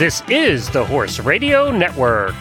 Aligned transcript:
This 0.00 0.22
is 0.30 0.70
the 0.70 0.82
Horse 0.82 1.20
Radio 1.20 1.70
Network. 1.70 2.34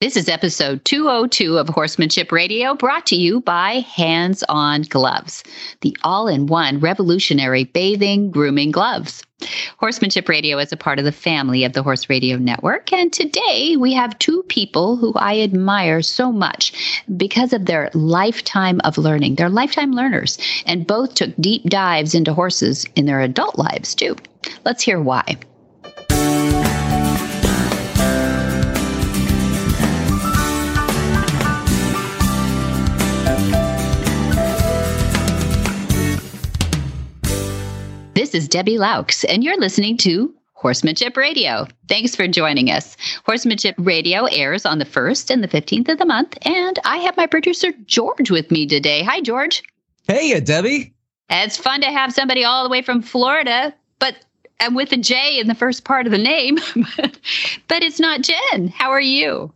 This 0.00 0.16
is 0.16 0.28
episode 0.28 0.84
202 0.84 1.56
of 1.56 1.68
Horsemanship 1.68 2.32
Radio, 2.32 2.74
brought 2.74 3.06
to 3.06 3.16
you 3.16 3.40
by 3.40 3.74
Hands 3.94 4.42
On 4.48 4.82
Gloves, 4.82 5.44
the 5.82 5.96
all 6.02 6.26
in 6.26 6.46
one 6.46 6.80
revolutionary 6.80 7.62
bathing, 7.62 8.32
grooming 8.32 8.72
gloves. 8.72 9.22
Horsemanship 9.78 10.28
Radio 10.28 10.58
is 10.58 10.72
a 10.72 10.76
part 10.76 10.98
of 10.98 11.04
the 11.04 11.12
family 11.12 11.62
of 11.62 11.74
the 11.74 11.82
Horse 11.82 12.10
Radio 12.10 12.36
Network. 12.38 12.92
And 12.92 13.12
today 13.12 13.76
we 13.78 13.92
have 13.92 14.18
two 14.18 14.42
people 14.48 14.96
who 14.96 15.12
I 15.14 15.38
admire 15.38 16.02
so 16.02 16.32
much 16.32 17.00
because 17.16 17.52
of 17.52 17.66
their 17.66 17.90
lifetime 17.94 18.80
of 18.82 18.98
learning. 18.98 19.36
They're 19.36 19.48
lifetime 19.48 19.92
learners, 19.92 20.38
and 20.66 20.88
both 20.88 21.14
took 21.14 21.36
deep 21.36 21.62
dives 21.64 22.16
into 22.16 22.34
horses 22.34 22.84
in 22.96 23.06
their 23.06 23.20
adult 23.20 23.58
lives, 23.58 23.94
too. 23.94 24.16
Let's 24.64 24.82
hear 24.82 25.00
why. 25.00 25.36
This 38.34 38.42
is 38.42 38.48
Debbie 38.48 38.78
Laux, 38.78 39.24
and 39.28 39.44
you're 39.44 39.56
listening 39.60 39.96
to 39.98 40.34
Horsemanship 40.54 41.16
Radio. 41.16 41.68
Thanks 41.88 42.16
for 42.16 42.26
joining 42.26 42.68
us. 42.68 42.96
Horsemanship 43.24 43.76
Radio 43.78 44.24
airs 44.24 44.66
on 44.66 44.80
the 44.80 44.84
1st 44.84 45.30
and 45.30 45.40
the 45.40 45.46
15th 45.46 45.88
of 45.88 45.98
the 45.98 46.04
month, 46.04 46.36
and 46.44 46.76
I 46.84 46.96
have 46.96 47.16
my 47.16 47.28
producer 47.28 47.70
George 47.86 48.32
with 48.32 48.50
me 48.50 48.66
today. 48.66 49.04
Hi, 49.04 49.20
George. 49.20 49.62
Hey, 50.08 50.34
uh, 50.34 50.40
Debbie. 50.40 50.92
It's 51.30 51.56
fun 51.56 51.80
to 51.82 51.86
have 51.92 52.12
somebody 52.12 52.42
all 52.42 52.64
the 52.64 52.70
way 52.70 52.82
from 52.82 53.02
Florida, 53.02 53.72
but 54.00 54.16
I'm 54.58 54.74
with 54.74 54.90
a 54.90 54.96
J 54.96 55.38
in 55.38 55.46
the 55.46 55.54
first 55.54 55.84
part 55.84 56.04
of 56.04 56.10
the 56.10 56.18
name, 56.18 56.58
but 56.96 57.84
it's 57.84 58.00
not 58.00 58.22
Jen. 58.22 58.66
How 58.66 58.90
are 58.90 59.00
you? 59.00 59.52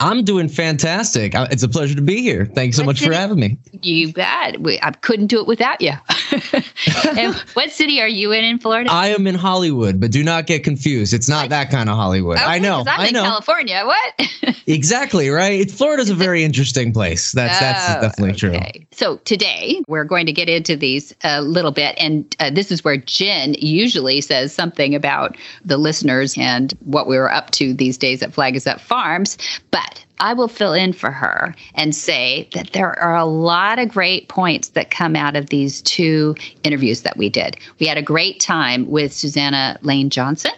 I'm 0.00 0.22
doing 0.22 0.48
fantastic. 0.48 1.32
It's 1.34 1.64
a 1.64 1.68
pleasure 1.68 1.96
to 1.96 2.02
be 2.02 2.22
here. 2.22 2.46
Thanks 2.46 2.76
so 2.76 2.82
what 2.82 2.86
much 2.86 2.98
city? 2.98 3.10
for 3.10 3.16
having 3.16 3.40
me. 3.40 3.58
You 3.82 4.12
bet. 4.12 4.60
We, 4.60 4.78
I 4.80 4.92
couldn't 4.92 5.26
do 5.26 5.40
it 5.40 5.46
without 5.48 5.80
you. 5.80 5.92
what 7.54 7.72
city 7.72 8.00
are 8.00 8.08
you 8.08 8.30
in 8.30 8.44
in 8.44 8.58
Florida? 8.58 8.90
I 8.92 9.08
am 9.08 9.26
in 9.26 9.34
Hollywood, 9.34 10.00
but 10.00 10.12
do 10.12 10.22
not 10.22 10.46
get 10.46 10.62
confused. 10.62 11.12
It's 11.12 11.28
not 11.28 11.44
what? 11.44 11.50
that 11.50 11.70
kind 11.70 11.88
of 11.88 11.96
Hollywood. 11.96 12.36
Okay, 12.36 12.46
I 12.46 12.58
know. 12.60 12.84
I'm 12.86 13.00
I 13.00 13.10
know. 13.10 13.24
in 13.24 13.30
California. 13.30 13.82
What? 13.84 14.56
exactly 14.68 15.30
right. 15.30 15.60
It's 15.60 15.74
Florida's 15.74 16.10
a 16.10 16.14
very 16.14 16.44
interesting 16.44 16.92
place. 16.92 17.32
That's 17.32 17.56
oh, 17.56 17.60
that's 17.60 18.00
definitely 18.00 18.48
okay. 18.50 18.72
true. 18.72 18.86
So 18.92 19.16
today 19.18 19.82
we're 19.88 20.04
going 20.04 20.26
to 20.26 20.32
get 20.32 20.48
into 20.48 20.76
these 20.76 21.12
a 21.24 21.42
little 21.42 21.72
bit, 21.72 21.96
and 21.98 22.36
uh, 22.38 22.50
this 22.50 22.70
is 22.70 22.84
where 22.84 22.98
Jen 22.98 23.54
usually 23.54 24.20
says 24.20 24.54
something 24.54 24.94
about 24.94 25.36
the 25.64 25.76
listeners 25.76 26.36
and 26.38 26.72
what 26.84 27.08
we 27.08 27.16
were 27.16 27.32
up 27.32 27.50
to 27.52 27.74
these 27.74 27.98
days 27.98 28.22
at 28.22 28.32
Flag 28.32 28.54
is 28.54 28.66
Up 28.66 28.80
Farms, 28.80 29.38
but 29.72 29.87
I 30.20 30.34
will 30.34 30.48
fill 30.48 30.72
in 30.72 30.92
for 30.92 31.10
her 31.10 31.54
and 31.74 31.94
say 31.94 32.48
that 32.54 32.72
there 32.72 32.98
are 32.98 33.16
a 33.16 33.24
lot 33.24 33.78
of 33.78 33.88
great 33.88 34.28
points 34.28 34.68
that 34.70 34.90
come 34.90 35.14
out 35.14 35.36
of 35.36 35.50
these 35.50 35.82
two 35.82 36.34
interviews 36.64 37.02
that 37.02 37.16
we 37.16 37.28
did. 37.28 37.56
We 37.78 37.86
had 37.86 37.98
a 37.98 38.02
great 38.02 38.40
time 38.40 38.88
with 38.88 39.12
Susanna 39.12 39.78
Lane 39.82 40.10
Johnson. 40.10 40.52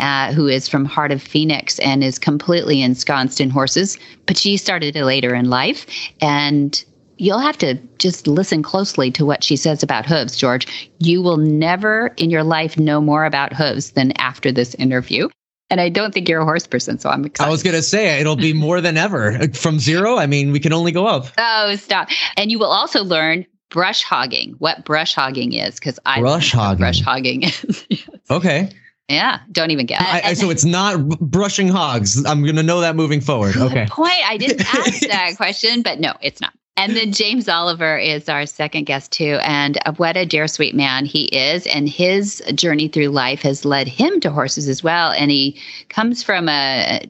Uh, 0.00 0.32
who 0.32 0.48
is 0.48 0.68
from 0.68 0.84
Heart 0.84 1.12
of 1.12 1.22
Phoenix 1.22 1.78
and 1.78 2.02
is 2.02 2.18
completely 2.18 2.82
ensconced 2.82 3.40
in 3.40 3.50
horses, 3.50 3.98
but 4.26 4.36
she 4.36 4.56
started 4.56 4.96
it 4.96 5.04
later 5.04 5.32
in 5.32 5.48
life. 5.48 5.86
And 6.20 6.84
you'll 7.18 7.38
have 7.38 7.58
to 7.58 7.74
just 7.98 8.26
listen 8.26 8.64
closely 8.64 9.12
to 9.12 9.24
what 9.24 9.44
she 9.44 9.54
says 9.54 9.84
about 9.84 10.06
hooves, 10.06 10.36
George. 10.36 10.66
You 10.98 11.22
will 11.22 11.36
never 11.36 12.08
in 12.16 12.30
your 12.30 12.42
life 12.42 12.78
know 12.78 13.00
more 13.00 13.24
about 13.24 13.52
hooves 13.52 13.92
than 13.92 14.10
after 14.12 14.50
this 14.50 14.74
interview. 14.74 15.28
And 15.70 15.80
I 15.80 15.88
don't 15.88 16.12
think 16.12 16.28
you're 16.28 16.40
a 16.40 16.44
horse 16.44 16.66
person, 16.66 16.98
so 16.98 17.08
I'm 17.08 17.24
excited. 17.24 17.48
I 17.48 17.50
was 17.50 17.62
going 17.62 17.76
to 17.76 17.82
say 17.82 18.20
it'll 18.20 18.34
be 18.36 18.52
more 18.52 18.80
than 18.80 18.96
ever. 18.96 19.48
From 19.54 19.78
zero, 19.78 20.16
I 20.18 20.26
mean, 20.26 20.50
we 20.50 20.58
can 20.58 20.72
only 20.72 20.90
go 20.90 21.06
up. 21.06 21.26
Oh, 21.38 21.76
stop. 21.76 22.08
And 22.36 22.50
you 22.50 22.58
will 22.58 22.66
also 22.72 23.04
learn 23.04 23.46
brush 23.68 24.02
hogging, 24.02 24.56
what 24.58 24.84
brush 24.84 25.14
hogging 25.14 25.52
is, 25.52 25.76
because 25.76 25.98
I 26.04 26.20
brush 26.20 26.50
hogging. 26.52 26.78
brush 26.78 27.00
hogging 27.00 27.42
is. 27.44 27.86
yes. 27.88 28.08
Okay. 28.28 28.70
Yeah, 29.08 29.40
don't 29.50 29.72
even 29.72 29.86
get 29.86 30.00
it. 30.02 30.38
so 30.38 30.50
it's 30.50 30.64
not 30.64 31.08
brushing 31.18 31.66
hogs. 31.66 32.24
I'm 32.24 32.42
going 32.44 32.54
to 32.56 32.62
know 32.62 32.80
that 32.80 32.94
moving 32.94 33.20
forward. 33.20 33.56
Okay. 33.56 33.86
Point. 33.90 34.12
I 34.24 34.36
didn't 34.36 34.60
ask 34.72 35.00
that 35.08 35.36
question, 35.36 35.82
but 35.82 35.98
no, 35.98 36.14
it's 36.20 36.40
not. 36.40 36.52
And 36.80 36.96
then 36.96 37.12
James 37.12 37.46
Oliver 37.46 37.98
is 37.98 38.26
our 38.28 38.46
second 38.46 38.84
guest, 38.84 39.12
too. 39.12 39.38
And 39.42 39.78
what 39.96 40.16
a 40.16 40.24
dear 40.24 40.48
sweet 40.48 40.74
man 40.74 41.04
he 41.04 41.24
is. 41.24 41.66
And 41.66 41.86
his 41.86 42.42
journey 42.54 42.88
through 42.88 43.08
life 43.08 43.42
has 43.42 43.66
led 43.66 43.86
him 43.86 44.18
to 44.20 44.30
horses 44.30 44.66
as 44.66 44.82
well. 44.82 45.10
And 45.10 45.30
he 45.30 45.60
comes 45.90 46.22
from 46.22 46.48
a 46.48 47.02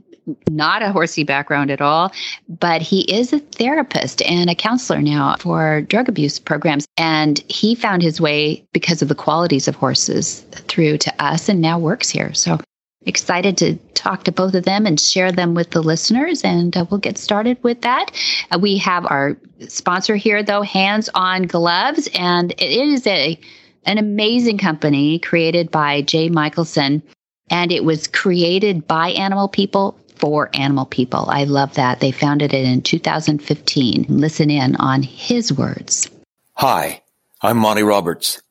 not 0.49 0.83
a 0.83 0.93
horsey 0.93 1.25
background 1.25 1.71
at 1.71 1.81
all, 1.81 2.13
but 2.49 2.83
he 2.83 3.03
is 3.03 3.33
a 3.33 3.39
therapist 3.39 4.23
and 4.23 4.51
a 4.51 4.55
counselor 4.55 5.01
now 5.01 5.37
for 5.39 5.83
drug 5.83 6.09
abuse 6.09 6.39
programs. 6.39 6.87
And 6.97 7.39
he 7.49 7.75
found 7.77 8.03
his 8.03 8.21
way 8.21 8.65
because 8.73 9.03
of 9.03 9.09
the 9.09 9.15
qualities 9.15 9.69
of 9.69 9.77
horses 9.77 10.41
through 10.69 10.99
to 10.99 11.23
us 11.23 11.49
and 11.49 11.61
now 11.61 11.79
works 11.79 12.09
here. 12.09 12.35
So 12.35 12.59
excited 13.07 13.57
to 13.59 13.77
talk 13.95 14.25
to 14.25 14.33
both 14.33 14.55
of 14.55 14.65
them 14.65 14.87
and 14.87 15.01
share 15.01 15.33
them 15.33 15.55
with 15.55 15.71
the 15.71 15.83
listeners. 15.83 16.45
And 16.45 16.77
uh, 16.77 16.85
we'll 16.91 17.01
get 17.01 17.19
started 17.19 17.63
with 17.63 17.81
that. 17.83 18.11
Uh, 18.51 18.59
we 18.59 18.77
have 18.79 19.07
our 19.07 19.37
sponsor 19.69 20.17
here, 20.17 20.43
though, 20.43 20.63
Hands 20.63 21.09
On 21.15 21.43
Gloves, 21.45 22.09
and 22.15 22.53
it 22.53 22.63
is 22.63 23.07
a 23.07 23.39
an 23.87 23.97
amazing 23.97 24.59
company 24.59 25.19
created 25.19 25.71
by 25.71 26.03
Jay 26.03 26.29
Michelson, 26.29 27.03
and 27.49 27.73
it 27.73 27.83
was 27.83 28.07
created 28.07 28.87
by 28.87 29.09
animal 29.13 29.49
people 29.49 29.99
for 30.17 30.51
animal 30.53 30.85
people. 30.85 31.25
I 31.31 31.45
love 31.45 31.75
that. 31.75 32.01
They 32.01 32.13
founded 32.13 32.53
it 32.53 32.67
in 32.67 32.83
2015. 32.83 34.05
Listen 34.11 34.51
in 34.51 34.77
on 34.77 35.03
his 35.03 35.51
words. 35.51 36.11
Hi, 36.57 37.01
I'm 37.41 37.57
Monty 37.57 37.83
Roberts. 37.83 38.43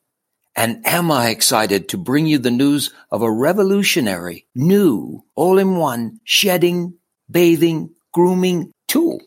And 0.56 0.84
am 0.86 1.10
I 1.10 1.28
excited 1.28 1.88
to 1.88 1.96
bring 1.96 2.26
you 2.26 2.38
the 2.38 2.50
news 2.50 2.92
of 3.10 3.22
a 3.22 3.30
revolutionary, 3.30 4.46
new, 4.54 5.24
all-in-one 5.34 6.20
shedding, 6.24 6.94
bathing, 7.30 7.94
grooming 8.12 8.72
tool. 8.88 9.20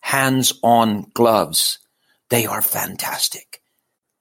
Hands-on 0.00 1.10
gloves. 1.14 1.78
They 2.30 2.46
are 2.46 2.62
fantastic. 2.62 3.60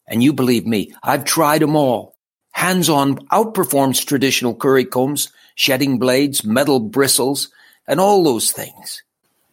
And 0.08 0.24
you 0.24 0.34
believe 0.34 0.66
me, 0.66 0.94
I've 1.04 1.26
tried 1.26 1.62
them 1.62 1.76
all. 1.76 2.16
Hands-on 2.54 3.28
outperforms 3.28 4.06
traditional 4.06 4.56
curry 4.56 4.86
combs, 4.86 5.32
shedding 5.56 6.00
blades, 6.00 6.44
metal 6.44 6.80
bristles, 6.80 7.50
and 7.88 8.00
all 8.00 8.24
those 8.24 8.52
things. 8.52 9.04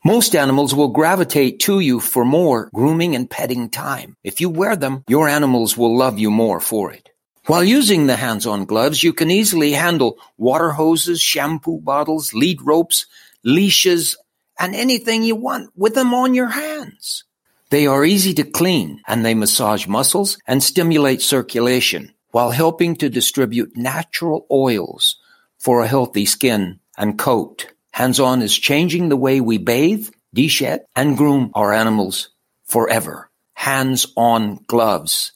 Most 0.04 0.34
animals 0.34 0.74
will 0.74 0.88
gravitate 0.88 1.60
to 1.60 1.78
you 1.78 2.00
for 2.00 2.24
more 2.24 2.68
grooming 2.74 3.14
and 3.14 3.30
petting 3.30 3.70
time. 3.70 4.16
If 4.24 4.40
you 4.40 4.50
wear 4.50 4.74
them, 4.74 5.04
your 5.06 5.28
animals 5.28 5.76
will 5.76 5.96
love 5.96 6.18
you 6.18 6.28
more 6.28 6.58
for 6.58 6.92
it. 6.92 7.10
While 7.46 7.62
using 7.62 8.06
the 8.06 8.16
hands-on 8.16 8.64
gloves, 8.64 9.04
you 9.04 9.12
can 9.12 9.30
easily 9.30 9.72
handle 9.72 10.18
water 10.36 10.72
hoses, 10.72 11.20
shampoo 11.20 11.78
bottles, 11.78 12.34
lead 12.34 12.60
ropes, 12.62 13.06
leashes, 13.44 14.16
and 14.58 14.74
anything 14.74 15.22
you 15.22 15.36
want 15.36 15.70
with 15.76 15.94
them 15.94 16.14
on 16.14 16.34
your 16.34 16.48
hands. 16.48 17.22
They 17.70 17.86
are 17.86 18.04
easy 18.04 18.34
to 18.34 18.44
clean 18.44 19.02
and 19.06 19.24
they 19.24 19.34
massage 19.34 19.86
muscles 19.86 20.36
and 20.48 20.62
stimulate 20.62 21.22
circulation 21.22 22.12
while 22.32 22.50
helping 22.50 22.96
to 22.96 23.08
distribute 23.08 23.76
natural 23.76 24.46
oils 24.50 25.16
for 25.58 25.80
a 25.80 25.88
healthy 25.88 26.26
skin 26.26 26.80
and 26.98 27.16
coat. 27.16 27.68
Hands-on 27.92 28.42
is 28.42 28.58
changing 28.58 29.08
the 29.08 29.16
way 29.16 29.40
we 29.40 29.58
bathe, 29.58 30.08
deshed, 30.34 30.80
and 30.96 31.16
groom 31.16 31.50
our 31.54 31.72
animals 31.72 32.30
forever. 32.64 33.30
Hands-on 33.54 34.64
gloves. 34.66 35.32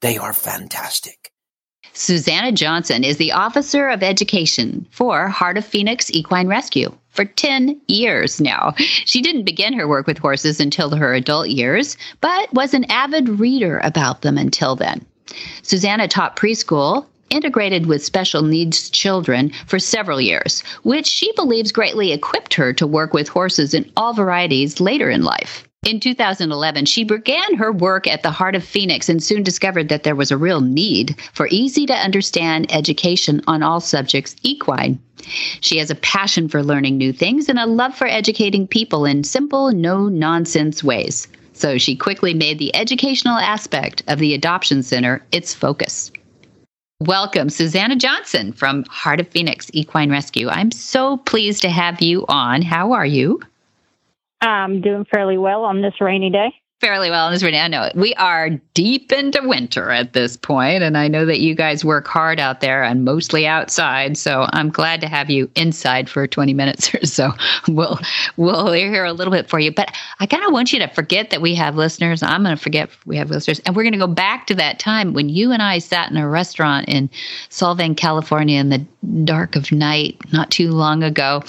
They 0.00 0.18
are 0.18 0.32
fantastic. 0.32 1.32
Susanna 1.92 2.52
Johnson 2.52 3.04
is 3.04 3.16
the 3.16 3.32
Officer 3.32 3.88
of 3.88 4.02
Education 4.02 4.86
for 4.90 5.28
Heart 5.28 5.58
of 5.58 5.64
Phoenix 5.64 6.10
Equine 6.10 6.48
Rescue 6.48 6.92
for 7.10 7.24
10 7.24 7.80
years 7.88 8.40
now. 8.40 8.74
She 8.78 9.20
didn't 9.20 9.44
begin 9.44 9.72
her 9.74 9.88
work 9.88 10.06
with 10.06 10.18
horses 10.18 10.60
until 10.60 10.94
her 10.94 11.14
adult 11.14 11.48
years, 11.48 11.96
but 12.20 12.52
was 12.52 12.74
an 12.74 12.90
avid 12.90 13.28
reader 13.28 13.80
about 13.84 14.22
them 14.22 14.38
until 14.38 14.76
then. 14.76 15.04
Susanna 15.62 16.08
taught 16.08 16.36
preschool 16.36 17.06
integrated 17.30 17.86
with 17.86 18.04
special 18.04 18.42
needs 18.42 18.90
children 18.90 19.50
for 19.66 19.78
several 19.78 20.20
years, 20.20 20.62
which 20.82 21.06
she 21.06 21.32
believes 21.32 21.72
greatly 21.72 22.12
equipped 22.12 22.54
her 22.54 22.72
to 22.74 22.86
work 22.86 23.14
with 23.14 23.28
horses 23.28 23.72
in 23.72 23.90
all 23.96 24.12
varieties 24.12 24.80
later 24.80 25.08
in 25.08 25.22
life. 25.22 25.64
In 25.86 25.98
2011, 25.98 26.84
she 26.84 27.04
began 27.04 27.54
her 27.54 27.72
work 27.72 28.06
at 28.06 28.22
the 28.22 28.30
Heart 28.30 28.54
of 28.54 28.62
Phoenix 28.62 29.08
and 29.08 29.22
soon 29.22 29.42
discovered 29.42 29.88
that 29.88 30.02
there 30.02 30.14
was 30.14 30.30
a 30.30 30.36
real 30.36 30.60
need 30.60 31.16
for 31.32 31.48
easy 31.50 31.86
to 31.86 31.94
understand 31.94 32.70
education 32.70 33.40
on 33.46 33.62
all 33.62 33.80
subjects 33.80 34.36
equine. 34.42 34.98
She 35.62 35.78
has 35.78 35.90
a 35.90 35.94
passion 35.94 36.48
for 36.48 36.62
learning 36.62 36.98
new 36.98 37.14
things 37.14 37.48
and 37.48 37.58
a 37.58 37.64
love 37.64 37.96
for 37.96 38.06
educating 38.06 38.66
people 38.66 39.06
in 39.06 39.24
simple, 39.24 39.72
no 39.72 40.08
nonsense 40.08 40.84
ways. 40.84 41.28
So 41.54 41.78
she 41.78 41.96
quickly 41.96 42.34
made 42.34 42.58
the 42.58 42.76
educational 42.76 43.38
aspect 43.38 44.02
of 44.06 44.18
the 44.18 44.34
Adoption 44.34 44.82
Center 44.82 45.24
its 45.32 45.54
focus. 45.54 46.12
Welcome, 47.00 47.48
Susanna 47.48 47.96
Johnson 47.96 48.52
from 48.52 48.84
Heart 48.84 49.20
of 49.20 49.28
Phoenix 49.28 49.70
Equine 49.72 50.10
Rescue. 50.10 50.48
I'm 50.50 50.70
so 50.70 51.16
pleased 51.16 51.62
to 51.62 51.70
have 51.70 52.02
you 52.02 52.26
on. 52.28 52.60
How 52.60 52.92
are 52.92 53.06
you? 53.06 53.40
I'm 54.42 54.82
doing 54.82 55.06
fairly 55.06 55.38
well 55.38 55.64
on 55.64 55.80
this 55.80 55.94
rainy 55.98 56.28
day 56.28 56.52
fairly 56.80 57.10
well 57.10 57.26
in 57.28 57.34
this 57.34 57.42
right 57.42 57.52
now. 57.52 57.68
No, 57.68 57.90
we 57.94 58.14
are 58.14 58.50
deep 58.72 59.12
into 59.12 59.40
winter 59.46 59.90
at 59.90 60.14
this 60.14 60.36
point, 60.36 60.82
and 60.82 60.96
I 60.96 61.08
know 61.08 61.26
that 61.26 61.40
you 61.40 61.54
guys 61.54 61.84
work 61.84 62.08
hard 62.08 62.40
out 62.40 62.60
there 62.60 62.82
and 62.82 63.04
mostly 63.04 63.46
outside. 63.46 64.16
So 64.16 64.46
I'm 64.52 64.70
glad 64.70 65.00
to 65.02 65.08
have 65.08 65.28
you 65.28 65.50
inside 65.54 66.08
for 66.08 66.26
20 66.26 66.54
minutes 66.54 66.94
or 66.94 67.04
so. 67.06 67.32
We'll 67.68 68.00
we'll 68.36 68.72
hear 68.72 69.04
a 69.04 69.12
little 69.12 69.32
bit 69.32 69.48
for 69.48 69.60
you, 69.60 69.70
but 69.70 69.94
I 70.18 70.26
kind 70.26 70.44
of 70.44 70.52
want 70.52 70.72
you 70.72 70.78
to 70.80 70.88
forget 70.88 71.30
that 71.30 71.42
we 71.42 71.54
have 71.54 71.76
listeners. 71.76 72.22
I'm 72.22 72.42
going 72.42 72.56
to 72.56 72.60
forget 72.60 72.90
we 73.06 73.16
have 73.16 73.30
listeners, 73.30 73.60
and 73.60 73.76
we're 73.76 73.82
going 73.82 73.92
to 73.92 73.98
go 73.98 74.06
back 74.06 74.46
to 74.48 74.54
that 74.56 74.78
time 74.78 75.12
when 75.12 75.28
you 75.28 75.52
and 75.52 75.62
I 75.62 75.78
sat 75.78 76.10
in 76.10 76.16
a 76.16 76.28
restaurant 76.28 76.88
in 76.88 77.10
Solvang, 77.50 77.96
California, 77.96 78.58
in 78.58 78.70
the 78.70 78.84
dark 79.24 79.56
of 79.56 79.72
night, 79.72 80.16
not 80.32 80.50
too 80.50 80.70
long 80.72 81.02
ago, 81.02 81.42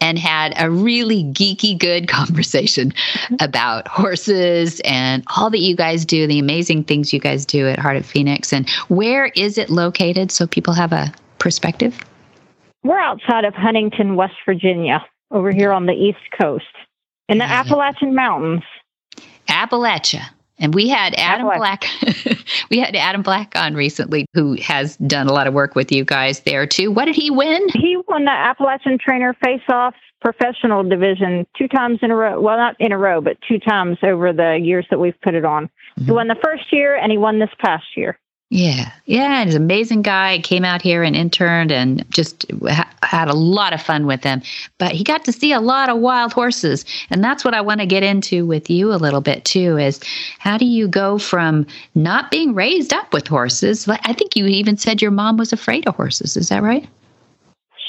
and 0.00 0.18
had 0.18 0.54
a 0.56 0.70
really 0.70 1.24
geeky 1.24 1.78
good 1.78 2.08
conversation 2.08 2.92
about 3.40 3.86
horses 3.88 4.77
and 4.80 5.24
all 5.36 5.50
that 5.50 5.60
you 5.60 5.76
guys 5.76 6.04
do, 6.04 6.26
the 6.26 6.38
amazing 6.38 6.84
things 6.84 7.12
you 7.12 7.20
guys 7.20 7.44
do 7.44 7.68
at 7.68 7.78
Heart 7.78 7.96
of 7.96 8.06
Phoenix. 8.06 8.52
And 8.52 8.68
where 8.88 9.26
is 9.36 9.58
it 9.58 9.70
located 9.70 10.30
so 10.30 10.46
people 10.46 10.74
have 10.74 10.92
a 10.92 11.12
perspective? 11.38 11.98
We're 12.84 13.00
outside 13.00 13.44
of 13.44 13.54
Huntington, 13.54 14.16
West 14.16 14.36
Virginia, 14.46 15.04
over 15.30 15.50
here 15.50 15.72
on 15.72 15.86
the 15.86 15.92
East 15.92 16.18
Coast 16.38 16.64
in 17.28 17.38
the 17.38 17.44
Appalachian 17.44 18.14
Mountains. 18.14 18.62
Appalachia. 19.48 20.24
And 20.60 20.74
we 20.74 20.88
had 20.88 21.14
Adam 21.14 21.46
Black. 21.56 21.84
we 22.70 22.78
had 22.78 22.96
Adam 22.96 23.22
Black 23.22 23.52
on 23.54 23.74
recently, 23.74 24.26
who 24.34 24.54
has 24.60 24.96
done 24.96 25.28
a 25.28 25.32
lot 25.32 25.46
of 25.46 25.54
work 25.54 25.76
with 25.76 25.92
you 25.92 26.04
guys 26.04 26.40
there 26.40 26.66
too. 26.66 26.90
What 26.90 27.04
did 27.04 27.14
he 27.14 27.30
win? 27.30 27.68
He 27.74 27.96
won 28.08 28.24
the 28.24 28.32
Appalachian 28.32 28.98
Trainer 28.98 29.34
Face 29.34 29.62
Off 29.68 29.94
professional 30.20 30.82
division 30.82 31.46
two 31.56 31.68
times 31.68 31.98
in 32.02 32.10
a 32.10 32.16
row. 32.16 32.40
Well, 32.40 32.56
not 32.56 32.76
in 32.78 32.92
a 32.92 32.98
row, 32.98 33.20
but 33.20 33.38
two 33.46 33.58
times 33.58 33.98
over 34.02 34.32
the 34.32 34.58
years 34.60 34.86
that 34.90 34.98
we've 34.98 35.20
put 35.20 35.34
it 35.34 35.44
on. 35.44 35.66
Mm-hmm. 35.66 36.04
He 36.04 36.12
won 36.12 36.28
the 36.28 36.38
first 36.42 36.72
year 36.72 36.96
and 36.96 37.12
he 37.12 37.18
won 37.18 37.38
this 37.38 37.50
past 37.60 37.84
year. 37.96 38.18
Yeah. 38.50 38.90
Yeah. 39.04 39.44
He's 39.44 39.54
an 39.54 39.62
amazing 39.62 40.00
guy. 40.00 40.38
Came 40.38 40.64
out 40.64 40.80
here 40.80 41.02
and 41.02 41.14
interned 41.14 41.70
and 41.70 42.10
just 42.10 42.50
ha- 42.66 42.90
had 43.02 43.28
a 43.28 43.34
lot 43.34 43.74
of 43.74 43.82
fun 43.82 44.06
with 44.06 44.22
them. 44.22 44.40
But 44.78 44.92
he 44.92 45.04
got 45.04 45.26
to 45.26 45.32
see 45.32 45.52
a 45.52 45.60
lot 45.60 45.90
of 45.90 45.98
wild 45.98 46.32
horses. 46.32 46.86
And 47.10 47.22
that's 47.22 47.44
what 47.44 47.52
I 47.52 47.60
want 47.60 47.80
to 47.80 47.86
get 47.86 48.02
into 48.02 48.46
with 48.46 48.70
you 48.70 48.90
a 48.90 48.96
little 48.96 49.20
bit 49.20 49.44
too 49.44 49.76
is 49.76 50.00
how 50.38 50.56
do 50.56 50.64
you 50.64 50.88
go 50.88 51.18
from 51.18 51.66
not 51.94 52.30
being 52.30 52.54
raised 52.54 52.94
up 52.94 53.12
with 53.12 53.26
horses? 53.26 53.86
I 53.86 54.14
think 54.14 54.34
you 54.34 54.46
even 54.46 54.78
said 54.78 55.02
your 55.02 55.10
mom 55.10 55.36
was 55.36 55.52
afraid 55.52 55.86
of 55.86 55.96
horses. 55.96 56.34
Is 56.34 56.48
that 56.48 56.62
right? 56.62 56.88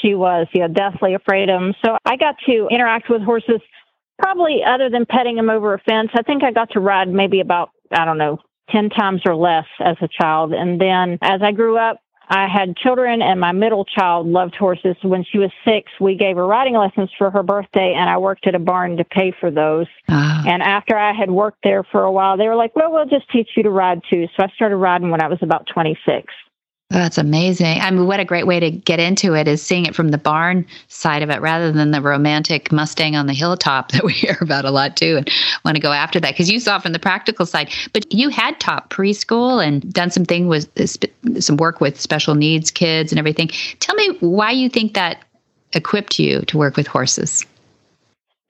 She 0.00 0.14
was, 0.14 0.46
yeah, 0.52 0.68
deathly 0.68 1.14
afraid 1.14 1.48
of 1.48 1.60
them. 1.60 1.74
So 1.84 1.96
I 2.04 2.16
got 2.16 2.36
to 2.46 2.68
interact 2.70 3.08
with 3.08 3.22
horses 3.22 3.60
probably 4.18 4.62
other 4.64 4.90
than 4.90 5.06
petting 5.06 5.36
them 5.36 5.50
over 5.50 5.74
a 5.74 5.78
fence. 5.78 6.10
I 6.14 6.22
think 6.22 6.42
I 6.42 6.52
got 6.52 6.70
to 6.72 6.80
ride 6.80 7.08
maybe 7.08 7.40
about, 7.40 7.70
I 7.90 8.04
don't 8.04 8.18
know, 8.18 8.38
10 8.70 8.90
times 8.90 9.22
or 9.24 9.34
less 9.34 9.66
as 9.80 9.96
a 10.00 10.08
child. 10.08 10.52
And 10.52 10.80
then 10.80 11.18
as 11.22 11.40
I 11.42 11.52
grew 11.52 11.78
up, 11.78 12.00
I 12.32 12.46
had 12.46 12.76
children, 12.76 13.22
and 13.22 13.40
my 13.40 13.50
middle 13.50 13.84
child 13.84 14.28
loved 14.28 14.54
horses. 14.54 14.94
When 15.02 15.24
she 15.24 15.38
was 15.38 15.50
six, 15.64 15.90
we 16.00 16.14
gave 16.14 16.36
her 16.36 16.46
riding 16.46 16.76
lessons 16.76 17.10
for 17.18 17.28
her 17.28 17.42
birthday, 17.42 17.92
and 17.92 18.08
I 18.08 18.18
worked 18.18 18.46
at 18.46 18.54
a 18.54 18.60
barn 18.60 18.96
to 18.98 19.04
pay 19.04 19.32
for 19.40 19.50
those. 19.50 19.88
Uh, 20.08 20.44
and 20.46 20.62
after 20.62 20.96
I 20.96 21.12
had 21.12 21.32
worked 21.32 21.58
there 21.64 21.82
for 21.82 22.04
a 22.04 22.12
while, 22.12 22.36
they 22.36 22.46
were 22.46 22.54
like, 22.54 22.76
Well, 22.76 22.92
we'll 22.92 23.06
just 23.06 23.28
teach 23.30 23.48
you 23.56 23.64
to 23.64 23.70
ride 23.70 24.02
too. 24.08 24.28
So 24.36 24.44
I 24.44 24.48
started 24.54 24.76
riding 24.76 25.10
when 25.10 25.20
I 25.20 25.26
was 25.26 25.40
about 25.42 25.66
26. 25.74 26.32
Oh, 26.92 26.98
that's 26.98 27.18
amazing. 27.18 27.80
I 27.80 27.88
mean, 27.92 28.08
what 28.08 28.18
a 28.18 28.24
great 28.24 28.48
way 28.48 28.58
to 28.58 28.68
get 28.68 28.98
into 28.98 29.34
it 29.34 29.46
is 29.46 29.62
seeing 29.62 29.86
it 29.86 29.94
from 29.94 30.08
the 30.08 30.18
barn 30.18 30.66
side 30.88 31.22
of 31.22 31.30
it 31.30 31.40
rather 31.40 31.70
than 31.70 31.92
the 31.92 32.02
romantic 32.02 32.72
Mustang 32.72 33.14
on 33.14 33.28
the 33.28 33.32
hilltop 33.32 33.92
that 33.92 34.02
we 34.02 34.12
hear 34.12 34.36
about 34.40 34.64
a 34.64 34.72
lot 34.72 34.96
too. 34.96 35.16
And 35.16 35.30
want 35.64 35.76
to 35.76 35.80
go 35.80 35.92
after 35.92 36.18
that 36.18 36.32
because 36.32 36.50
you 36.50 36.58
saw 36.58 36.80
from 36.80 36.92
the 36.92 36.98
practical 36.98 37.46
side. 37.46 37.72
But 37.92 38.12
you 38.12 38.28
had 38.28 38.58
taught 38.58 38.90
preschool 38.90 39.64
and 39.64 39.92
done 39.92 40.10
some 40.10 40.24
thing 40.24 40.48
with 40.48 40.68
uh, 40.80 41.40
some 41.40 41.56
work 41.58 41.80
with 41.80 42.00
special 42.00 42.34
needs 42.34 42.72
kids 42.72 43.12
and 43.12 43.20
everything. 43.20 43.48
Tell 43.78 43.94
me 43.94 44.16
why 44.18 44.50
you 44.50 44.68
think 44.68 44.94
that 44.94 45.24
equipped 45.74 46.18
you 46.18 46.40
to 46.42 46.58
work 46.58 46.76
with 46.76 46.88
horses. 46.88 47.46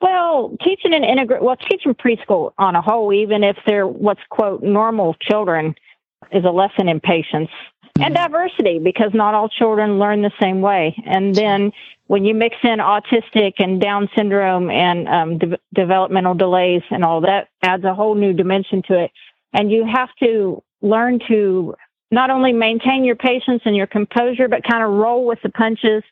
Well, 0.01 0.57
teaching 0.65 0.95
an 0.95 1.05
integrate, 1.05 1.43
well, 1.43 1.57
teaching 1.57 1.95
preschool 1.95 2.55
on 2.57 2.75
a 2.75 2.81
whole, 2.81 3.13
even 3.13 3.45
if 3.45 3.59
they're 3.67 3.87
what's 3.87 4.23
quote 4.31 4.63
normal 4.63 5.15
children, 5.21 5.75
is 6.33 6.45
a 6.47 6.51
lesson 6.51 6.89
in 6.89 7.01
patience 7.01 7.51
and 7.99 8.15
diversity 8.15 8.79
because 8.79 9.11
not 9.15 9.35
all 9.35 9.49
children 9.49 9.99
learn 9.99 10.23
the 10.23 10.33
same 10.41 10.61
way. 10.61 10.95
And 11.07 11.35
then 11.35 11.73
when 12.07 12.25
you 12.25 12.35
mix 12.35 12.57
in 12.63 12.79
autistic 12.79 13.55
and 13.59 13.81
Down 13.81 14.09
syndrome 14.17 14.71
and 14.71 15.09
um, 15.09 15.39
de- 15.39 15.59
developmental 15.75 16.35
delays 16.35 16.83
and 16.91 17.05
all 17.05 17.21
that, 17.23 17.49
adds 17.63 17.85
a 17.85 17.95
whole 17.95 18.15
new 18.15 18.33
dimension 18.33 18.83
to 18.89 19.05
it. 19.05 19.11
And 19.53 19.71
you 19.71 19.85
have 19.85 20.09
to 20.23 20.63
learn 20.83 21.21
to 21.29 21.75
not 22.11 22.31
only 22.31 22.53
maintain 22.53 23.05
your 23.05 23.17
patience 23.17 23.63
and 23.65 23.77
your 23.77 23.87
composure, 23.87 24.49
but 24.49 24.65
kind 24.65 24.83
of 24.83 24.91
roll 24.91 25.27
with 25.27 25.41
the 25.43 25.51
punches. 25.51 26.03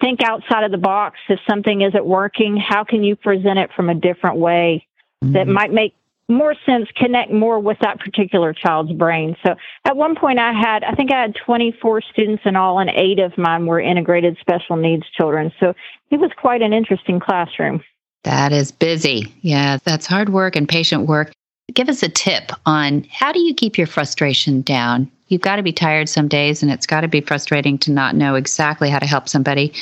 Think 0.00 0.22
outside 0.22 0.64
of 0.64 0.70
the 0.70 0.78
box. 0.78 1.18
If 1.28 1.38
something 1.48 1.82
isn't 1.82 2.04
working, 2.04 2.56
how 2.56 2.84
can 2.84 3.02
you 3.02 3.16
present 3.16 3.58
it 3.58 3.70
from 3.76 3.90
a 3.90 3.94
different 3.94 4.38
way 4.38 4.86
that 5.20 5.46
mm-hmm. 5.46 5.52
might 5.52 5.72
make 5.72 5.94
more 6.28 6.54
sense, 6.64 6.88
connect 6.96 7.30
more 7.30 7.58
with 7.58 7.78
that 7.80 8.00
particular 8.00 8.52
child's 8.52 8.92
brain. 8.92 9.36
So 9.44 9.54
at 9.84 9.96
one 9.96 10.14
point 10.14 10.38
I 10.38 10.52
had, 10.52 10.84
I 10.84 10.92
think 10.92 11.12
I 11.12 11.20
had 11.20 11.34
24 11.44 12.02
students 12.02 12.42
in 12.44 12.56
all 12.56 12.78
and 12.78 12.90
eight 12.90 13.18
of 13.18 13.36
mine 13.36 13.66
were 13.66 13.80
integrated 13.80 14.36
special 14.40 14.76
needs 14.76 15.04
children. 15.16 15.52
So 15.60 15.74
it 16.10 16.20
was 16.20 16.30
quite 16.36 16.62
an 16.62 16.72
interesting 16.72 17.20
classroom. 17.20 17.82
That 18.24 18.52
is 18.52 18.70
busy. 18.70 19.34
Yeah, 19.42 19.78
that's 19.84 20.06
hard 20.06 20.28
work 20.28 20.56
and 20.56 20.68
patient 20.68 21.06
work. 21.06 21.32
Give 21.74 21.88
us 21.88 22.02
a 22.02 22.08
tip 22.08 22.52
on 22.66 23.04
how 23.10 23.32
do 23.32 23.40
you 23.40 23.54
keep 23.54 23.76
your 23.78 23.86
frustration 23.86 24.62
down? 24.62 25.10
You've 25.28 25.40
got 25.40 25.56
to 25.56 25.62
be 25.62 25.72
tired 25.72 26.08
some 26.08 26.28
days 26.28 26.62
and 26.62 26.70
it's 26.70 26.86
got 26.86 27.00
to 27.00 27.08
be 27.08 27.22
frustrating 27.22 27.78
to 27.78 27.90
not 27.90 28.14
know 28.14 28.34
exactly 28.34 28.90
how 28.90 28.98
to 28.98 29.06
help 29.06 29.28
somebody. 29.28 29.72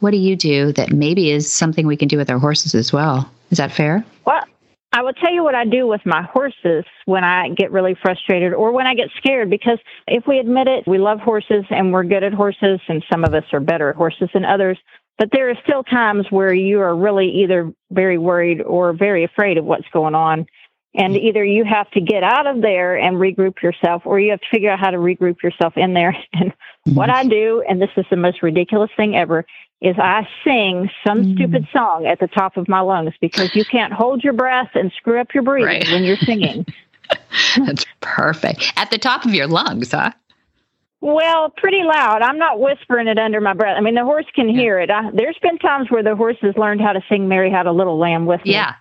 What 0.00 0.10
do 0.10 0.16
you 0.16 0.34
do 0.34 0.72
that 0.72 0.92
maybe 0.92 1.30
is 1.30 1.50
something 1.50 1.86
we 1.86 1.96
can 1.96 2.08
do 2.08 2.16
with 2.16 2.28
our 2.28 2.38
horses 2.38 2.74
as 2.74 2.92
well? 2.92 3.30
Is 3.50 3.58
that 3.58 3.70
fair? 3.70 4.04
Well, 4.24 4.42
I 4.92 5.02
will 5.02 5.12
tell 5.12 5.32
you 5.32 5.44
what 5.44 5.54
I 5.54 5.64
do 5.64 5.86
with 5.86 6.00
my 6.06 6.22
horses 6.22 6.84
when 7.04 7.24
I 7.24 7.50
get 7.50 7.70
really 7.70 7.96
frustrated 8.00 8.54
or 8.54 8.72
when 8.72 8.86
I 8.86 8.94
get 8.94 9.08
scared 9.18 9.50
because 9.50 9.78
if 10.06 10.26
we 10.26 10.38
admit 10.38 10.68
it, 10.68 10.86
we 10.86 10.98
love 10.98 11.20
horses 11.20 11.64
and 11.70 11.92
we're 11.92 12.04
good 12.04 12.24
at 12.24 12.32
horses 12.32 12.80
and 12.88 13.04
some 13.10 13.24
of 13.24 13.34
us 13.34 13.44
are 13.52 13.60
better 13.60 13.90
at 13.90 13.96
horses 13.96 14.30
than 14.32 14.44
others. 14.44 14.78
But 15.18 15.30
there 15.32 15.50
are 15.50 15.58
still 15.66 15.82
times 15.82 16.26
where 16.30 16.52
you 16.52 16.80
are 16.80 16.94
really 16.94 17.28
either 17.42 17.72
very 17.90 18.18
worried 18.18 18.62
or 18.62 18.92
very 18.92 19.24
afraid 19.24 19.58
of 19.58 19.64
what's 19.64 19.88
going 19.92 20.14
on. 20.14 20.46
And 20.94 21.14
mm-hmm. 21.14 21.26
either 21.26 21.44
you 21.44 21.64
have 21.64 21.90
to 21.90 22.00
get 22.00 22.22
out 22.22 22.46
of 22.46 22.62
there 22.62 22.96
and 22.96 23.16
regroup 23.16 23.62
yourself 23.62 24.02
or 24.04 24.18
you 24.18 24.30
have 24.30 24.40
to 24.40 24.46
figure 24.50 24.70
out 24.70 24.78
how 24.78 24.90
to 24.90 24.98
regroup 24.98 25.42
yourself 25.42 25.74
in 25.76 25.94
there. 25.94 26.16
And 26.32 26.52
what 26.94 27.10
I 27.10 27.24
do, 27.24 27.64
and 27.68 27.82
this 27.82 27.90
is 27.96 28.06
the 28.10 28.16
most 28.16 28.44
ridiculous 28.44 28.90
thing 28.96 29.16
ever, 29.16 29.44
is 29.80 29.96
I 29.98 30.26
sing 30.44 30.90
some 31.06 31.22
mm. 31.22 31.34
stupid 31.34 31.68
song 31.72 32.06
at 32.06 32.18
the 32.18 32.28
top 32.28 32.56
of 32.56 32.68
my 32.68 32.80
lungs 32.80 33.12
because 33.20 33.54
you 33.54 33.64
can't 33.64 33.92
hold 33.92 34.24
your 34.24 34.32
breath 34.32 34.70
and 34.74 34.90
screw 34.96 35.20
up 35.20 35.34
your 35.34 35.42
breathing 35.42 35.80
right. 35.80 35.88
when 35.90 36.04
you're 36.04 36.16
singing. 36.16 36.66
That's 37.58 37.84
perfect. 38.00 38.72
At 38.76 38.90
the 38.90 38.98
top 38.98 39.24
of 39.24 39.34
your 39.34 39.46
lungs, 39.46 39.92
huh? 39.92 40.12
Well, 41.02 41.50
pretty 41.50 41.82
loud. 41.84 42.22
I'm 42.22 42.38
not 42.38 42.58
whispering 42.58 43.06
it 43.06 43.18
under 43.18 43.40
my 43.40 43.52
breath. 43.52 43.76
I 43.76 43.82
mean, 43.82 43.94
the 43.94 44.04
horse 44.04 44.24
can 44.34 44.48
yeah. 44.48 44.60
hear 44.60 44.80
it. 44.80 44.90
I, 44.90 45.10
there's 45.12 45.38
been 45.42 45.58
times 45.58 45.90
where 45.90 46.02
the 46.02 46.16
horse 46.16 46.38
has 46.40 46.56
learned 46.56 46.80
how 46.80 46.92
to 46.92 47.02
sing 47.08 47.28
"Mary 47.28 47.50
Had 47.50 47.66
a 47.66 47.72
Little 47.72 47.98
Lamb" 47.98 48.24
with 48.24 48.42
me. 48.44 48.52
Yeah. 48.52 48.74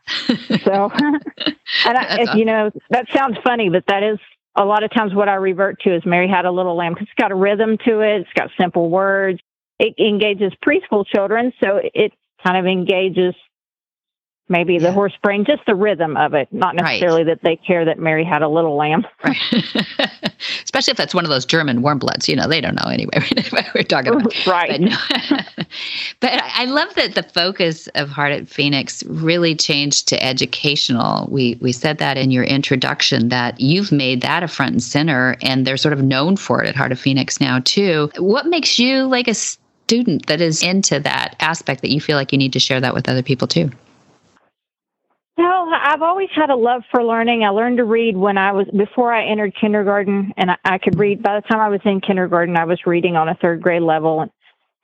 so, 0.63 0.91
and 1.85 1.97
I, 1.97 2.21
awesome. 2.21 2.39
you 2.39 2.45
know, 2.45 2.71
that 2.89 3.07
sounds 3.13 3.37
funny, 3.43 3.69
but 3.69 3.83
that 3.87 4.01
is 4.01 4.17
a 4.55 4.63
lot 4.63 4.83
of 4.83 4.91
times 4.91 5.13
what 5.13 5.27
I 5.27 5.35
revert 5.35 5.81
to 5.81 5.93
is 5.93 6.05
"Mary 6.05 6.29
Had 6.29 6.45
a 6.45 6.51
Little 6.51 6.75
Lamb" 6.75 6.93
because 6.93 7.07
it's 7.07 7.21
got 7.21 7.31
a 7.31 7.35
rhythm 7.35 7.77
to 7.85 7.99
it. 7.99 8.21
It's 8.21 8.33
got 8.33 8.49
simple 8.57 8.89
words 8.89 9.41
it 9.79 9.96
engages 10.00 10.53
preschool 10.65 11.05
children, 11.05 11.53
so 11.60 11.79
it 11.94 12.13
kind 12.44 12.58
of 12.58 12.65
engages 12.65 13.36
maybe 14.48 14.77
the 14.77 14.91
horse 14.91 15.13
brain, 15.24 15.44
just 15.46 15.65
the 15.65 15.74
rhythm 15.74 16.15
of 16.17 16.34
it, 16.34 16.48
not 16.51 16.75
necessarily 16.75 17.24
right. 17.24 17.39
that 17.41 17.44
they 17.44 17.55
care 17.55 17.86
that 17.86 17.98
Mary 17.98 18.24
had 18.24 18.41
a 18.44 18.48
little 18.48 18.75
lamb. 18.75 19.05
right. 19.24 19.36
Especially 20.63 20.91
if 20.91 20.98
that's 20.98 21.15
one 21.15 21.24
of 21.24 21.32
those 21.32 21.46
German 21.46 21.82
warm 21.82 21.98
bloods, 21.98 22.29
you 22.29 22.36
know, 22.36 22.48
they 22.48 22.62
don't 22.62 22.75
know 22.75 22.89
anyway 22.91 23.20
what 23.50 23.65
we're 23.74 23.84
talking 23.84 24.13
about. 24.13 24.46
Right. 24.46 24.70
But, 24.70 24.82
no. 24.82 24.98
but 26.20 26.44
I 26.44 26.65
love 26.65 26.94
that 26.96 27.15
the 27.15 27.24
focus 27.24 27.88
of 27.96 28.10
Heart 28.10 28.34
of 28.34 28.50
Phoenix 28.50 29.03
really 29.05 29.55
changed 29.55 30.08
to 30.10 30.24
educational. 30.24 31.27
We 31.32 31.58
we 31.62 31.72
said 31.72 31.98
that 31.98 32.17
in 32.17 32.29
your 32.29 32.44
introduction 32.44 33.29
that 33.29 33.60
you've 33.60 33.91
made 33.91 34.22
that 34.22 34.44
a 34.44 34.48
front 34.48 34.74
and 34.74 34.84
center 34.84 35.38
and 35.41 35.65
they're 35.65 35.77
sort 35.77 35.94
of 35.94 36.03
known 36.03 36.38
for 36.38 36.62
it 36.62 36.70
at 36.70 36.75
Heart 36.75 36.91
of 36.91 37.00
Phoenix 37.00 37.39
now 37.39 37.60
too. 37.60 38.12
What 38.17 38.46
makes 38.46 38.77
you 38.77 39.05
like 39.05 39.27
a 39.27 39.34
student 39.86 40.25
that 40.25 40.42
is 40.42 40.63
into 40.63 41.00
that 41.00 41.36
aspect 41.39 41.82
that 41.82 41.92
you 41.92 42.01
feel 42.01 42.18
like 42.18 42.32
you 42.32 42.38
need 42.38 42.54
to 42.54 42.60
share 42.60 42.82
that 42.82 42.94
with 42.94 43.08
other 43.08 43.22
people 43.22 43.48
too? 43.48 43.70
Well, 45.38 45.70
I've 45.74 46.01
always 46.01 46.30
had 46.34 46.50
a 46.50 46.56
love 46.56 46.84
for 46.89 47.04
learning. 47.04 47.44
I 47.44 47.50
learned 47.50 47.77
to 47.77 47.84
read 47.84 48.15
when 48.15 48.38
I 48.38 48.51
was 48.54 48.68
before 48.75 49.13
I 49.13 49.25
entered 49.25 49.54
kindergarten, 49.60 50.34
and 50.38 50.51
I, 50.51 50.58
I 50.63 50.77
could 50.77 50.98
read. 50.98 51.22
By 51.22 51.39
the 51.39 51.48
time 51.48 51.60
I 51.60 51.70
was 51.70 51.82
in 51.86 52.01
kindergarten, 52.01 52.58
I 52.58 52.65
was 52.65 52.80
reading 52.86 53.15
on 53.15 53.30
a 53.30 53.36
third 53.36 53.62
grade 53.62 53.82
level. 53.82 54.25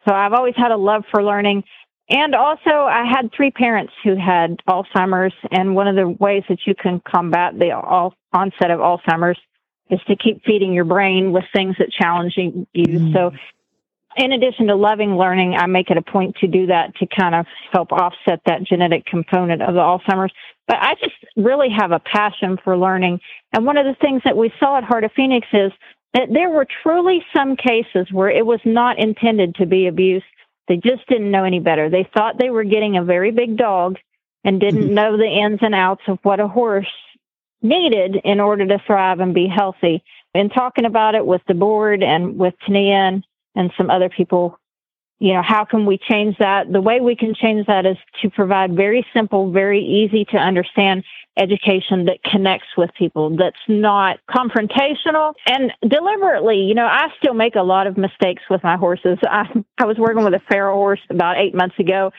So 0.07 0.13
I've 0.13 0.33
always 0.33 0.55
had 0.55 0.71
a 0.71 0.77
love 0.77 1.03
for 1.09 1.23
learning. 1.23 1.63
And 2.09 2.35
also, 2.35 2.69
I 2.69 3.05
had 3.09 3.31
three 3.31 3.51
parents 3.51 3.93
who 4.03 4.15
had 4.17 4.57
Alzheimer's, 4.67 5.33
and 5.51 5.75
one 5.75 5.87
of 5.87 5.95
the 5.95 6.09
ways 6.09 6.43
that 6.49 6.59
you 6.65 6.75
can 6.75 7.01
combat 7.07 7.57
the 7.57 7.71
all, 7.71 8.13
onset 8.33 8.69
of 8.69 8.79
Alzheimer's 8.79 9.39
is 9.89 10.01
to 10.07 10.15
keep 10.15 10.43
feeding 10.43 10.73
your 10.73 10.85
brain 10.85 11.31
with 11.31 11.45
things 11.53 11.75
that 11.79 11.91
challenge 11.91 12.33
you. 12.35 12.65
Mm. 12.75 13.13
So, 13.13 13.31
in 14.17 14.31
addition 14.31 14.67
to 14.67 14.75
loving 14.75 15.17
learning, 15.17 15.55
I 15.55 15.65
make 15.67 15.89
it 15.89 15.97
a 15.97 16.01
point 16.01 16.35
to 16.37 16.47
do 16.47 16.67
that 16.67 16.95
to 16.97 17.07
kind 17.07 17.35
of 17.35 17.45
help 17.71 17.91
offset 17.91 18.41
that 18.45 18.63
genetic 18.63 19.05
component 19.05 19.61
of 19.61 19.73
the 19.73 19.79
Alzheimer's. 19.79 20.33
But 20.67 20.77
I 20.81 20.95
just 20.95 21.15
really 21.35 21.69
have 21.69 21.91
a 21.91 21.99
passion 21.99 22.57
for 22.63 22.77
learning. 22.77 23.19
And 23.53 23.65
one 23.65 23.77
of 23.77 23.85
the 23.85 23.95
things 24.01 24.21
that 24.25 24.37
we 24.37 24.53
saw 24.59 24.77
at 24.77 24.83
Heart 24.83 25.05
of 25.05 25.11
Phoenix 25.13 25.47
is 25.53 25.71
that 26.13 26.29
there 26.31 26.49
were 26.49 26.67
truly 26.83 27.23
some 27.35 27.55
cases 27.55 28.07
where 28.11 28.29
it 28.29 28.45
was 28.45 28.59
not 28.65 28.99
intended 28.99 29.55
to 29.55 29.65
be 29.65 29.87
abuse. 29.87 30.23
They 30.67 30.77
just 30.77 31.07
didn't 31.07 31.31
know 31.31 31.43
any 31.43 31.59
better. 31.59 31.89
They 31.89 32.07
thought 32.13 32.37
they 32.37 32.49
were 32.49 32.63
getting 32.63 32.97
a 32.97 33.03
very 33.03 33.31
big 33.31 33.57
dog 33.57 33.97
and 34.43 34.59
didn't 34.59 34.83
mm-hmm. 34.83 34.93
know 34.93 35.17
the 35.17 35.25
ins 35.25 35.59
and 35.61 35.75
outs 35.75 36.03
of 36.07 36.19
what 36.23 36.39
a 36.39 36.47
horse 36.47 36.87
needed 37.61 38.17
in 38.23 38.39
order 38.39 38.65
to 38.65 38.81
thrive 38.85 39.19
and 39.19 39.33
be 39.33 39.47
healthy. 39.47 40.03
In 40.33 40.49
talking 40.49 40.85
about 40.85 41.15
it 41.15 41.25
with 41.25 41.41
the 41.47 41.53
board 41.53 42.03
and 42.03 42.37
with 42.37 42.53
Tania 42.65 42.95
and 42.95 43.23
some 43.77 43.89
other 43.89 44.09
people, 44.09 44.57
you 45.19 45.33
know, 45.33 45.41
how 45.41 45.65
can 45.65 45.85
we 45.85 45.97
change 45.97 46.37
that? 46.39 46.71
The 46.71 46.81
way 46.81 46.99
we 46.99 47.15
can 47.15 47.35
change 47.35 47.67
that 47.67 47.85
is 47.85 47.97
to 48.21 48.29
provide 48.29 48.75
very 48.75 49.05
simple, 49.13 49.51
very 49.51 49.83
easy 49.83 50.25
to 50.25 50.37
understand 50.37 51.03
education 51.37 52.05
that 52.05 52.23
connects 52.23 52.67
with 52.77 52.89
people, 52.97 53.35
that's 53.37 53.55
not 53.67 54.17
confrontational 54.29 55.33
and 55.45 55.71
deliberately. 55.87 56.57
You 56.57 56.75
know, 56.75 56.85
I 56.85 57.07
still 57.21 57.33
make 57.33 57.55
a 57.55 57.61
lot 57.61 57.87
of 57.87 57.97
mistakes 57.97 58.43
with 58.49 58.63
my 58.63 58.75
horses. 58.75 59.17
I, 59.23 59.45
I 59.77 59.85
was 59.85 59.97
working 59.97 60.23
with 60.23 60.33
a 60.33 60.41
feral 60.49 60.75
horse 60.75 60.99
about 61.09 61.37
eight 61.37 61.55
months 61.55 61.79
ago 61.79 62.11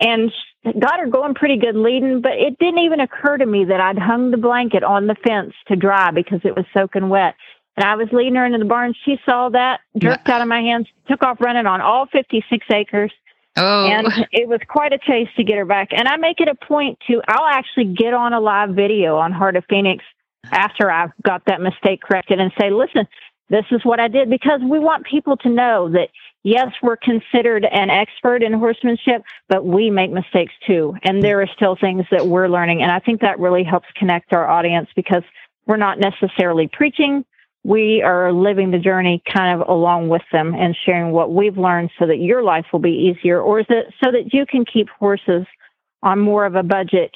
and 0.00 0.32
got 0.78 1.00
her 1.00 1.06
going 1.06 1.34
pretty 1.34 1.56
good 1.56 1.76
leading, 1.76 2.20
but 2.20 2.32
it 2.32 2.58
didn't 2.58 2.80
even 2.80 3.00
occur 3.00 3.36
to 3.36 3.46
me 3.46 3.64
that 3.64 3.80
I'd 3.80 3.98
hung 3.98 4.30
the 4.30 4.36
blanket 4.36 4.84
on 4.84 5.06
the 5.06 5.16
fence 5.26 5.54
to 5.68 5.76
dry 5.76 6.10
because 6.10 6.40
it 6.44 6.56
was 6.56 6.66
soaking 6.72 7.08
wet. 7.08 7.34
And 7.78 7.86
I 7.86 7.94
was 7.94 8.08
leading 8.10 8.34
her 8.34 8.44
into 8.44 8.58
the 8.58 8.64
barn. 8.64 8.92
She 9.04 9.20
saw 9.24 9.50
that, 9.50 9.82
jerked 9.96 10.28
out 10.28 10.42
of 10.42 10.48
my 10.48 10.60
hands, 10.60 10.88
took 11.06 11.22
off 11.22 11.40
running 11.40 11.66
on 11.66 11.80
all 11.80 12.06
56 12.06 12.66
acres. 12.72 13.12
Oh. 13.54 13.86
And 13.86 14.26
it 14.32 14.48
was 14.48 14.58
quite 14.66 14.92
a 14.92 14.98
chase 14.98 15.28
to 15.36 15.44
get 15.44 15.58
her 15.58 15.64
back. 15.64 15.90
And 15.92 16.08
I 16.08 16.16
make 16.16 16.40
it 16.40 16.48
a 16.48 16.56
point 16.56 16.98
to, 17.06 17.22
I'll 17.28 17.46
actually 17.46 17.84
get 17.84 18.14
on 18.14 18.32
a 18.32 18.40
live 18.40 18.70
video 18.70 19.16
on 19.16 19.30
Heart 19.30 19.54
of 19.54 19.64
Phoenix 19.70 20.04
after 20.50 20.90
I've 20.90 21.12
got 21.22 21.44
that 21.44 21.60
mistake 21.60 22.00
corrected 22.02 22.40
and 22.40 22.50
say, 22.60 22.70
listen, 22.70 23.06
this 23.48 23.64
is 23.70 23.84
what 23.84 24.00
I 24.00 24.08
did 24.08 24.28
because 24.28 24.60
we 24.60 24.80
want 24.80 25.06
people 25.06 25.36
to 25.36 25.48
know 25.48 25.88
that 25.90 26.08
yes, 26.42 26.72
we're 26.82 26.96
considered 26.96 27.64
an 27.64 27.90
expert 27.90 28.42
in 28.42 28.54
horsemanship, 28.54 29.22
but 29.48 29.64
we 29.64 29.88
make 29.88 30.10
mistakes 30.10 30.52
too. 30.66 30.96
And 31.04 31.22
there 31.22 31.40
are 31.42 31.48
still 31.54 31.76
things 31.76 32.06
that 32.10 32.26
we're 32.26 32.48
learning. 32.48 32.82
And 32.82 32.90
I 32.90 32.98
think 32.98 33.20
that 33.20 33.38
really 33.38 33.62
helps 33.62 33.86
connect 33.94 34.32
our 34.32 34.48
audience 34.48 34.88
because 34.96 35.22
we're 35.64 35.76
not 35.76 36.00
necessarily 36.00 36.66
preaching 36.66 37.24
we 37.64 38.02
are 38.02 38.32
living 38.32 38.70
the 38.70 38.78
journey 38.78 39.22
kind 39.32 39.60
of 39.60 39.68
along 39.68 40.08
with 40.08 40.22
them 40.32 40.54
and 40.54 40.76
sharing 40.86 41.12
what 41.12 41.32
we've 41.32 41.58
learned 41.58 41.90
so 41.98 42.06
that 42.06 42.18
your 42.18 42.42
life 42.42 42.66
will 42.72 42.80
be 42.80 43.14
easier 43.14 43.40
or 43.40 43.60
is 43.60 43.66
it 43.68 43.86
so 44.02 44.10
that 44.10 44.32
you 44.32 44.46
can 44.46 44.64
keep 44.64 44.88
horses 44.98 45.46
on 46.02 46.18
more 46.18 46.46
of 46.46 46.54
a 46.54 46.62
budget 46.62 47.10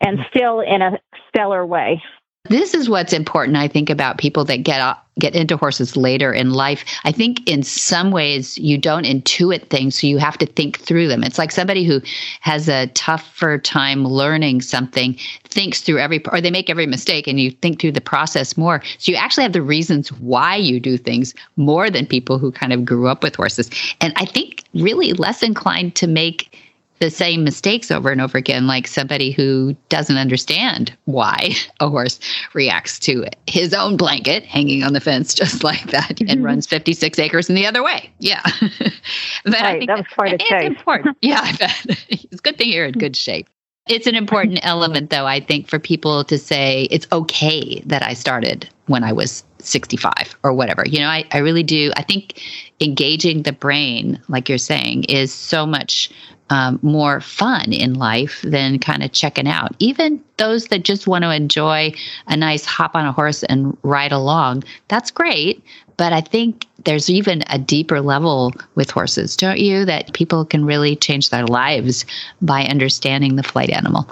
and 0.00 0.18
mm. 0.18 0.28
still 0.30 0.60
in 0.60 0.82
a 0.82 0.98
stellar 1.28 1.66
way 1.66 2.02
this 2.48 2.74
is 2.74 2.88
what's 2.88 3.12
important, 3.12 3.56
I 3.56 3.68
think, 3.68 3.88
about 3.88 4.18
people 4.18 4.44
that 4.46 4.58
get 4.58 4.98
get 5.18 5.34
into 5.34 5.56
horses 5.56 5.96
later 5.96 6.32
in 6.32 6.52
life. 6.52 6.84
I 7.04 7.12
think 7.12 7.46
in 7.48 7.62
some 7.62 8.10
ways 8.10 8.56
you 8.56 8.78
don't 8.78 9.04
intuit 9.04 9.68
things, 9.68 10.00
so 10.00 10.06
you 10.06 10.16
have 10.18 10.38
to 10.38 10.46
think 10.46 10.80
through 10.80 11.08
them. 11.08 11.22
It's 11.22 11.38
like 11.38 11.52
somebody 11.52 11.84
who 11.84 12.00
has 12.40 12.66
a 12.68 12.86
tougher 12.88 13.58
time 13.58 14.04
learning 14.04 14.62
something 14.62 15.18
thinks 15.44 15.82
through 15.82 15.98
every 15.98 16.24
or 16.26 16.40
they 16.40 16.50
make 16.50 16.70
every 16.70 16.86
mistake, 16.86 17.26
and 17.26 17.38
you 17.38 17.50
think 17.50 17.80
through 17.80 17.92
the 17.92 18.00
process 18.00 18.56
more. 18.56 18.82
So 18.98 19.12
you 19.12 19.18
actually 19.18 19.44
have 19.44 19.52
the 19.52 19.62
reasons 19.62 20.10
why 20.12 20.56
you 20.56 20.80
do 20.80 20.96
things 20.96 21.34
more 21.56 21.90
than 21.90 22.06
people 22.06 22.38
who 22.38 22.50
kind 22.50 22.72
of 22.72 22.84
grew 22.84 23.06
up 23.06 23.22
with 23.22 23.36
horses. 23.36 23.70
And 24.00 24.12
I 24.16 24.24
think 24.24 24.64
really 24.74 25.12
less 25.12 25.42
inclined 25.42 25.94
to 25.96 26.06
make 26.06 26.58
the 27.02 27.10
same 27.10 27.42
mistakes 27.42 27.90
over 27.90 28.12
and 28.12 28.20
over 28.20 28.38
again, 28.38 28.68
like 28.68 28.86
somebody 28.86 29.32
who 29.32 29.74
doesn't 29.88 30.18
understand 30.18 30.96
why 31.06 31.50
a 31.80 31.88
horse 31.88 32.20
reacts 32.54 33.00
to 33.00 33.26
his 33.48 33.74
own 33.74 33.96
blanket 33.96 34.44
hanging 34.44 34.84
on 34.84 34.92
the 34.92 35.00
fence 35.00 35.34
just 35.34 35.64
like 35.70 35.82
that 35.90 36.20
and 36.20 36.30
mm-hmm. 36.30 36.44
runs 36.44 36.64
56 36.64 37.18
acres 37.18 37.48
in 37.48 37.56
the 37.56 37.66
other 37.66 37.82
way. 37.82 38.08
Yeah. 38.20 38.40
but 38.60 39.52
right, 39.52 39.62
I 39.62 39.78
think 39.78 39.88
that 39.88 39.98
was 39.98 40.06
quite 40.14 40.34
a 40.34 40.36
it's 40.38 40.64
important. 40.64 41.18
Yeah, 41.22 41.40
I 41.42 41.56
bet. 41.56 42.04
it's 42.08 42.38
a 42.38 42.42
good 42.42 42.56
thing 42.56 42.68
you're 42.70 42.86
in 42.86 42.92
good 42.92 43.16
shape. 43.16 43.48
It's 43.88 44.06
an 44.06 44.14
important 44.14 44.60
element, 44.62 45.10
though, 45.10 45.26
I 45.26 45.40
think, 45.40 45.66
for 45.66 45.80
people 45.80 46.22
to 46.24 46.38
say 46.38 46.86
it's 46.92 47.08
okay 47.10 47.80
that 47.86 48.04
I 48.04 48.14
started 48.14 48.68
when 48.86 49.02
I 49.02 49.12
was 49.12 49.42
65 49.58 50.12
or 50.44 50.52
whatever. 50.52 50.84
You 50.86 51.00
know, 51.00 51.08
I, 51.08 51.24
I 51.32 51.38
really 51.38 51.64
do. 51.64 51.90
I 51.96 52.02
think 52.02 52.40
engaging 52.82 53.42
the 53.42 53.52
brain, 53.52 54.20
like 54.28 54.48
you're 54.48 54.58
saying, 54.58 55.04
is 55.04 55.32
so 55.32 55.64
much 55.64 56.10
um, 56.50 56.78
more 56.82 57.20
fun 57.20 57.72
in 57.72 57.94
life 57.94 58.42
than 58.42 58.78
kind 58.78 59.02
of 59.02 59.12
checking 59.12 59.48
out. 59.48 59.74
Even 59.78 60.22
those 60.36 60.68
that 60.68 60.82
just 60.82 61.06
want 61.06 61.24
to 61.24 61.34
enjoy 61.34 61.92
a 62.26 62.36
nice 62.36 62.66
hop 62.66 62.94
on 62.94 63.06
a 63.06 63.12
horse 63.12 63.42
and 63.44 63.76
ride 63.82 64.12
along, 64.12 64.64
that's 64.88 65.10
great. 65.10 65.64
But 65.96 66.12
I 66.12 66.20
think 66.20 66.66
there's 66.84 67.08
even 67.08 67.42
a 67.48 67.58
deeper 67.58 68.00
level 68.00 68.52
with 68.74 68.90
horses, 68.90 69.36
don't 69.36 69.60
you? 69.60 69.84
That 69.84 70.12
people 70.12 70.44
can 70.44 70.64
really 70.64 70.96
change 70.96 71.30
their 71.30 71.46
lives 71.46 72.04
by 72.42 72.64
understanding 72.64 73.36
the 73.36 73.42
flight 73.42 73.70
animal. 73.70 74.06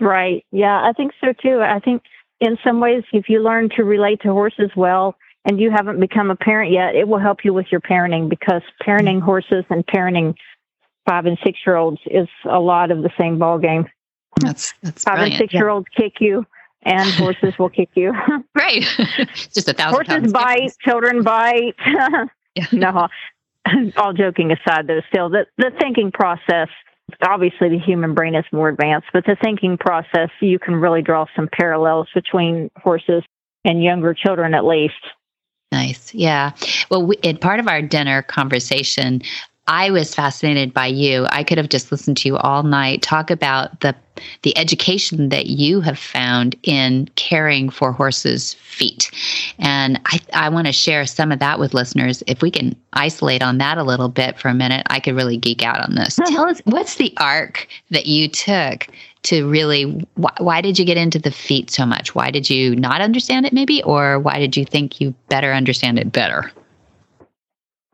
Right. 0.00 0.44
Yeah, 0.50 0.82
I 0.82 0.92
think 0.92 1.12
so 1.20 1.32
too. 1.32 1.60
I 1.60 1.80
think 1.80 2.02
in 2.40 2.56
some 2.64 2.80
ways, 2.80 3.04
if 3.12 3.28
you 3.28 3.42
learn 3.42 3.68
to 3.76 3.84
relate 3.84 4.22
to 4.22 4.32
horses 4.32 4.70
well, 4.76 5.16
and 5.48 5.58
you 5.58 5.70
haven't 5.70 5.98
become 5.98 6.30
a 6.30 6.36
parent 6.36 6.70
yet, 6.70 6.94
it 6.94 7.08
will 7.08 7.18
help 7.18 7.38
you 7.42 7.54
with 7.54 7.66
your 7.72 7.80
parenting 7.80 8.28
because 8.28 8.60
parenting 8.86 9.20
horses 9.20 9.64
and 9.70 9.84
parenting 9.86 10.34
five 11.08 11.24
and 11.24 11.38
six 11.42 11.58
year 11.66 11.76
olds 11.76 12.00
is 12.06 12.28
a 12.44 12.60
lot 12.60 12.90
of 12.90 13.02
the 13.02 13.10
same 13.18 13.38
ball 13.38 13.58
game. 13.58 13.88
That's 14.40 14.74
that's 14.82 15.04
five 15.04 15.18
and 15.18 15.34
six 15.34 15.54
year 15.54 15.70
olds 15.70 15.86
yeah. 15.96 16.04
kick 16.04 16.20
you, 16.20 16.44
and 16.82 17.08
horses 17.14 17.58
will 17.58 17.70
kick 17.70 17.88
you. 17.94 18.12
right, 18.54 18.82
just 19.34 19.68
a 19.68 19.72
thousand. 19.72 20.06
Horses 20.06 20.32
bite, 20.32 20.54
difference. 20.54 20.76
children 20.84 21.22
bite. 21.22 21.74
yeah. 22.54 22.66
No, 22.72 23.08
all 23.96 24.12
joking 24.12 24.52
aside, 24.52 24.86
though, 24.86 25.00
still 25.08 25.30
the 25.30 25.46
the 25.56 25.72
thinking 25.80 26.12
process. 26.12 26.68
Obviously, 27.26 27.70
the 27.70 27.78
human 27.78 28.12
brain 28.12 28.34
is 28.34 28.44
more 28.52 28.68
advanced, 28.68 29.08
but 29.14 29.24
the 29.24 29.34
thinking 29.42 29.78
process, 29.78 30.28
you 30.42 30.58
can 30.58 30.76
really 30.76 31.00
draw 31.00 31.24
some 31.34 31.48
parallels 31.50 32.06
between 32.14 32.70
horses 32.76 33.22
and 33.64 33.82
younger 33.82 34.12
children, 34.12 34.52
at 34.52 34.66
least. 34.66 34.92
Nice. 35.70 36.14
Yeah. 36.14 36.52
Well, 36.90 37.04
we, 37.04 37.16
part 37.34 37.60
of 37.60 37.68
our 37.68 37.82
dinner 37.82 38.22
conversation, 38.22 39.20
I 39.68 39.90
was 39.90 40.14
fascinated 40.14 40.72
by 40.72 40.86
you. 40.86 41.26
I 41.30 41.44
could 41.44 41.58
have 41.58 41.68
just 41.68 41.92
listened 41.92 42.16
to 42.18 42.28
you 42.28 42.38
all 42.38 42.62
night 42.62 43.02
talk 43.02 43.30
about 43.30 43.80
the 43.80 43.94
the 44.42 44.56
education 44.58 45.28
that 45.28 45.46
you 45.46 45.80
have 45.80 45.98
found 45.98 46.56
in 46.64 47.08
caring 47.14 47.70
for 47.70 47.92
horses' 47.92 48.54
feet. 48.54 49.12
And 49.60 50.00
I, 50.06 50.18
I 50.32 50.48
want 50.48 50.66
to 50.66 50.72
share 50.72 51.06
some 51.06 51.30
of 51.30 51.38
that 51.38 51.60
with 51.60 51.72
listeners. 51.72 52.24
If 52.26 52.42
we 52.42 52.50
can 52.50 52.74
isolate 52.94 53.44
on 53.44 53.58
that 53.58 53.78
a 53.78 53.84
little 53.84 54.08
bit 54.08 54.36
for 54.36 54.48
a 54.48 54.54
minute, 54.54 54.84
I 54.90 54.98
could 54.98 55.14
really 55.14 55.36
geek 55.36 55.62
out 55.62 55.78
on 55.78 55.94
this. 55.94 56.16
Tell 56.26 56.48
us 56.48 56.60
what's 56.64 56.96
the 56.96 57.14
arc 57.18 57.68
that 57.90 58.06
you 58.06 58.28
took 58.28 58.88
to 59.24 59.48
really 59.48 60.04
why, 60.14 60.32
why 60.38 60.60
did 60.62 60.80
you 60.80 60.84
get 60.84 60.96
into 60.96 61.20
the 61.20 61.30
feet 61.30 61.70
so 61.70 61.86
much? 61.86 62.14
Why 62.16 62.32
did 62.32 62.50
you 62.50 62.74
not 62.74 63.00
understand 63.00 63.46
it 63.46 63.52
maybe 63.52 63.84
or 63.84 64.18
why 64.18 64.38
did 64.38 64.56
you 64.56 64.64
think 64.64 65.00
you 65.00 65.14
better 65.28 65.52
understand 65.52 65.98
it 66.00 66.10
better? 66.10 66.50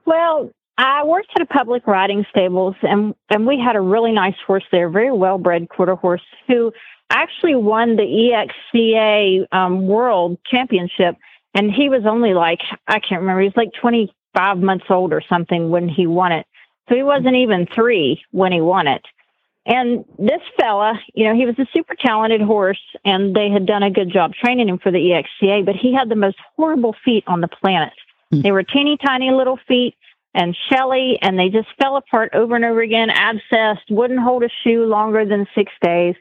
Well, 0.07 0.51
I 0.77 1.05
worked 1.05 1.31
at 1.37 1.43
a 1.43 1.47
public 1.47 1.87
riding 1.87 2.27
stables, 2.31 2.75
and 2.83 3.15
and 3.31 3.47
we 3.47 3.59
had 3.59 3.77
a 3.77 3.81
really 3.81 4.13
nice 4.13 4.35
horse 4.47 4.65
there, 4.73 4.89
very 4.89 5.13
well 5.13 5.39
bred 5.39 5.69
quarter 5.69 5.95
horse, 5.95 6.23
who 6.49 6.73
actually 7.11 7.55
won 7.55 7.97
the 7.97 8.03
EXCA 8.75 9.47
um, 9.53 9.87
World 9.87 10.39
Championship, 10.47 11.17
and 11.55 11.71
he 11.71 11.89
was 11.89 12.03
only 12.07 12.35
like 12.35 12.61
I 12.89 12.99
can't 12.99 13.21
remember, 13.21 13.43
he 13.43 13.49
was 13.49 13.57
like 13.57 13.71
25 13.81 14.59
months 14.59 14.87
old 14.91 15.13
or 15.13 15.23
something 15.29 15.71
when 15.71 15.89
he 15.89 16.07
won 16.09 16.33
it, 16.33 16.47
so 16.89 16.97
he 16.97 17.05
wasn't 17.05 17.37
even 17.37 17.69
three 17.73 18.23
when 18.33 18.51
he 18.51 18.61
won 18.61 18.89
it. 18.89 19.05
And 19.67 20.05
this 20.19 20.43
fella, 20.59 21.01
you 21.15 21.25
know, 21.25 21.35
he 21.35 21.47
was 21.47 21.59
a 21.59 21.67
super 21.73 21.95
talented 21.95 22.43
horse, 22.43 22.83
and 23.05 23.35
they 23.35 23.49
had 23.49 23.65
done 23.65 23.83
a 23.83 23.91
good 23.91 24.13
job 24.13 24.33
training 24.35 24.69
him 24.69 24.79
for 24.79 24.91
the 24.91 24.99
EXCA, 24.99 25.65
but 25.65 25.77
he 25.77 25.95
had 25.95 26.09
the 26.09 26.17
most 26.17 26.37
horrible 26.57 26.95
feet 27.05 27.25
on 27.29 27.41
the 27.41 27.49
planet. 27.49 27.95
Hmm. 28.31 28.43
They 28.43 28.51
were 28.51 28.65
teeny 28.65 28.99
tiny 28.99 29.31
little 29.31 29.59
feet 29.69 29.95
and 30.35 30.57
Shelly, 30.71 31.19
and 31.23 31.39
they 31.39 31.49
just 31.49 31.69
fell 31.81 31.97
apart 31.97 32.35
over 32.35 32.57
and 32.57 32.65
over 32.65 32.81
again, 32.81 33.09
abscessed, 33.09 33.91
wouldn't 33.91 34.21
hold 34.21 34.43
a 34.43 34.49
shoe 34.63 34.85
longer 34.85 35.25
than 35.25 35.47
six 35.55 35.73
days. 35.81 36.17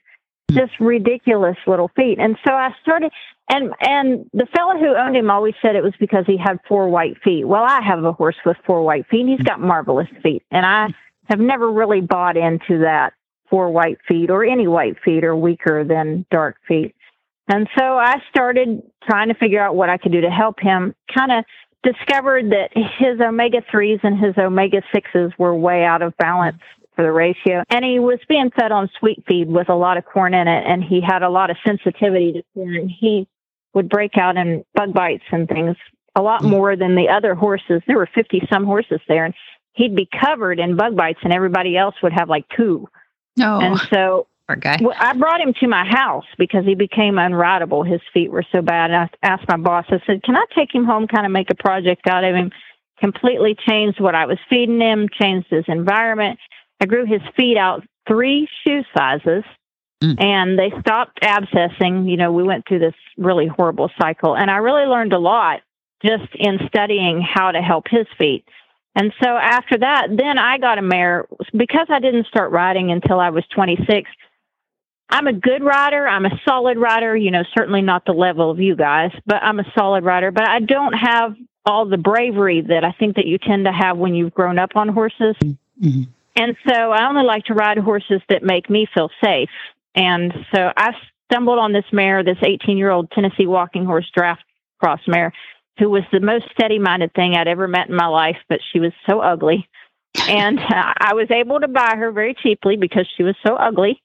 Hmm. 0.53 0.57
just 0.57 0.79
ridiculous 0.79 1.57
little 1.65 1.89
feet. 1.95 2.19
And 2.19 2.37
so 2.45 2.53
I 2.53 2.71
started, 2.81 3.11
and 3.49 3.73
and 3.81 4.29
the 4.33 4.47
fellow 4.55 4.77
who 4.77 4.95
owned 4.95 5.15
him 5.15 5.29
always 5.29 5.55
said 5.61 5.75
it 5.75 5.83
was 5.83 5.93
because 5.99 6.25
he 6.25 6.37
had 6.37 6.59
four 6.67 6.89
white 6.89 7.17
feet. 7.23 7.45
Well, 7.45 7.63
I 7.63 7.81
have 7.81 8.03
a 8.03 8.11
horse 8.11 8.35
with 8.45 8.57
four 8.65 8.83
white 8.83 9.07
feet, 9.07 9.21
and 9.21 9.29
he's 9.29 9.47
got 9.47 9.59
marvelous 9.59 10.09
feet, 10.21 10.43
and 10.51 10.65
I 10.65 10.93
have 11.29 11.39
never 11.39 11.71
really 11.71 12.01
bought 12.01 12.37
into 12.37 12.79
that 12.79 13.13
four 13.49 13.71
white 13.71 13.99
feet 14.07 14.29
or 14.29 14.43
any 14.43 14.67
white 14.67 14.97
feet 15.03 15.23
are 15.23 15.35
weaker 15.35 15.83
than 15.83 16.25
dark 16.31 16.57
feet. 16.67 16.95
And 17.47 17.67
so 17.77 17.83
I 17.83 18.21
started 18.29 18.81
trying 19.03 19.27
to 19.27 19.33
figure 19.35 19.61
out 19.61 19.75
what 19.75 19.89
I 19.89 19.97
could 19.97 20.11
do 20.11 20.21
to 20.21 20.29
help 20.29 20.59
him. 20.59 20.95
Kind 21.13 21.31
of 21.31 21.45
discovered 21.83 22.51
that 22.51 22.69
his 22.73 23.19
omega 23.19 23.61
3s 23.71 23.99
and 24.03 24.17
his 24.17 24.37
omega 24.37 24.81
6s 24.95 25.37
were 25.37 25.53
way 25.53 25.83
out 25.83 26.01
of 26.01 26.15
balance 26.17 26.61
for 26.95 27.03
the 27.03 27.11
ratio. 27.11 27.63
And 27.69 27.83
he 27.83 27.99
was 27.99 28.19
being 28.27 28.51
fed 28.51 28.71
on 28.71 28.89
sweet 28.99 29.23
feed 29.27 29.49
with 29.49 29.69
a 29.69 29.75
lot 29.75 29.97
of 29.97 30.05
corn 30.05 30.33
in 30.33 30.47
it, 30.47 30.63
and 30.65 30.83
he 30.83 31.01
had 31.01 31.23
a 31.23 31.29
lot 31.29 31.49
of 31.49 31.57
sensitivity 31.65 32.33
to 32.33 32.43
corn. 32.53 32.89
He 32.89 33.27
would 33.73 33.89
break 33.89 34.17
out 34.17 34.37
in 34.37 34.63
bug 34.73 34.93
bites 34.93 35.23
and 35.31 35.47
things 35.47 35.75
a 36.15 36.21
lot 36.21 36.41
mm. 36.41 36.49
more 36.49 36.75
than 36.75 36.95
the 36.95 37.09
other 37.09 37.35
horses. 37.35 37.81
There 37.87 37.97
were 37.97 38.09
50 38.13 38.47
some 38.51 38.65
horses 38.65 39.01
there, 39.07 39.25
and 39.25 39.33
he'd 39.73 39.95
be 39.95 40.07
covered 40.21 40.59
in 40.59 40.75
bug 40.75 40.95
bites, 40.95 41.19
and 41.23 41.33
everybody 41.33 41.75
else 41.75 41.95
would 42.03 42.13
have 42.13 42.29
like 42.29 42.45
two. 42.55 42.87
No. 43.35 43.55
Oh, 43.55 43.59
and 43.59 43.79
so 43.91 44.27
poor 44.47 44.55
guy. 44.55 44.79
I 44.97 45.13
brought 45.13 45.41
him 45.41 45.53
to 45.59 45.67
my 45.67 45.85
house 45.85 46.25
because 46.37 46.65
he 46.65 46.75
became 46.75 47.15
unrideable. 47.15 47.89
His 47.89 48.01
feet 48.13 48.31
were 48.31 48.45
so 48.51 48.61
bad. 48.61 48.91
And 48.91 49.09
I 49.23 49.27
asked 49.27 49.47
my 49.47 49.57
boss, 49.57 49.85
I 49.89 50.01
said, 50.05 50.23
Can 50.23 50.35
I 50.35 50.45
take 50.55 50.73
him 50.73 50.85
home, 50.85 51.07
kind 51.07 51.25
of 51.25 51.31
make 51.31 51.49
a 51.49 51.55
project 51.55 52.07
out 52.07 52.23
of 52.23 52.35
him? 52.35 52.51
Completely 52.99 53.55
changed 53.67 53.99
what 53.99 54.15
I 54.15 54.25
was 54.25 54.37
feeding 54.49 54.79
him, 54.79 55.07
changed 55.09 55.47
his 55.49 55.65
environment. 55.67 56.39
I 56.79 56.85
grew 56.85 57.05
his 57.05 57.21
feet 57.35 57.57
out 57.57 57.83
three 58.07 58.47
shoe 58.63 58.81
sizes 58.95 59.43
mm. 60.03 60.21
and 60.21 60.57
they 60.57 60.71
stopped 60.79 61.19
abscessing. 61.21 62.09
You 62.09 62.17
know, 62.17 62.31
we 62.31 62.43
went 62.43 62.67
through 62.67 62.79
this 62.79 62.95
really 63.17 63.47
horrible 63.47 63.89
cycle 63.99 64.35
and 64.35 64.49
I 64.49 64.57
really 64.57 64.85
learned 64.85 65.13
a 65.13 65.19
lot 65.19 65.61
just 66.05 66.35
in 66.35 66.59
studying 66.67 67.21
how 67.21 67.51
to 67.51 67.61
help 67.61 67.85
his 67.89 68.05
feet. 68.17 68.45
And 68.95 69.11
so 69.23 69.29
after 69.29 69.77
that, 69.79 70.07
then 70.09 70.37
I 70.37 70.57
got 70.57 70.77
a 70.77 70.81
mare 70.81 71.25
because 71.55 71.87
I 71.89 71.99
didn't 71.99 72.27
start 72.27 72.51
riding 72.51 72.91
until 72.91 73.19
I 73.19 73.29
was 73.29 73.43
26. 73.55 74.09
I'm 75.13 75.27
a 75.27 75.33
good 75.33 75.63
rider. 75.63 76.07
I'm 76.07 76.25
a 76.25 76.41
solid 76.43 76.75
rider, 76.75 77.15
you 77.15 77.29
know, 77.29 77.43
certainly 77.55 77.83
not 77.83 78.03
the 78.03 78.13
level 78.13 78.49
of 78.49 78.59
you 78.59 78.75
guys, 78.75 79.11
but 79.27 79.43
I'm 79.43 79.59
a 79.59 79.71
solid 79.77 80.03
rider, 80.03 80.31
but 80.31 80.47
I 80.47 80.59
don't 80.59 80.93
have 80.93 81.35
all 81.67 81.85
the 81.85 81.97
bravery 81.97 82.61
that 82.61 82.83
I 82.83 82.93
think 82.97 83.17
that 83.17 83.27
you 83.27 83.37
tend 83.37 83.65
to 83.65 83.71
have 83.71 83.95
when 83.95 84.15
you've 84.15 84.33
grown 84.33 84.57
up 84.57 84.71
on 84.75 84.89
horses. 84.89 85.35
Mm-hmm. 85.43 86.03
And 86.35 86.57
so 86.67 86.73
I 86.73 87.07
only 87.07 87.25
like 87.25 87.45
to 87.45 87.53
ride 87.53 87.77
horses 87.77 88.21
that 88.29 88.41
make 88.41 88.71
me 88.71 88.87
feel 88.91 89.11
safe. 89.23 89.51
And 89.93 90.33
so 90.51 90.71
I 90.75 90.93
stumbled 91.31 91.59
on 91.59 91.73
this 91.73 91.85
mare, 91.91 92.23
this 92.23 92.39
18 92.41 92.75
year 92.75 92.89
old 92.89 93.11
Tennessee 93.11 93.45
walking 93.45 93.85
horse 93.85 94.09
draft 94.15 94.43
cross 94.79 95.01
mare, 95.05 95.31
who 95.77 95.91
was 95.91 96.03
the 96.11 96.21
most 96.21 96.45
steady 96.57 96.79
minded 96.79 97.13
thing 97.13 97.35
I'd 97.35 97.47
ever 97.47 97.67
met 97.67 97.87
in 97.87 97.95
my 97.95 98.07
life, 98.07 98.37
but 98.49 98.61
she 98.71 98.79
was 98.79 98.93
so 99.07 99.19
ugly. 99.19 99.69
and 100.27 100.57
uh, 100.57 100.63
I 100.97 101.13
was 101.13 101.29
able 101.29 101.59
to 101.59 101.67
buy 101.67 101.93
her 101.97 102.11
very 102.11 102.33
cheaply 102.33 102.77
because 102.77 103.07
she 103.15 103.21
was 103.21 103.35
so 103.45 103.55
ugly. 103.55 104.01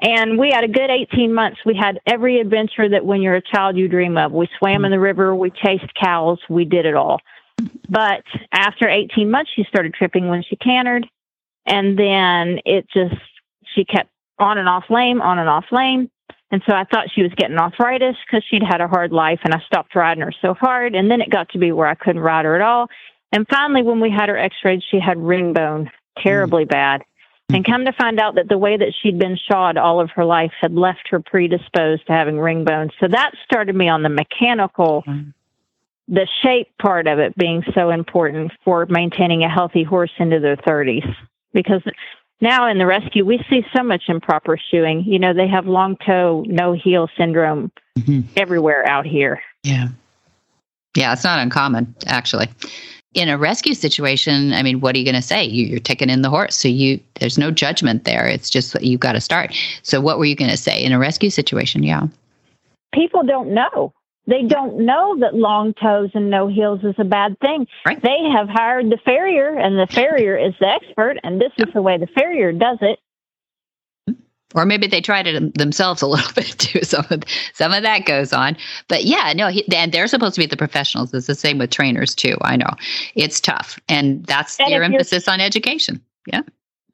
And 0.00 0.38
we 0.38 0.50
had 0.50 0.64
a 0.64 0.68
good 0.68 0.90
18 0.90 1.34
months. 1.34 1.58
We 1.66 1.74
had 1.74 2.00
every 2.06 2.40
adventure 2.40 2.88
that 2.88 3.04
when 3.04 3.20
you're 3.20 3.34
a 3.34 3.42
child 3.42 3.76
you 3.76 3.88
dream 3.88 4.16
of. 4.16 4.30
We 4.32 4.48
swam 4.58 4.84
in 4.84 4.92
the 4.92 5.00
river, 5.00 5.34
we 5.34 5.50
chased 5.50 5.92
cows, 6.00 6.38
we 6.48 6.64
did 6.64 6.86
it 6.86 6.94
all. 6.94 7.20
But 7.88 8.22
after 8.52 8.88
18 8.88 9.30
months, 9.30 9.50
she 9.54 9.64
started 9.64 9.94
tripping 9.94 10.28
when 10.28 10.44
she 10.48 10.54
cantered. 10.56 11.06
And 11.66 11.98
then 11.98 12.60
it 12.64 12.86
just, 12.92 13.20
she 13.74 13.84
kept 13.84 14.10
on 14.38 14.58
and 14.58 14.68
off 14.68 14.84
lame, 14.88 15.20
on 15.20 15.38
and 15.38 15.48
off 15.48 15.66
lame. 15.72 16.10
And 16.50 16.62
so 16.66 16.74
I 16.74 16.84
thought 16.84 17.10
she 17.14 17.22
was 17.22 17.32
getting 17.36 17.58
arthritis 17.58 18.16
because 18.24 18.44
she'd 18.48 18.62
had 18.62 18.80
a 18.80 18.88
hard 18.88 19.12
life 19.12 19.40
and 19.44 19.52
I 19.52 19.60
stopped 19.66 19.94
riding 19.94 20.22
her 20.22 20.32
so 20.40 20.54
hard. 20.54 20.94
And 20.94 21.10
then 21.10 21.20
it 21.20 21.28
got 21.28 21.50
to 21.50 21.58
be 21.58 21.72
where 21.72 21.88
I 21.88 21.94
couldn't 21.94 22.22
ride 22.22 22.44
her 22.44 22.54
at 22.54 22.62
all. 22.62 22.88
And 23.32 23.46
finally, 23.48 23.82
when 23.82 24.00
we 24.00 24.10
had 24.10 24.28
her 24.28 24.38
x 24.38 24.54
rayed, 24.64 24.82
she 24.90 24.98
had 24.98 25.18
ring 25.18 25.52
bone, 25.52 25.90
terribly 26.22 26.64
mm. 26.64 26.70
bad. 26.70 27.02
And 27.50 27.64
come 27.64 27.86
to 27.86 27.92
find 27.92 28.20
out 28.20 28.34
that 28.34 28.48
the 28.48 28.58
way 28.58 28.76
that 28.76 28.92
she'd 29.00 29.18
been 29.18 29.36
shod 29.36 29.78
all 29.78 30.00
of 30.00 30.10
her 30.10 30.24
life 30.24 30.52
had 30.60 30.74
left 30.74 31.08
her 31.08 31.18
predisposed 31.18 32.06
to 32.06 32.12
having 32.12 32.38
ring 32.38 32.64
bones. 32.64 32.92
So 33.00 33.08
that 33.08 33.32
started 33.44 33.74
me 33.74 33.88
on 33.88 34.02
the 34.02 34.10
mechanical, 34.10 35.02
the 36.08 36.28
shape 36.42 36.68
part 36.78 37.06
of 37.06 37.18
it 37.18 37.34
being 37.36 37.64
so 37.74 37.88
important 37.88 38.52
for 38.64 38.84
maintaining 38.86 39.44
a 39.44 39.48
healthy 39.48 39.82
horse 39.82 40.10
into 40.18 40.40
their 40.40 40.56
30s 40.56 41.10
because 41.54 41.82
now 42.42 42.68
in 42.68 42.76
the 42.76 42.86
rescue 42.86 43.24
we 43.24 43.42
see 43.48 43.64
so 43.74 43.82
much 43.82 44.02
improper 44.08 44.58
shoeing. 44.70 45.04
You 45.04 45.18
know, 45.18 45.32
they 45.32 45.48
have 45.48 45.66
long 45.66 45.96
toe, 46.04 46.44
no 46.46 46.74
heel 46.74 47.08
syndrome 47.16 47.72
mm-hmm. 47.98 48.28
everywhere 48.36 48.86
out 48.86 49.06
here. 49.06 49.40
Yeah. 49.62 49.88
Yeah, 50.94 51.14
it's 51.14 51.24
not 51.24 51.38
uncommon 51.38 51.94
actually. 52.06 52.48
In 53.14 53.28
a 53.28 53.38
rescue 53.38 53.74
situation, 53.74 54.52
I 54.52 54.62
mean, 54.62 54.80
what 54.80 54.94
are 54.94 54.98
you 54.98 55.04
going 55.04 55.14
to 55.14 55.22
say? 55.22 55.44
You, 55.44 55.76
are 55.76 55.80
taking 55.80 56.10
in 56.10 56.22
the 56.22 56.30
horse, 56.30 56.56
so 56.56 56.68
you 56.68 57.00
there's 57.20 57.38
no 57.38 57.50
judgment 57.50 58.04
there. 58.04 58.26
It's 58.26 58.50
just 58.50 58.72
that 58.74 58.84
you've 58.84 59.00
got 59.00 59.12
to 59.12 59.20
start. 59.20 59.54
So, 59.82 60.00
what 60.00 60.18
were 60.18 60.26
you 60.26 60.36
going 60.36 60.50
to 60.50 60.56
say 60.56 60.82
in 60.84 60.92
a 60.92 60.98
rescue 60.98 61.30
situation? 61.30 61.82
Yeah, 61.82 62.08
people 62.92 63.22
don't 63.24 63.54
know. 63.54 63.92
They 64.26 64.42
don't 64.42 64.84
know 64.84 65.18
that 65.20 65.34
long 65.34 65.72
toes 65.72 66.10
and 66.12 66.28
no 66.28 66.48
heels 66.48 66.80
is 66.84 66.94
a 66.98 67.04
bad 67.04 67.40
thing. 67.40 67.66
Right. 67.86 68.00
They 68.00 68.28
have 68.30 68.48
hired 68.48 68.90
the 68.90 68.98
farrier, 69.02 69.54
and 69.54 69.78
the 69.78 69.86
farrier 69.86 70.36
is 70.36 70.52
the 70.60 70.68
expert, 70.68 71.16
and 71.24 71.40
this 71.40 71.52
is 71.56 71.72
the 71.72 71.80
way 71.80 71.96
the 71.96 72.08
farrier 72.08 72.52
does 72.52 72.76
it. 72.82 72.98
Or 74.54 74.64
maybe 74.64 74.86
they 74.86 75.02
tried 75.02 75.26
it 75.26 75.58
themselves 75.58 76.00
a 76.00 76.06
little 76.06 76.32
bit 76.34 76.56
too. 76.58 76.82
Some 76.82 77.04
of 77.10 77.22
some 77.52 77.72
of 77.72 77.82
that 77.82 78.06
goes 78.06 78.32
on, 78.32 78.56
but 78.88 79.04
yeah, 79.04 79.32
no, 79.34 79.48
he, 79.48 79.64
and 79.74 79.92
they're 79.92 80.06
supposed 80.06 80.34
to 80.34 80.40
be 80.40 80.46
the 80.46 80.56
professionals. 80.56 81.12
It's 81.12 81.26
the 81.26 81.34
same 81.34 81.58
with 81.58 81.70
trainers 81.70 82.14
too. 82.14 82.36
I 82.42 82.56
know 82.56 82.70
it's 83.14 83.40
tough, 83.40 83.78
and 83.88 84.24
that's 84.24 84.58
and 84.58 84.70
your 84.70 84.82
emphasis 84.82 85.28
on 85.28 85.40
education. 85.40 86.00
Yeah. 86.26 86.42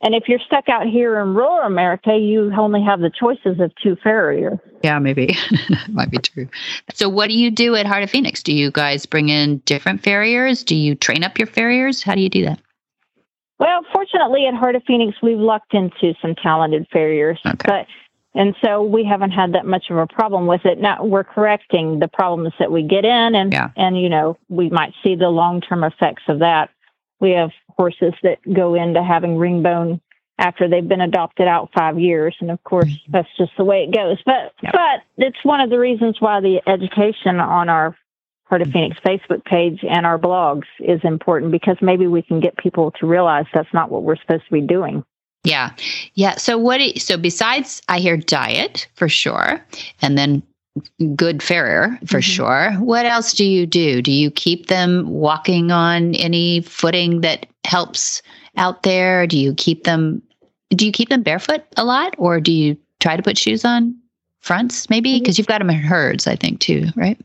And 0.05 0.15
if 0.15 0.29
you're 0.29 0.41
stuck 0.41 0.69
out 0.69 0.87
here 0.87 1.19
in 1.19 1.35
rural 1.35 1.67
America, 1.67 2.15
you 2.15 2.53
only 2.59 2.83
have 2.83 3.01
the 3.01 3.11
choices 3.11 3.59
of 3.59 3.73
two 3.83 3.97
farriers. 4.03 4.59
Yeah, 4.83 4.99
maybe. 4.99 5.35
Might 5.89 6.11
be 6.11 6.19
true. 6.19 6.47
So, 6.93 7.09
what 7.09 7.31
do 7.31 7.35
you 7.35 7.51
do 7.51 7.75
at 7.75 7.87
Heart 7.87 8.03
of 8.03 8.11
Phoenix? 8.11 8.43
Do 8.43 8.53
you 8.53 8.71
guys 8.71 9.07
bring 9.07 9.31
in 9.31 9.59
different 9.65 10.05
farriers? 10.05 10.63
Do 10.63 10.77
you 10.77 10.95
train 10.95 11.25
up 11.25 11.39
your 11.39 11.47
farriers? 11.47 12.03
How 12.03 12.15
do 12.15 12.21
you 12.21 12.29
do 12.29 12.45
that? 12.45 12.61
Well, 13.59 13.83
fortunately, 13.93 14.47
at 14.47 14.55
Heart 14.55 14.77
of 14.77 14.83
Phoenix, 14.85 15.17
we've 15.23 15.39
lucked 15.39 15.75
into 15.75 16.15
some 16.21 16.35
talented 16.35 16.87
farriers. 16.93 17.39
Okay. 17.47 17.57
But 17.65 17.87
and 18.37 18.57
so 18.65 18.83
we 18.83 19.05
haven't 19.05 19.31
had 19.31 19.53
that 19.53 19.65
much 19.65 19.91
of 19.91 19.97
a 19.97 20.09
problem 20.09 20.47
with 20.49 20.65
it. 20.65 20.79
Now 20.79 21.05
we're 21.05 21.23
correcting 21.23 22.01
the 22.01 22.09
problems 22.09 22.53
that 22.59 22.73
we 22.73 22.83
get 22.83 23.05
in, 23.05 23.35
and 23.35 23.53
yeah. 23.53 23.71
and 23.77 24.01
you 24.01 24.09
know 24.09 24.37
we 24.49 24.71
might 24.71 24.93
see 25.05 25.15
the 25.15 25.29
long 25.29 25.61
term 25.61 25.85
effects 25.85 26.25
of 26.29 26.41
that. 26.41 26.71
We 27.21 27.31
have 27.33 27.51
horses 27.77 28.13
that 28.23 28.39
go 28.53 28.75
into 28.75 29.03
having 29.03 29.37
ring 29.37 29.63
bone 29.63 30.01
after 30.39 30.69
they've 30.69 30.87
been 30.87 31.01
adopted 31.01 31.47
out 31.47 31.71
five 31.75 31.99
years. 31.99 32.37
And 32.41 32.51
of 32.51 32.63
course, 32.65 32.87
mm-hmm. 32.87 33.13
that's 33.13 33.29
just 33.39 33.53
the 33.57 33.65
way 33.65 33.85
it 33.85 33.95
goes. 33.95 34.21
But, 34.25 34.53
yep. 34.63 34.73
but 34.73 35.25
it's 35.25 35.45
one 35.45 35.61
of 35.61 35.71
the 35.71 35.79
reasons 35.79 36.21
why 36.21 36.41
the 36.41 36.61
education 36.67 37.39
on 37.39 37.69
our 37.69 37.97
Heart 38.45 38.63
of 38.63 38.73
Phoenix 38.73 39.01
Facebook 39.05 39.45
page 39.45 39.85
and 39.89 40.05
our 40.05 40.19
blogs 40.19 40.67
is 40.79 41.01
important 41.03 41.51
because 41.51 41.77
maybe 41.81 42.07
we 42.07 42.23
can 42.23 42.41
get 42.41 42.57
people 42.57 42.91
to 43.01 43.07
realize 43.07 43.47
that's 43.55 43.73
not 43.73 43.91
what 43.91 44.03
we're 44.03 44.17
supposed 44.17 44.45
to 44.47 44.53
be 44.53 44.61
doing. 44.61 45.03
Yeah. 45.45 45.71
Yeah. 46.15 46.37
So 46.37 46.59
what 46.59 46.81
so 46.99 47.17
besides 47.17 47.83
I 47.89 47.99
hear 47.99 48.17
diet 48.17 48.87
for 48.95 49.09
sure 49.09 49.65
and 50.03 50.19
then 50.19 50.43
good 51.15 51.43
farrier 51.43 51.99
for 52.07 52.19
mm-hmm. 52.19 52.21
sure. 52.21 52.73
What 52.75 53.07
else 53.07 53.33
do 53.33 53.45
you 53.45 53.67
do? 53.67 54.03
Do 54.03 54.11
you 54.11 54.31
keep 54.31 54.67
them 54.67 55.09
walking 55.09 55.71
on 55.71 56.15
any 56.17 56.63
footing 56.63 57.21
that 57.21 57.47
helps 57.65 58.23
out 58.57 58.83
there? 58.83 59.27
Do 59.27 59.39
you 59.39 59.55
keep 59.55 59.85
them 59.85 60.23
do 60.71 60.85
you 60.85 60.93
keep 60.93 61.11
them 61.11 61.23
barefoot 61.23 61.63
a 61.77 61.85
lot 61.85 62.15
or 62.19 62.41
do 62.41 62.51
you 62.51 62.77
try 63.01 63.17
to 63.17 63.23
put 63.23 63.39
shoes 63.39 63.65
on 63.65 63.95
fronts 64.41 64.91
maybe 64.91 65.19
because 65.19 65.35
mm-hmm. 65.35 65.41
you've 65.41 65.47
got 65.47 65.59
them 65.59 65.71
in 65.71 65.77
herds 65.77 66.27
I 66.27 66.37
think 66.37 66.61
too, 66.61 66.89
right? 66.97 67.21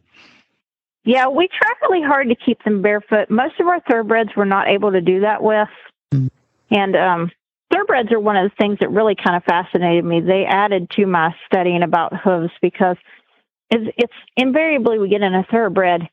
Yeah, 1.09 1.27
we 1.27 1.47
try 1.47 1.73
really 1.81 2.05
hard 2.05 2.29
to 2.29 2.35
keep 2.35 2.63
them 2.63 2.83
barefoot. 2.83 3.31
Most 3.31 3.59
of 3.59 3.65
our 3.65 3.79
thoroughbreds 3.89 4.29
we're 4.37 4.45
not 4.45 4.67
able 4.67 4.91
to 4.91 5.01
do 5.01 5.21
that 5.21 5.41
with. 5.41 5.67
Mm-hmm. 6.13 6.27
And 6.69 6.95
um 6.95 7.31
thoroughbreds 7.73 8.11
are 8.11 8.19
one 8.19 8.37
of 8.37 8.47
the 8.47 8.55
things 8.59 8.77
that 8.79 8.91
really 8.91 9.15
kind 9.15 9.35
of 9.35 9.43
fascinated 9.43 10.05
me. 10.05 10.21
They 10.21 10.45
added 10.45 10.87
to 10.97 11.07
my 11.07 11.33
studying 11.47 11.81
about 11.81 12.15
hooves 12.15 12.51
because 12.61 12.95
it's, 13.71 13.91
it's 13.97 14.13
invariably 14.37 14.99
we 14.99 15.09
get 15.09 15.23
in 15.23 15.33
a 15.33 15.43
thoroughbred 15.49 16.07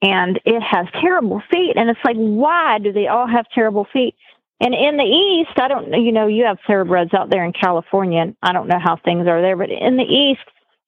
and 0.00 0.40
it 0.46 0.62
has 0.62 0.86
terrible 0.98 1.42
feet. 1.50 1.76
And 1.76 1.90
it's 1.90 2.00
like, 2.02 2.16
why 2.16 2.78
do 2.78 2.90
they 2.90 3.06
all 3.06 3.26
have 3.26 3.44
terrible 3.54 3.86
feet? 3.92 4.14
And 4.60 4.72
in 4.72 4.96
the 4.96 5.04
East, 5.04 5.60
I 5.60 5.68
don't 5.68 5.90
know, 5.90 5.98
you 5.98 6.10
know, 6.10 6.26
you 6.26 6.44
have 6.44 6.56
thoroughbreds 6.66 7.12
out 7.12 7.28
there 7.28 7.44
in 7.44 7.52
California. 7.52 8.22
And 8.22 8.36
I 8.42 8.54
don't 8.54 8.68
know 8.68 8.80
how 8.82 8.96
things 8.96 9.26
are 9.26 9.42
there, 9.42 9.58
but 9.58 9.68
in 9.68 9.98
the 9.98 10.04
East, 10.04 10.40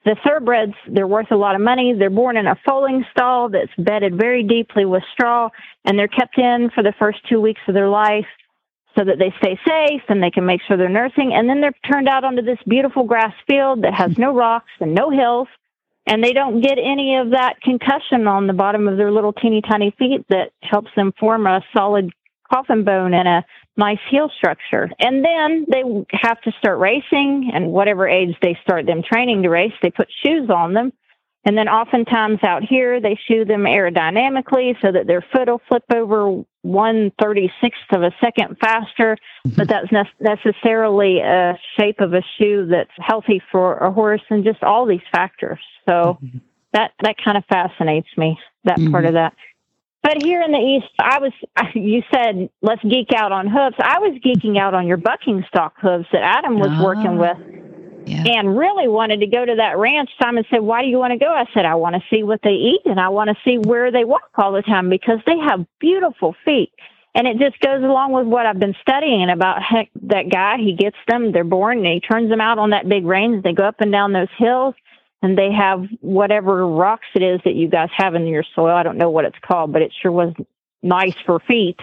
the 0.05 0.17
thoroughbreds, 0.25 0.75
they're 0.89 1.07
worth 1.07 1.31
a 1.31 1.37
lot 1.37 1.55
of 1.55 1.61
money. 1.61 1.93
They're 1.93 2.11
born 2.11 2.37
in 2.37 2.47
a 2.47 2.57
foaling 2.67 3.05
stall 3.11 3.51
that's 3.51 3.73
bedded 3.77 4.17
very 4.17 4.43
deeply 4.43 4.85
with 4.87 5.03
straw, 5.13 5.51
and 5.85 5.99
they're 5.99 6.09
kept 6.09 6.39
in 6.39 6.71
for 6.75 6.83
the 6.83 6.95
first 6.99 7.19
two 7.29 7.41
weeks 7.41 7.61
of 7.69 7.75
their 7.75 7.89
life. 7.89 8.27
so 8.97 9.05
that 9.05 9.19
they 9.19 9.33
stay 9.39 9.59
safe 9.67 10.03
and 10.09 10.23
they 10.23 10.31
can 10.31 10.45
make 10.45 10.61
sure 10.67 10.77
they're 10.77 10.89
nursing. 10.89 11.33
And 11.33 11.49
then 11.49 11.61
they're 11.61 11.75
turned 11.91 12.09
out 12.09 12.25
onto 12.25 12.43
this 12.43 12.59
beautiful 12.67 13.05
grass 13.05 13.33
field 13.47 13.83
that 13.83 13.95
has 13.95 14.19
no 14.19 14.35
rocks 14.35 14.71
and 14.81 14.95
no 14.95 15.11
hills. 15.11 15.49
And 16.07 16.25
they 16.25 16.33
don't 16.33 16.61
get 16.61 16.79
any 16.79 17.17
of 17.17 17.31
that 17.31 17.61
concussion 17.63 18.27
on 18.27 18.47
the 18.47 18.53
bottom 18.53 18.89
of 18.89 18.97
their 18.97 19.13
little 19.13 19.33
teeny 19.33 19.63
tiny 19.63 19.95
feet 19.99 20.25
that 20.29 20.51
helps 20.63 20.91
them 20.97 21.13
form 21.21 21.47
a 21.47 21.63
solid 21.77 22.11
coffin 22.53 22.85
bone 22.85 23.15
and 23.15 23.29
a 23.29 23.45
nice 23.77 23.99
heel 24.11 24.31
structure. 24.37 24.91
And 24.99 25.25
then 25.25 25.67
they 25.71 25.83
have 26.13 26.41
to 26.43 26.53
start 26.59 26.79
racing, 26.79 27.51
and 27.55 27.73
whatever 27.73 28.09
age 28.09 28.37
they 28.43 28.59
start 28.63 28.87
them 28.87 29.03
training 29.03 29.43
to 29.43 29.49
race, 29.49 29.73
they 29.83 29.91
put 29.91 30.09
shoes 30.25 30.51
on 30.51 30.75
them. 30.75 30.93
And 31.47 31.57
then 31.57 31.69
oftentimes 31.69 32.41
out 32.43 32.63
here, 32.63 33.01
they 33.01 33.19
shoe 33.27 33.47
them 33.47 33.63
aerodynamically 33.63 34.77
so 34.83 34.93
that 34.93 35.07
their 35.07 35.25
foot 35.33 35.49
will 35.49 35.63
flip 35.69 35.85
over 35.95 36.45
one 36.63 37.11
thirty 37.19 37.51
sixth 37.63 37.81
of 37.93 38.03
a 38.03 38.15
second 38.21 38.59
faster. 38.61 39.17
Mm-hmm. 39.47 39.57
But 39.57 39.69
that's 39.69 39.91
ne- 39.91 40.13
necessarily 40.21 41.21
a 41.21 41.59
shape 41.79 42.01
of 42.01 42.13
a 42.13 42.23
shoe 42.37 42.67
that's 42.71 42.91
healthy 42.99 43.41
for 43.51 43.79
a 43.79 43.91
horse, 43.91 44.21
and 44.29 44.45
just 44.45 44.63
all 44.63 44.85
these 44.85 45.01
factors. 45.11 45.61
So 45.89 46.19
mm-hmm. 46.23 46.39
that 46.75 46.93
that 47.03 47.17
kind 47.25 47.39
of 47.39 47.45
fascinates 47.47 48.09
me. 48.19 48.39
That 48.65 48.77
mm-hmm. 48.77 48.91
part 48.91 49.07
of 49.07 49.15
that. 49.15 49.33
But 50.03 50.23
here 50.23 50.41
in 50.43 50.53
the 50.53 50.59
East, 50.59 50.93
I 50.99 51.19
was, 51.19 51.33
you 51.75 52.03
said, 52.13 52.49
let's 52.63 52.83
geek 52.83 53.13
out 53.15 53.33
on 53.33 53.47
hooves. 53.47 53.77
I 53.79 53.99
was 53.99 54.19
geeking 54.25 54.59
out 54.59 54.75
on 54.75 54.87
your 54.87 54.97
bucking 54.97 55.45
stock 55.49 55.75
hooves 55.81 56.07
that 56.13 56.23
Adam 56.23 56.59
was 56.59 56.71
oh, 56.73 56.85
working 56.85 57.19
ah, 57.19 57.37
with 57.37 57.61
yeah. 58.07 58.25
and 58.27 58.57
really 58.57 58.89
wanted 58.89 59.21
to 59.21 59.27
go 59.27 59.45
to 59.45 59.57
that 59.57 59.77
ranch. 59.77 60.11
Simon 60.21 60.45
said, 60.51 60.61
Why 60.61 60.83
do 60.83 60.89
you 60.89 60.99
want 60.99 61.13
to 61.13 61.19
go? 61.19 61.31
I 61.31 61.45
said, 61.53 61.65
I 61.65 61.75
want 61.75 61.97
to 61.97 62.03
see 62.11 62.23
what 62.23 62.41
they 62.43 62.51
eat 62.51 62.81
and 62.87 62.99
I 62.99 63.09
want 63.11 63.29
to 63.29 63.37
see 63.45 63.59
where 63.59 63.91
they 63.91 64.05
walk 64.05 64.31
all 64.37 64.53
the 64.53 64.63
time 64.63 64.89
because 64.89 65.19
they 65.27 65.39
have 65.39 65.67
beautiful 65.79 66.35
feet. 66.45 66.73
And 67.15 67.27
it 67.27 67.39
just 67.39 67.59
goes 67.61 67.83
along 67.83 68.13
with 68.13 68.27
what 68.27 68.47
I've 68.47 68.61
been 68.61 68.77
studying 68.81 69.31
about 69.31 69.63
heck, 69.63 69.91
that 70.03 70.31
guy. 70.31 70.59
He 70.59 70.75
gets 70.75 70.97
them, 71.09 71.33
they're 71.33 71.43
born, 71.43 71.79
and 71.79 71.87
he 71.87 72.01
turns 72.01 72.31
them 72.31 72.41
out 72.41 72.59
on 72.59 72.71
that 72.71 72.89
big 72.89 73.05
range. 73.05 73.43
They 73.43 73.53
go 73.53 73.65
up 73.65 73.81
and 73.81 73.91
down 73.91 74.13
those 74.13 74.29
hills 74.39 74.77
and 75.23 75.37
they 75.37 75.53
have 75.53 75.85
whatever 76.01 76.67
rocks 76.67 77.07
it 77.15 77.23
is 77.23 77.41
that 77.45 77.55
you 77.55 77.69
guys 77.69 77.91
have 77.97 78.15
in 78.15 78.27
your 78.27 78.45
soil. 78.55 78.75
I 78.75 78.83
don't 78.83 78.97
know 78.97 79.11
what 79.11 79.25
it's 79.25 79.39
called, 79.47 79.73
but 79.73 79.83
it 79.83 79.93
sure 80.01 80.13
was 80.13 80.35
nice 80.83 81.15
for 81.27 81.41
feet. 81.41 81.79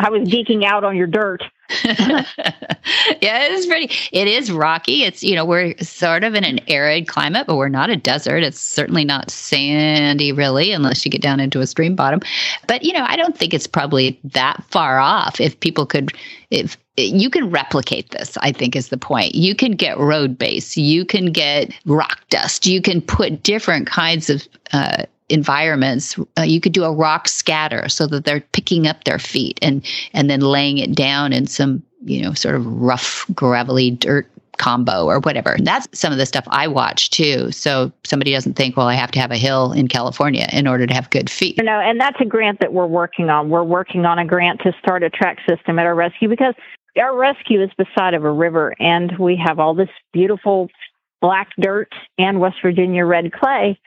I 0.00 0.10
was 0.10 0.28
geeking 0.28 0.64
out 0.64 0.84
on 0.84 0.96
your 0.96 1.06
dirt. 1.06 1.42
yeah, 1.84 2.24
it's 3.20 3.66
pretty. 3.66 3.94
It 4.10 4.26
is 4.26 4.50
rocky. 4.50 5.04
It's 5.04 5.22
you 5.22 5.34
know 5.34 5.44
we're 5.44 5.76
sort 5.78 6.24
of 6.24 6.34
in 6.34 6.44
an 6.44 6.60
arid 6.68 7.08
climate, 7.08 7.46
but 7.46 7.56
we're 7.56 7.68
not 7.68 7.90
a 7.90 7.96
desert. 7.96 8.42
It's 8.42 8.60
certainly 8.60 9.04
not 9.04 9.30
sandy, 9.30 10.32
really, 10.32 10.72
unless 10.72 11.04
you 11.04 11.10
get 11.10 11.20
down 11.20 11.40
into 11.40 11.60
a 11.60 11.66
stream 11.66 11.94
bottom. 11.94 12.20
But 12.66 12.84
you 12.84 12.92
know, 12.92 13.04
I 13.06 13.16
don't 13.16 13.36
think 13.36 13.52
it's 13.52 13.66
probably 13.66 14.18
that 14.24 14.64
far 14.70 14.98
off. 14.98 15.40
If 15.40 15.60
people 15.60 15.84
could, 15.84 16.12
if 16.50 16.78
you 16.96 17.28
can 17.28 17.50
replicate 17.50 18.10
this, 18.10 18.38
I 18.38 18.52
think 18.52 18.74
is 18.74 18.88
the 18.88 18.98
point. 18.98 19.34
You 19.34 19.54
can 19.54 19.72
get 19.72 19.98
road 19.98 20.38
base. 20.38 20.76
You 20.76 21.04
can 21.04 21.32
get 21.32 21.72
rock 21.84 22.20
dust. 22.30 22.66
You 22.66 22.80
can 22.80 23.02
put 23.02 23.42
different 23.42 23.86
kinds 23.86 24.30
of 24.30 24.48
uh, 24.72 25.04
environments, 25.28 26.18
uh, 26.38 26.42
you 26.42 26.60
could 26.60 26.72
do 26.72 26.84
a 26.84 26.92
rock 26.92 27.28
scatter 27.28 27.88
so 27.88 28.06
that 28.06 28.24
they're 28.24 28.40
picking 28.52 28.86
up 28.86 29.04
their 29.04 29.18
feet 29.18 29.58
and 29.62 29.84
and 30.12 30.30
then 30.30 30.40
laying 30.40 30.78
it 30.78 30.94
down 30.94 31.32
in 31.32 31.46
some 31.46 31.82
you 32.04 32.22
know 32.22 32.32
sort 32.32 32.54
of 32.54 32.66
rough 32.66 33.26
gravelly 33.34 33.90
dirt 33.90 34.30
combo 34.58 35.06
or 35.06 35.20
whatever. 35.20 35.52
And 35.52 35.66
that's 35.66 35.88
some 35.98 36.12
of 36.12 36.18
the 36.18 36.26
stuff 36.26 36.44
I 36.48 36.68
watch 36.68 37.10
too. 37.10 37.50
So 37.50 37.90
somebody 38.04 38.32
doesn't 38.32 38.54
think, 38.54 38.76
well, 38.76 38.88
I 38.88 38.94
have 38.94 39.10
to 39.12 39.20
have 39.20 39.30
a 39.30 39.36
hill 39.36 39.72
in 39.72 39.88
California 39.88 40.48
in 40.52 40.66
order 40.66 40.86
to 40.86 40.92
have 40.92 41.08
good 41.10 41.30
feet. 41.30 41.56
You 41.56 41.64
know, 41.64 41.80
and 41.80 42.00
that's 42.00 42.20
a 42.20 42.24
grant 42.24 42.60
that 42.60 42.72
we're 42.72 42.86
working 42.86 43.30
on. 43.30 43.48
We're 43.48 43.62
working 43.62 44.04
on 44.04 44.18
a 44.18 44.24
grant 44.24 44.60
to 44.62 44.72
start 44.80 45.02
a 45.02 45.10
track 45.10 45.38
system 45.48 45.78
at 45.78 45.86
our 45.86 45.94
rescue 45.94 46.28
because 46.28 46.54
our 47.00 47.16
rescue 47.16 47.62
is 47.62 47.70
beside 47.78 48.14
of 48.14 48.24
a 48.24 48.32
river 48.32 48.74
and 48.80 49.16
we 49.18 49.36
have 49.36 49.58
all 49.58 49.74
this 49.74 49.88
beautiful 50.12 50.68
black 51.20 51.50
dirt 51.60 51.92
and 52.18 52.40
West 52.40 52.56
Virginia 52.62 53.04
red 53.04 53.32
clay 53.32 53.78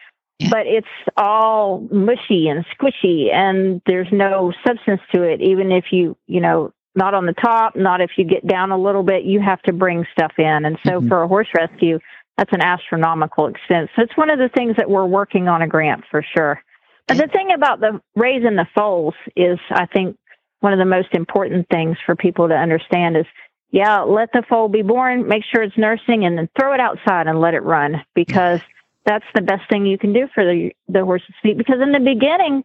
but 0.50 0.66
it's 0.66 0.88
all 1.18 1.88
mushy 1.92 2.48
and 2.48 2.66
squishy 2.68 3.34
and 3.34 3.82
there's 3.86 4.08
no 4.12 4.54
substance 4.66 5.02
to 5.14 5.24
it. 5.24 5.42
Even 5.42 5.72
if 5.72 5.86
you, 5.92 6.18
you 6.28 6.42
know, 6.42 6.74
not 6.96 7.14
on 7.14 7.26
the 7.26 7.34
top, 7.34 7.76
not 7.76 8.02
if 8.02 8.12
you 8.18 8.26
get 8.26 8.46
down 8.46 8.72
a 8.72 8.78
little 8.78 9.04
bit, 9.04 9.24
you 9.24 9.40
have 9.40 9.62
to 9.64 9.74
bring 9.74 10.06
stuff 10.12 10.34
in. 10.38 10.66
And 10.66 10.78
so 10.86 11.00
mm-hmm. 11.00 11.08
for 11.08 11.24
a 11.24 11.28
horse 11.28 11.48
rescue, 11.56 12.00
that's 12.38 12.52
an 12.54 12.62
astronomical 12.62 13.48
expense. 13.48 13.90
So 13.96 14.04
it's 14.04 14.18
one 14.18 14.30
of 14.30 14.40
the 14.40 14.50
things 14.50 14.76
that 14.78 14.90
we're 14.90 15.06
working 15.06 15.48
on 15.48 15.62
a 15.62 15.68
grant 15.68 16.04
for 16.10 16.26
sure. 16.36 16.62
But 17.08 17.18
the 17.18 17.28
thing 17.28 17.52
about 17.54 17.80
the 17.80 18.02
raising 18.16 18.56
the 18.56 18.68
foals 18.76 19.16
is, 19.36 19.60
I 19.70 19.86
think, 19.86 20.18
one 20.62 20.74
of 20.74 20.80
the 20.80 20.86
most 20.86 21.10
important 21.14 21.68
things 21.70 21.98
for 22.06 22.16
people 22.16 22.48
to 22.48 22.54
understand 22.56 23.18
is, 23.18 23.26
yeah, 23.72 24.02
let 24.02 24.32
the 24.34 24.44
foal 24.48 24.70
be 24.70 24.82
born, 24.82 25.28
make 25.28 25.44
sure 25.44 25.64
it's 25.64 25.78
nursing, 25.78 26.26
and 26.26 26.38
then 26.38 26.50
throw 26.60 26.74
it 26.74 26.80
outside 26.80 27.28
and 27.28 27.40
let 27.40 27.54
it 27.54 27.64
run 27.64 28.04
because 28.14 28.62
that's 29.06 29.26
the 29.34 29.42
best 29.42 29.64
thing 29.70 29.86
you 29.86 29.98
can 29.98 30.14
do 30.14 30.28
for 30.34 30.44
the 30.44 30.72
the 30.88 31.04
horse's 31.04 31.36
feet. 31.42 31.58
Because 31.58 31.82
in 31.82 31.92
the 31.92 32.00
beginning 32.00 32.64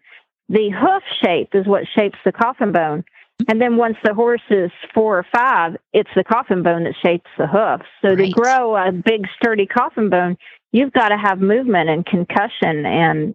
the 0.48 0.70
hoof 0.70 1.02
shape 1.24 1.50
is 1.54 1.66
what 1.66 1.84
shapes 1.96 2.18
the 2.24 2.32
coffin 2.32 2.72
bone. 2.72 3.04
And 3.48 3.60
then 3.60 3.76
once 3.76 3.96
the 4.04 4.14
horse 4.14 4.42
is 4.50 4.70
four 4.94 5.18
or 5.18 5.26
five 5.34 5.76
it's 5.92 6.10
the 6.14 6.24
coffin 6.24 6.62
bone 6.62 6.84
that 6.84 6.94
shapes 7.04 7.30
the 7.38 7.46
hoof. 7.46 7.82
So 8.02 8.14
right. 8.14 8.26
to 8.26 8.30
grow 8.30 8.76
a 8.76 8.92
big 8.92 9.26
sturdy 9.36 9.66
coffin 9.66 10.10
bone 10.10 10.36
you've 10.72 10.92
got 10.92 11.08
to 11.08 11.16
have 11.16 11.40
movement 11.40 11.88
and 11.88 12.04
concussion 12.04 12.84
and 12.84 13.34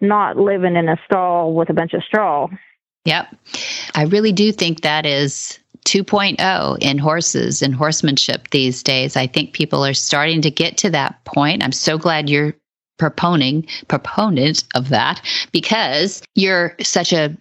not 0.00 0.36
living 0.36 0.76
in 0.76 0.88
a 0.88 0.96
stall 1.04 1.54
with 1.54 1.70
a 1.70 1.74
bunch 1.74 1.94
of 1.94 2.02
straw. 2.04 2.48
Yep. 3.04 3.34
I 3.94 4.02
really 4.04 4.32
do 4.32 4.52
think 4.52 4.82
that 4.82 5.06
is 5.06 5.58
2.0 5.86 6.78
in 6.80 6.98
horses 6.98 7.62
and 7.62 7.74
horsemanship 7.74 8.50
these 8.50 8.82
days. 8.82 9.16
I 9.16 9.26
think 9.26 9.52
people 9.52 9.86
are 9.86 9.94
starting 9.94 10.42
to 10.42 10.50
get 10.50 10.76
to 10.78 10.90
that 10.90 11.24
point. 11.24 11.62
I'm 11.62 11.72
so 11.72 11.96
glad 11.96 12.28
you're 12.28 12.54
proponing 12.98 13.68
proponent 13.88 14.64
of 14.74 14.88
that 14.88 15.22
because 15.52 16.22
you're 16.34 16.74
such 16.82 17.12
a 17.12 17.36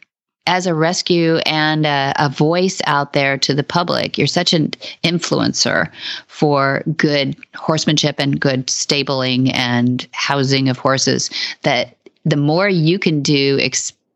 as 0.47 0.67
a 0.67 0.75
rescue 0.75 1.37
and 1.37 1.87
a, 1.87 2.13
a, 2.19 2.29
voice 2.29 2.79
out 2.85 3.13
there 3.13 3.35
to 3.35 3.55
the 3.55 3.63
public, 3.63 4.15
you're 4.15 4.27
such 4.27 4.53
an 4.53 4.69
influencer 5.03 5.89
for 6.27 6.83
good 6.95 7.35
horsemanship 7.55 8.19
and 8.19 8.39
good 8.39 8.69
stabling 8.69 9.51
and 9.51 10.07
housing 10.11 10.69
of 10.69 10.77
horses 10.77 11.31
that 11.63 11.97
the 12.25 12.37
more 12.37 12.69
you 12.69 12.99
can 12.99 13.23
do 13.23 13.57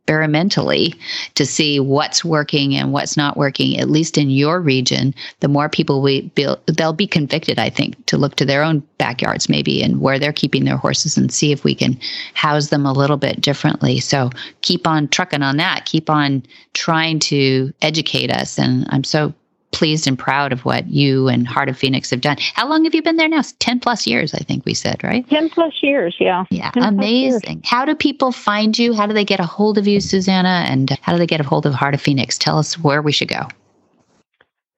experimentally 0.10 0.96
to 1.36 1.46
see 1.46 1.80
what's 1.80 2.26
working 2.26 2.76
and 2.76 2.92
what's 2.92 3.16
not 3.16 3.38
working, 3.38 3.80
at 3.80 3.92
least 3.92 4.18
in 4.18 4.32
your 4.32 4.60
region, 4.60 5.14
the 5.42 5.48
more 5.48 5.70
people 5.70 6.02
we 6.02 6.22
build, 6.30 6.60
they'll 6.66 6.94
be 6.94 7.06
convicted, 7.06 7.60
I 7.60 7.70
think, 7.70 8.04
to 8.08 8.18
look 8.18 8.36
to 8.38 8.46
their 8.46 8.64
own 8.64 8.80
backyards 8.98 9.50
maybe 9.50 9.84
and 9.84 10.02
where 10.02 10.18
they're 10.18 10.34
keeping 10.34 10.66
their 10.66 10.78
horses 10.78 11.16
and 11.16 11.32
see 11.32 11.52
if 11.52 11.64
we 11.64 11.76
can 11.76 12.00
house 12.34 12.70
them 12.70 12.88
a 12.88 12.92
little 12.92 13.18
bit 13.18 13.40
differently. 13.40 14.00
So 14.00 14.32
keep 14.62 14.88
on 14.88 15.10
trucking 15.10 15.44
on 15.44 15.58
that. 15.58 15.86
Keep 15.86 16.10
on 16.10 16.42
trying 16.74 17.20
to 17.20 17.72
educate 17.84 18.32
us. 18.32 18.58
And 18.58 18.88
I'm 18.90 19.04
so 19.04 19.32
pleased 19.72 20.08
and 20.08 20.18
proud 20.18 20.52
of 20.52 20.66
what 20.66 20.88
you 20.88 21.28
and 21.28 21.48
Heart 21.48 21.70
of 21.70 21.78
Phoenix 21.78 22.10
have 22.10 22.22
done. 22.22 22.38
How 22.54 22.68
long 22.68 22.84
have 22.86 22.96
you 22.96 23.02
been 23.02 23.18
there 23.18 23.28
now? 23.28 23.42
10 23.60 23.80
plus 23.80 24.08
years, 24.08 24.34
I 24.34 24.40
think 24.40 24.66
we 24.66 24.74
said, 24.74 25.04
right? 25.04 25.28
10 25.30 25.50
plus 25.50 25.74
years, 25.82 26.16
yeah. 26.20 26.46
Yeah, 26.50 26.72
amazing. 26.76 27.62
How 27.66 27.86
do 27.86 27.96
people 27.96 28.32
find 28.32 28.78
you? 28.78 28.94
How 28.94 29.06
do 29.06 29.14
they 29.14 29.26
get 29.26 29.40
a 29.40 29.46
hold 29.46 29.78
of 29.78 29.88
you, 29.88 30.02
Susanna? 30.02 30.66
And 30.68 30.90
how 31.02 31.14
do 31.14 31.20
they 31.20 31.28
get 31.28 31.40
a 31.40 31.44
hold 31.44 31.66
of 31.66 31.74
Heart 31.74 31.94
of 31.94 32.02
Phoenix? 32.02 32.38
Tell 32.38 32.58
us 32.58 32.78
where 32.80 33.02
we 33.02 33.12
should 33.12 33.30
go. 33.30 33.48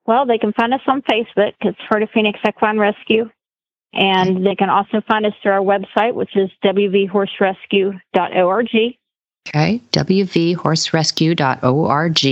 Well, 0.06 0.26
they 0.26 0.38
can 0.38 0.52
find 0.54 0.74
us 0.74 0.82
on 0.88 1.02
Facebook. 1.04 1.54
It's 1.62 1.78
Heart 1.90 2.04
of 2.04 2.10
Phoenix 2.14 2.40
Equine 2.48 2.80
Rescue. 2.80 3.30
And 3.94 4.46
they 4.46 4.56
can 4.56 4.70
also 4.70 5.02
find 5.08 5.26
us 5.26 5.34
through 5.44 5.52
our 5.52 5.60
website, 5.60 6.14
which 6.14 6.36
is 6.36 6.50
wvhorserescue.org. 6.64 8.98
Okay, 9.48 9.82
wvhorserescue.org. 9.92 12.26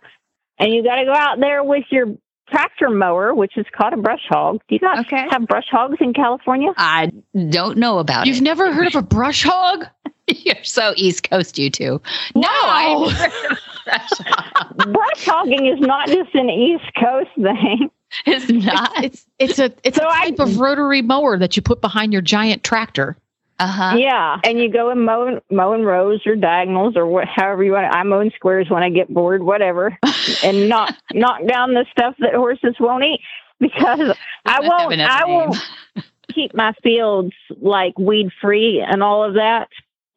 and 0.58 0.72
you 0.72 0.82
got 0.82 0.96
to 0.96 1.04
go 1.04 1.14
out 1.14 1.38
there 1.38 1.62
with 1.62 1.84
your 1.90 2.06
tractor 2.48 2.90
mower, 2.90 3.34
which 3.34 3.56
is 3.56 3.66
called 3.76 3.92
a 3.92 3.96
brush 3.96 4.22
hog. 4.28 4.60
Do 4.68 4.74
you 4.74 4.78
guys 4.80 5.00
Okay. 5.00 5.26
have 5.30 5.46
brush 5.46 5.66
hogs 5.70 5.96
in 6.00 6.12
California? 6.14 6.72
I 6.76 7.10
don't 7.50 7.78
know 7.78 7.98
about 7.98 8.26
You've 8.26 8.38
it. 8.38 8.42
never 8.42 8.72
heard 8.72 8.86
of 8.88 8.94
a 8.96 9.02
brush 9.02 9.42
hog? 9.42 9.84
You're 10.28 10.62
so 10.64 10.92
East 10.96 11.28
Coast, 11.28 11.58
you 11.58 11.70
two. 11.70 12.00
No, 12.34 12.42
Wow. 12.42 12.50
I 12.64 12.82
haven't 12.82 13.32
heard 13.32 13.52
of 13.52 13.58
brush 13.84 14.10
hog. 14.26 14.92
brush 14.92 15.24
hogging 15.26 15.66
is 15.66 15.80
not 15.80 16.08
just 16.08 16.34
an 16.34 16.50
East 16.50 16.84
Coast 16.98 17.30
thing. 17.36 17.90
It's 18.24 18.48
not. 18.48 19.04
It's 19.04 19.26
it's 19.38 19.58
a 19.58 19.72
it's 19.82 19.96
So 19.98 20.04
a 20.04 20.08
I- 20.08 20.30
type 20.30 20.38
of 20.38 20.58
rotary 20.60 21.02
mower 21.02 21.36
that 21.38 21.56
you 21.56 21.62
put 21.62 21.80
behind 21.80 22.12
your 22.12 22.22
giant 22.22 22.62
tractor. 22.62 23.16
Uh 23.58 23.66
huh. 23.66 23.96
Yeah, 23.96 24.38
and 24.44 24.58
you 24.58 24.70
go 24.70 24.90
and 24.90 25.04
mow 25.04 25.40
mowing 25.50 25.82
rows 25.82 26.26
or 26.26 26.36
diagonals 26.36 26.94
or 26.96 27.06
what, 27.06 27.26
however 27.26 27.64
you 27.64 27.72
want. 27.72 27.94
I 27.94 28.02
mow 28.02 28.20
in 28.20 28.30
squares 28.32 28.68
when 28.68 28.82
I 28.82 28.90
get 28.90 29.12
bored, 29.12 29.42
whatever, 29.42 29.98
and 30.44 30.68
knock 30.68 30.94
knock 31.14 31.46
down 31.46 31.72
the 31.72 31.86
stuff 31.90 32.14
that 32.18 32.34
horses 32.34 32.76
won't 32.78 33.04
eat 33.04 33.20
because 33.58 34.14
I 34.44 34.60
won't. 34.60 35.00
I 35.00 35.24
won't 35.24 35.56
keep 36.34 36.54
my 36.54 36.74
fields 36.82 37.32
like 37.58 37.98
weed 37.98 38.28
free 38.42 38.84
and 38.86 39.02
all 39.02 39.24
of 39.24 39.34
that 39.34 39.68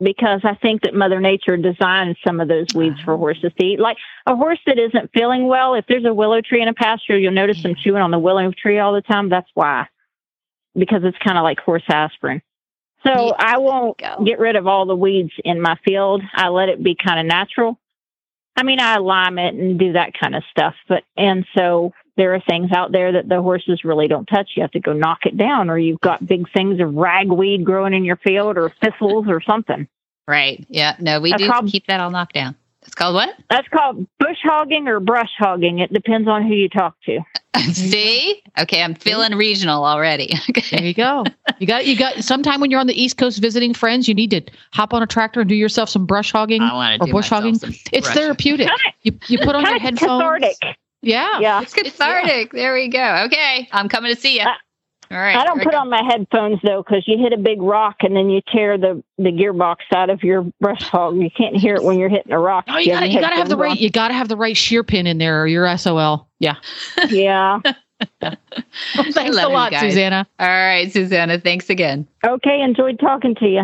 because 0.01 0.41
I 0.43 0.55
think 0.55 0.81
that 0.81 0.93
Mother 0.93 1.19
Nature 1.19 1.57
designed 1.57 2.17
some 2.25 2.39
of 2.39 2.47
those 2.47 2.67
weeds 2.73 2.99
for 3.01 3.17
horses 3.17 3.51
to 3.57 3.65
eat. 3.65 3.79
Like 3.79 3.97
a 4.25 4.35
horse 4.35 4.59
that 4.65 4.77
isn't 4.77 5.11
feeling 5.13 5.47
well, 5.47 5.75
if 5.75 5.85
there's 5.87 6.05
a 6.05 6.13
willow 6.13 6.41
tree 6.41 6.61
in 6.61 6.67
a 6.67 6.73
pasture, 6.73 7.17
you'll 7.17 7.33
notice 7.33 7.61
them 7.63 7.75
chewing 7.75 8.01
on 8.01 8.11
the 8.11 8.19
willow 8.19 8.51
tree 8.51 8.79
all 8.79 8.93
the 8.93 9.01
time. 9.01 9.29
That's 9.29 9.49
why, 9.53 9.87
because 10.75 11.03
it's 11.03 11.17
kind 11.17 11.37
of 11.37 11.43
like 11.43 11.59
horse 11.59 11.83
aspirin. 11.87 12.41
So 13.05 13.27
Yeah, 13.27 13.31
I 13.37 13.57
won't 13.57 13.97
get 14.25 14.39
rid 14.39 14.55
of 14.55 14.67
all 14.67 14.85
the 14.85 14.95
weeds 14.95 15.31
in 15.43 15.61
my 15.61 15.77
field. 15.85 16.21
I 16.33 16.49
let 16.49 16.69
it 16.69 16.83
be 16.83 16.95
kind 16.95 17.19
of 17.19 17.25
natural. 17.25 17.77
I 18.57 18.63
mean, 18.63 18.79
I 18.81 18.97
lime 18.97 19.37
it 19.39 19.53
and 19.55 19.79
do 19.79 19.93
that 19.93 20.11
kind 20.19 20.35
of 20.35 20.43
stuff, 20.51 20.75
but 20.87 21.03
and 21.15 21.45
so 21.57 21.93
there 22.17 22.35
are 22.35 22.41
things 22.41 22.71
out 22.75 22.91
there 22.91 23.13
that 23.13 23.29
the 23.29 23.41
horses 23.41 23.85
really 23.85 24.09
don't 24.09 24.25
touch. 24.25 24.49
You 24.55 24.63
have 24.63 24.71
to 24.71 24.81
go 24.81 24.91
knock 24.91 25.19
it 25.25 25.37
down, 25.37 25.69
or 25.69 25.77
you've 25.77 26.01
got 26.01 26.25
big 26.27 26.51
things 26.51 26.81
of 26.81 26.93
ragweed 26.93 27.63
growing 27.63 27.93
in 27.93 28.03
your 28.03 28.17
field, 28.17 28.57
or 28.57 28.73
thistles, 28.83 29.27
or 29.29 29.39
something. 29.41 29.87
Right. 30.27 30.65
Yeah. 30.67 30.95
No, 30.99 31.21
we 31.21 31.31
That's 31.31 31.43
do 31.43 31.49
called- 31.49 31.67
keep 31.71 31.87
that 31.87 32.01
all 32.01 32.11
knocked 32.11 32.33
down. 32.33 32.55
It's 32.81 32.95
called 32.95 33.15
what? 33.15 33.33
That's 33.49 33.67
called 33.69 34.05
bush 34.19 34.37
hogging 34.43 34.87
or 34.89 34.99
brush 34.99 35.31
hogging. 35.37 35.79
It 35.79 35.93
depends 35.93 36.27
on 36.27 36.43
who 36.45 36.53
you 36.55 36.67
talk 36.69 36.95
to. 37.05 37.19
See? 37.73 38.41
Okay, 38.59 38.81
I'm 38.83 38.95
feeling 38.95 39.33
regional 39.35 39.83
already. 39.85 40.33
Okay. 40.49 40.77
There 40.77 40.85
you 40.85 40.93
go. 40.93 41.25
You 41.59 41.67
got 41.67 41.85
you 41.85 41.95
got 41.97 42.23
sometime 42.23 42.59
when 42.61 42.69
you're 42.71 42.79
on 42.79 42.87
the 42.87 42.99
East 43.01 43.17
Coast 43.17 43.39
visiting 43.39 43.73
friends, 43.73 44.07
you 44.07 44.13
need 44.13 44.31
to 44.31 44.41
hop 44.73 44.93
on 44.93 45.01
a 45.03 45.07
tractor 45.07 45.41
and 45.41 45.49
do 45.49 45.55
yourself 45.55 45.89
some 45.89 46.05
brush 46.05 46.31
hogging. 46.31 46.61
I 46.61 46.95
Or 46.99 47.05
to 47.07 47.11
bush 47.11 47.29
hogging? 47.29 47.55
some 47.55 47.69
It's 47.91 48.05
brush- 48.07 48.13
therapeutic. 48.15 48.67
Kinda- 48.67 48.93
You 49.03 49.19
you 49.27 49.37
put 49.39 49.55
on 49.55 49.63
your 49.65 49.79
headphones. 49.79 49.99
cathartic. 50.21 50.55
Yeah. 51.01 51.39
Yeah. 51.39 51.61
It's 51.61 51.73
cathartic. 51.73 52.51
There 52.51 52.73
we 52.73 52.87
go. 52.87 53.23
Okay, 53.25 53.67
I'm 53.71 53.89
coming 53.89 54.13
to 54.13 54.19
see 54.19 54.35
you. 54.39 54.41
Uh, 54.45 54.49
I- 54.49 54.55
All 55.11 55.17
right. 55.17 55.35
I 55.35 55.43
don't 55.43 55.61
put 55.63 55.73
on 55.73 55.89
my 55.89 56.03
headphones 56.03 56.59
though, 56.63 56.83
because 56.83 57.07
you 57.07 57.17
hit 57.17 57.33
a 57.33 57.37
big 57.37 57.61
rock 57.61 57.97
and 58.01 58.15
then 58.15 58.29
you 58.29 58.41
tear 58.51 58.77
the, 58.77 59.03
the 59.17 59.31
gearbox 59.31 59.77
out 59.93 60.11
of 60.11 60.23
your 60.23 60.43
brush 60.61 60.83
hog. 60.83 61.17
You 61.17 61.31
can't 61.31 61.55
hear 61.55 61.75
it 61.75 61.83
when 61.83 61.97
you're 61.97 62.09
hitting 62.09 62.31
a 62.31 62.39
rock. 62.39 62.65
Oh, 62.67 62.77
you 62.77 62.91
have 62.91 63.01
gotta 63.01 63.11
you 63.11 63.19
gotta 63.19 63.35
have 63.35 63.49
the 63.49 63.55
headphones 63.55 63.71
right 63.71 63.79
you 63.79 63.89
gotta 63.89 64.13
have 64.13 64.27
the 64.27 64.37
right 64.37 64.55
shear 64.55 64.83
pin 64.83 65.07
in 65.07 65.17
there 65.17 65.41
or 65.41 65.47
your 65.47 65.77
SOL. 65.77 66.27
Yeah. 66.39 66.55
on. 66.99 67.09
Yeah. 67.09 67.59
Thanks 69.11 69.37
a 69.37 69.47
lot. 69.49 69.73
Susanna. 69.73 70.27
All 70.39 70.47
right, 70.47 70.91
Susanna. 70.91 71.39
Thanks 71.39 71.69
again. 71.69 72.07
Okay. 72.25 72.61
Enjoyed 72.61 72.99
talking 72.99 73.35
to 73.35 73.47
you. 73.47 73.63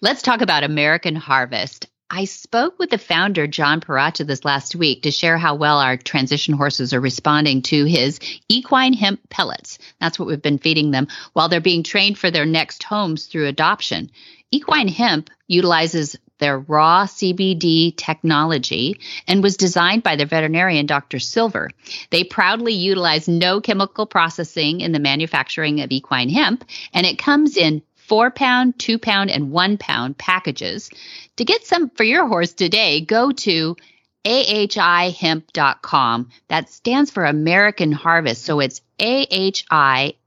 Let's 0.00 0.22
talk 0.22 0.40
about 0.40 0.64
American 0.64 1.14
Harvest. 1.14 1.88
I 2.10 2.24
spoke 2.24 2.78
with 2.78 2.88
the 2.88 2.98
founder, 2.98 3.46
John 3.46 3.82
Paracha, 3.82 4.26
this 4.26 4.44
last 4.44 4.74
week 4.74 5.02
to 5.02 5.10
share 5.10 5.36
how 5.36 5.56
well 5.56 5.78
our 5.78 5.98
transition 5.98 6.54
horses 6.54 6.94
are 6.94 7.00
responding 7.00 7.60
to 7.62 7.84
his 7.84 8.18
equine 8.48 8.94
hemp 8.94 9.28
pellets. 9.28 9.78
That's 10.00 10.18
what 10.18 10.26
we've 10.26 10.40
been 10.40 10.58
feeding 10.58 10.90
them 10.90 11.08
while 11.34 11.50
they're 11.50 11.60
being 11.60 11.82
trained 11.82 12.16
for 12.16 12.30
their 12.30 12.46
next 12.46 12.82
homes 12.82 13.26
through 13.26 13.46
adoption. 13.46 14.10
Equine 14.50 14.88
hemp 14.88 15.28
utilizes 15.48 16.16
their 16.38 16.58
raw 16.58 17.04
CBD 17.04 17.94
technology 17.94 18.98
and 19.26 19.42
was 19.42 19.56
designed 19.56 20.02
by 20.02 20.16
their 20.16 20.26
veterinarian, 20.26 20.86
Dr. 20.86 21.18
Silver. 21.18 21.68
They 22.10 22.24
proudly 22.24 22.72
utilize 22.72 23.28
no 23.28 23.60
chemical 23.60 24.06
processing 24.06 24.80
in 24.80 24.92
the 24.92 24.98
manufacturing 24.98 25.80
of 25.80 25.90
equine 25.90 26.30
hemp, 26.30 26.64
and 26.94 27.04
it 27.04 27.18
comes 27.18 27.56
in 27.56 27.82
four 28.08 28.30
pound, 28.30 28.78
two 28.78 28.98
pound, 28.98 29.30
and 29.30 29.50
one 29.50 29.78
pound 29.78 30.18
packages. 30.18 30.90
To 31.36 31.44
get 31.44 31.66
some 31.66 31.90
for 31.90 32.04
your 32.04 32.26
horse 32.26 32.52
today, 32.52 33.02
go 33.02 33.32
to 33.32 33.76
ahihemp.com. 34.24 36.30
That 36.48 36.70
stands 36.70 37.10
for 37.10 37.24
American 37.24 37.92
Harvest. 37.92 38.44
So 38.44 38.60
it's 38.60 38.80
A-H-I-H-E-M-P.com. 38.98 40.18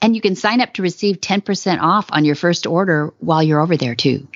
And 0.00 0.14
you 0.14 0.22
can 0.22 0.36
sign 0.36 0.60
up 0.60 0.72
to 0.74 0.82
receive 0.82 1.20
10% 1.20 1.80
off 1.80 2.06
on 2.10 2.24
your 2.24 2.36
first 2.36 2.66
order 2.66 3.12
while 3.18 3.42
you're 3.42 3.60
over 3.60 3.76
there 3.76 3.94
too. 3.94 4.26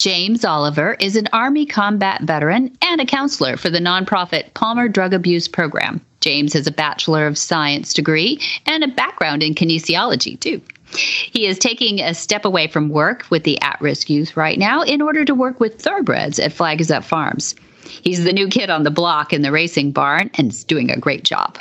James 0.00 0.44
Oliver 0.44 0.94
is 0.94 1.14
an 1.14 1.28
Army 1.32 1.66
combat 1.66 2.20
veteran 2.22 2.76
and 2.82 3.00
a 3.00 3.06
counselor 3.06 3.56
for 3.56 3.70
the 3.70 3.78
nonprofit 3.78 4.52
Palmer 4.52 4.88
Drug 4.88 5.14
Abuse 5.14 5.46
Program. 5.46 6.04
James 6.24 6.54
has 6.54 6.66
a 6.66 6.72
Bachelor 6.72 7.26
of 7.26 7.36
Science 7.36 7.92
degree 7.92 8.40
and 8.64 8.82
a 8.82 8.88
background 8.88 9.42
in 9.42 9.54
kinesiology, 9.54 10.40
too. 10.40 10.62
He 10.96 11.44
is 11.44 11.58
taking 11.58 12.00
a 12.00 12.14
step 12.14 12.46
away 12.46 12.66
from 12.66 12.88
work 12.88 13.26
with 13.28 13.44
the 13.44 13.60
at 13.60 13.78
risk 13.82 14.08
youth 14.08 14.34
right 14.34 14.58
now 14.58 14.80
in 14.80 15.02
order 15.02 15.26
to 15.26 15.34
work 15.34 15.60
with 15.60 15.82
thoroughbreds 15.82 16.38
at 16.38 16.54
Flag 16.54 16.80
is 16.80 16.90
Up 16.90 17.04
Farms. 17.04 17.54
He's 17.84 18.24
the 18.24 18.32
new 18.32 18.48
kid 18.48 18.70
on 18.70 18.84
the 18.84 18.90
block 18.90 19.34
in 19.34 19.42
the 19.42 19.52
racing 19.52 19.92
barn 19.92 20.30
and 20.38 20.50
is 20.50 20.64
doing 20.64 20.90
a 20.90 20.96
great 20.98 21.24
job. 21.24 21.58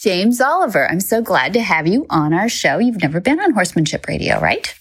James 0.00 0.40
Oliver, 0.40 0.90
I'm 0.90 1.00
so 1.00 1.20
glad 1.20 1.52
to 1.52 1.60
have 1.60 1.86
you 1.86 2.06
on 2.08 2.32
our 2.32 2.48
show. 2.48 2.78
You've 2.78 3.02
never 3.02 3.20
been 3.20 3.40
on 3.40 3.52
Horsemanship 3.52 4.06
Radio, 4.06 4.40
right? 4.40 4.74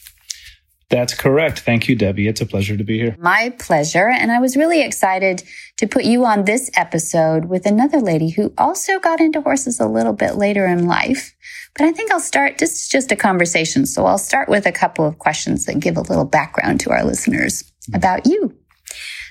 That's 0.89 1.15
correct. 1.15 1.61
Thank 1.61 1.87
you, 1.87 1.95
Debbie. 1.95 2.27
It's 2.27 2.41
a 2.41 2.45
pleasure 2.45 2.77
to 2.77 2.83
be 2.83 2.99
here. 2.99 3.15
My 3.19 3.53
pleasure. 3.57 4.07
And 4.07 4.31
I 4.31 4.39
was 4.39 4.55
really 4.55 4.81
excited 4.81 5.43
to 5.77 5.87
put 5.87 6.05
you 6.05 6.25
on 6.25 6.45
this 6.45 6.69
episode 6.75 7.45
with 7.45 7.65
another 7.65 7.99
lady 7.99 8.29
who 8.29 8.53
also 8.57 8.99
got 8.99 9.19
into 9.19 9.41
horses 9.41 9.79
a 9.79 9.87
little 9.87 10.13
bit 10.13 10.35
later 10.35 10.67
in 10.67 10.85
life. 10.85 11.33
But 11.75 11.85
I 11.85 11.91
think 11.91 12.11
I'll 12.11 12.19
start, 12.19 12.59
this 12.59 12.83
is 12.83 12.87
just 12.87 13.11
a 13.11 13.15
conversation. 13.15 13.85
So 13.85 14.05
I'll 14.05 14.19
start 14.19 14.47
with 14.47 14.67
a 14.67 14.71
couple 14.71 15.05
of 15.05 15.17
questions 15.17 15.65
that 15.65 15.79
give 15.79 15.97
a 15.97 16.01
little 16.01 16.25
background 16.25 16.79
to 16.81 16.91
our 16.91 17.03
listeners 17.03 17.63
mm-hmm. 17.63 17.95
about 17.95 18.27
you. 18.27 18.55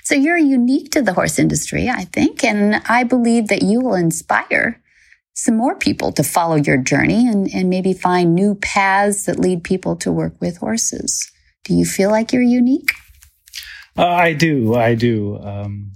So 0.03 0.13
you're 0.13 0.37
unique 0.37 0.91
to 0.91 1.01
the 1.01 1.13
horse 1.13 1.39
industry, 1.39 1.89
I 1.89 2.03
think, 2.03 2.43
and 2.43 2.75
I 2.87 3.03
believe 3.03 3.47
that 3.47 3.63
you 3.63 3.79
will 3.79 3.95
inspire 3.95 4.79
some 5.33 5.57
more 5.57 5.75
people 5.75 6.11
to 6.11 6.21
follow 6.23 6.57
your 6.57 6.77
journey 6.77 7.27
and, 7.27 7.49
and 7.51 7.69
maybe 7.69 7.91
find 7.93 8.35
new 8.35 8.53
paths 8.55 9.25
that 9.25 9.39
lead 9.39 9.63
people 9.63 9.95
to 9.97 10.11
work 10.11 10.39
with 10.39 10.57
horses. 10.57 11.31
Do 11.65 11.73
you 11.73 11.85
feel 11.85 12.11
like 12.11 12.31
you're 12.31 12.41
unique? 12.41 12.91
Uh, 13.97 14.07
I 14.07 14.33
do. 14.33 14.75
I 14.75 14.95
do. 14.95 15.39
Um, 15.41 15.93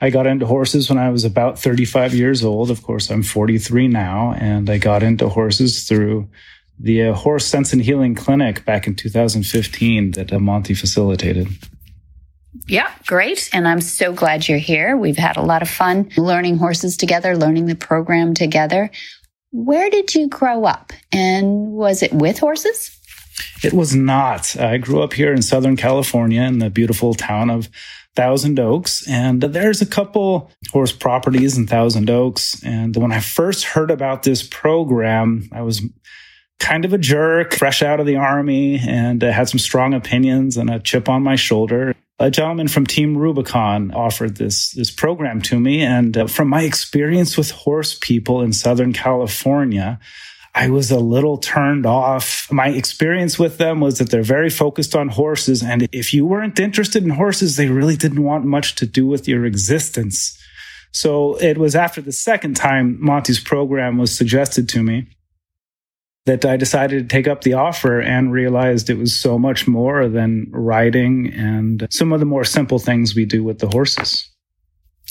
I 0.00 0.10
got 0.10 0.26
into 0.26 0.46
horses 0.46 0.88
when 0.88 0.98
I 0.98 1.10
was 1.10 1.24
about 1.24 1.58
35 1.58 2.14
years 2.14 2.44
old. 2.44 2.70
Of 2.70 2.82
course, 2.82 3.10
I'm 3.10 3.22
43 3.22 3.88
now, 3.88 4.32
and 4.34 4.70
I 4.70 4.78
got 4.78 5.02
into 5.02 5.28
horses 5.28 5.88
through 5.88 6.28
the 6.78 7.04
uh, 7.04 7.14
Horse 7.14 7.46
Sense 7.46 7.72
and 7.72 7.82
Healing 7.82 8.14
Clinic 8.14 8.64
back 8.64 8.86
in 8.86 8.94
2015 8.94 10.12
that 10.12 10.32
uh, 10.32 10.38
Monty 10.38 10.74
facilitated. 10.74 11.48
Yeah, 12.68 12.92
great. 13.06 13.48
And 13.52 13.66
I'm 13.66 13.80
so 13.80 14.12
glad 14.12 14.48
you're 14.48 14.58
here. 14.58 14.96
We've 14.96 15.16
had 15.16 15.36
a 15.36 15.42
lot 15.42 15.62
of 15.62 15.68
fun 15.68 16.10
learning 16.16 16.58
horses 16.58 16.96
together, 16.96 17.36
learning 17.36 17.66
the 17.66 17.74
program 17.74 18.34
together. 18.34 18.90
Where 19.50 19.90
did 19.90 20.14
you 20.14 20.28
grow 20.28 20.64
up? 20.64 20.92
And 21.10 21.72
was 21.72 22.02
it 22.02 22.12
with 22.12 22.38
horses? 22.38 22.97
It 23.62 23.72
was 23.72 23.94
not. 23.94 24.56
I 24.56 24.78
grew 24.78 25.02
up 25.02 25.12
here 25.12 25.32
in 25.32 25.42
Southern 25.42 25.76
California 25.76 26.42
in 26.42 26.58
the 26.58 26.70
beautiful 26.70 27.14
town 27.14 27.50
of 27.50 27.68
Thousand 28.18 28.58
Oaks. 28.58 29.06
And 29.08 29.40
there's 29.40 29.80
a 29.80 29.86
couple 29.86 30.50
horse 30.72 30.90
properties 30.92 31.56
in 31.56 31.68
Thousand 31.68 32.10
Oaks. 32.10 32.60
And 32.64 32.96
when 32.96 33.12
I 33.12 33.20
first 33.20 33.64
heard 33.64 33.92
about 33.92 34.24
this 34.24 34.42
program, 34.42 35.48
I 35.52 35.62
was 35.62 35.82
kind 36.58 36.84
of 36.84 36.92
a 36.92 36.98
jerk, 36.98 37.54
fresh 37.54 37.82
out 37.82 38.00
of 38.00 38.06
the 38.06 38.16
army, 38.16 38.80
and 38.80 39.22
uh, 39.22 39.30
had 39.30 39.48
some 39.48 39.60
strong 39.60 39.94
opinions 39.94 40.56
and 40.56 40.68
a 40.68 40.80
chip 40.80 41.08
on 41.08 41.22
my 41.22 41.36
shoulder. 41.36 41.94
A 42.18 42.30
gentleman 42.30 42.66
from 42.66 42.86
Team 42.86 43.16
Rubicon 43.16 43.92
offered 43.92 44.36
this 44.36 44.72
this 44.72 44.90
program 44.90 45.40
to 45.42 45.60
me, 45.60 45.82
and 45.82 46.16
uh, 46.16 46.26
from 46.26 46.48
my 46.48 46.62
experience 46.62 47.38
with 47.38 47.52
horse 47.52 47.96
people 48.00 48.42
in 48.42 48.52
Southern 48.52 48.92
California, 48.92 50.00
I 50.58 50.70
was 50.70 50.90
a 50.90 50.98
little 50.98 51.38
turned 51.38 51.86
off. 51.86 52.48
My 52.50 52.70
experience 52.70 53.38
with 53.38 53.58
them 53.58 53.78
was 53.78 53.98
that 53.98 54.10
they're 54.10 54.24
very 54.24 54.50
focused 54.50 54.96
on 54.96 55.08
horses. 55.08 55.62
And 55.62 55.88
if 55.92 56.12
you 56.12 56.26
weren't 56.26 56.58
interested 56.58 57.04
in 57.04 57.10
horses, 57.10 57.54
they 57.54 57.68
really 57.68 57.96
didn't 57.96 58.24
want 58.24 58.44
much 58.44 58.74
to 58.76 58.86
do 58.86 59.06
with 59.06 59.28
your 59.28 59.44
existence. 59.44 60.36
So 60.90 61.36
it 61.36 61.58
was 61.58 61.76
after 61.76 62.00
the 62.00 62.10
second 62.10 62.56
time 62.56 62.98
Monty's 63.00 63.38
program 63.38 63.98
was 63.98 64.10
suggested 64.12 64.68
to 64.70 64.82
me 64.82 65.06
that 66.26 66.44
I 66.44 66.56
decided 66.56 67.08
to 67.08 67.16
take 67.16 67.28
up 67.28 67.42
the 67.42 67.54
offer 67.54 68.00
and 68.00 68.32
realized 68.32 68.90
it 68.90 68.98
was 68.98 69.18
so 69.18 69.38
much 69.38 69.68
more 69.68 70.08
than 70.08 70.48
riding 70.50 71.32
and 71.34 71.86
some 71.88 72.12
of 72.12 72.18
the 72.18 72.26
more 72.26 72.44
simple 72.44 72.80
things 72.80 73.14
we 73.14 73.26
do 73.26 73.44
with 73.44 73.60
the 73.60 73.68
horses. 73.68 74.28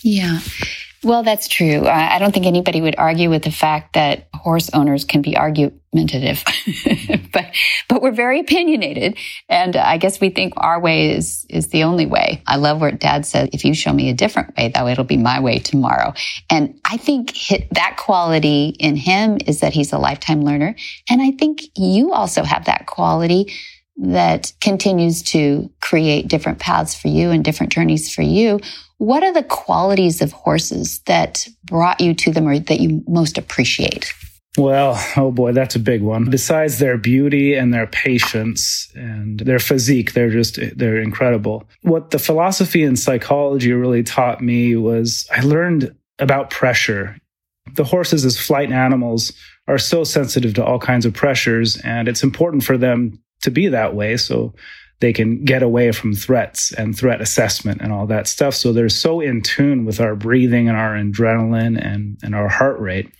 Yeah. 0.03 0.39
Well, 1.03 1.21
that's 1.21 1.47
true. 1.47 1.87
I 1.87 2.17
don't 2.17 2.33
think 2.33 2.47
anybody 2.47 2.81
would 2.81 2.95
argue 2.97 3.29
with 3.29 3.43
the 3.43 3.51
fact 3.51 3.93
that 3.93 4.27
horse 4.33 4.71
owners 4.73 5.05
can 5.05 5.21
be 5.21 5.37
argumentative, 5.37 6.43
but 7.33 7.45
but 7.87 8.01
we're 8.01 8.11
very 8.11 8.39
opinionated, 8.39 9.15
and 9.47 9.75
I 9.75 9.97
guess 9.97 10.19
we 10.19 10.29
think 10.29 10.53
our 10.57 10.79
way 10.79 11.11
is 11.11 11.45
is 11.49 11.67
the 11.67 11.83
only 11.83 12.07
way. 12.07 12.41
I 12.47 12.55
love 12.55 12.81
what 12.81 12.99
Dad 12.99 13.27
said: 13.27 13.49
"If 13.53 13.63
you 13.63 13.75
show 13.75 13.93
me 13.93 14.09
a 14.09 14.13
different 14.13 14.57
way, 14.57 14.71
though, 14.73 14.87
it'll 14.87 15.03
be 15.03 15.17
my 15.17 15.39
way 15.39 15.59
tomorrow." 15.59 16.13
And 16.49 16.79
I 16.83 16.97
think 16.97 17.33
that 17.71 17.97
quality 17.97 18.75
in 18.79 18.95
him 18.95 19.37
is 19.45 19.59
that 19.59 19.73
he's 19.73 19.93
a 19.93 19.99
lifetime 19.99 20.41
learner, 20.41 20.75
and 21.09 21.21
I 21.21 21.31
think 21.31 21.61
you 21.75 22.11
also 22.11 22.43
have 22.43 22.65
that 22.65 22.87
quality 22.87 23.53
that 23.97 24.51
continues 24.61 25.21
to 25.23 25.69
create 25.81 26.27
different 26.27 26.59
paths 26.59 26.95
for 26.95 27.07
you 27.07 27.31
and 27.31 27.43
different 27.43 27.71
journeys 27.71 28.13
for 28.13 28.21
you 28.21 28.59
what 28.97 29.23
are 29.23 29.33
the 29.33 29.43
qualities 29.43 30.21
of 30.21 30.31
horses 30.31 30.99
that 31.05 31.47
brought 31.63 32.01
you 32.01 32.13
to 32.15 32.31
them 32.31 32.47
or 32.47 32.59
that 32.59 32.79
you 32.79 33.03
most 33.07 33.37
appreciate? 33.37 34.13
Well, 34.57 34.99
oh 35.15 35.31
boy, 35.31 35.51
that's 35.51 35.75
a 35.75 35.79
big 35.79 36.01
one. 36.01 36.25
Besides 36.25 36.79
their 36.79 36.97
beauty 36.97 37.53
and 37.53 37.71
their 37.71 37.85
patience 37.85 38.91
and 38.95 39.39
their 39.39 39.59
physique, 39.59 40.13
they're 40.13 40.31
just, 40.31 40.59
they're 40.75 40.99
incredible. 40.99 41.69
What 41.83 42.09
the 42.09 42.17
philosophy 42.17 42.83
and 42.83 42.97
psychology 42.97 43.71
really 43.71 44.01
taught 44.01 44.41
me 44.41 44.75
was 44.75 45.27
I 45.31 45.41
learned 45.41 45.95
about 46.17 46.49
pressure. 46.49 47.17
The 47.73 47.83
horses 47.83 48.25
as 48.25 48.39
flight 48.39 48.71
animals 48.71 49.31
are 49.67 49.77
so 49.77 50.03
sensitive 50.03 50.55
to 50.55 50.65
all 50.65 50.79
kinds 50.79 51.05
of 51.05 51.13
pressures 51.13 51.77
and 51.81 52.07
it's 52.07 52.23
important 52.23 52.63
for 52.63 52.77
them 52.77 53.21
to 53.41 53.51
be 53.51 53.67
that 53.67 53.93
way. 53.93 54.17
So 54.17 54.55
they 54.99 55.13
can 55.13 55.43
get 55.43 55.61
away 55.61 55.91
from 55.91 56.13
threats 56.13 56.73
and 56.73 56.97
threat 56.97 57.21
assessment 57.21 57.81
and 57.81 57.93
all 57.93 58.07
that 58.07 58.27
stuff. 58.27 58.55
So 58.55 58.73
they're 58.73 58.89
so 58.89 59.21
in 59.21 59.41
tune 59.41 59.85
with 59.85 59.99
our 59.99 60.15
breathing 60.15 60.67
and 60.67 60.77
our 60.77 60.95
adrenaline 60.95 61.79
and, 61.79 62.17
and 62.23 62.33
our 62.33 62.47
heart 62.47 62.79
rate. 62.79 63.11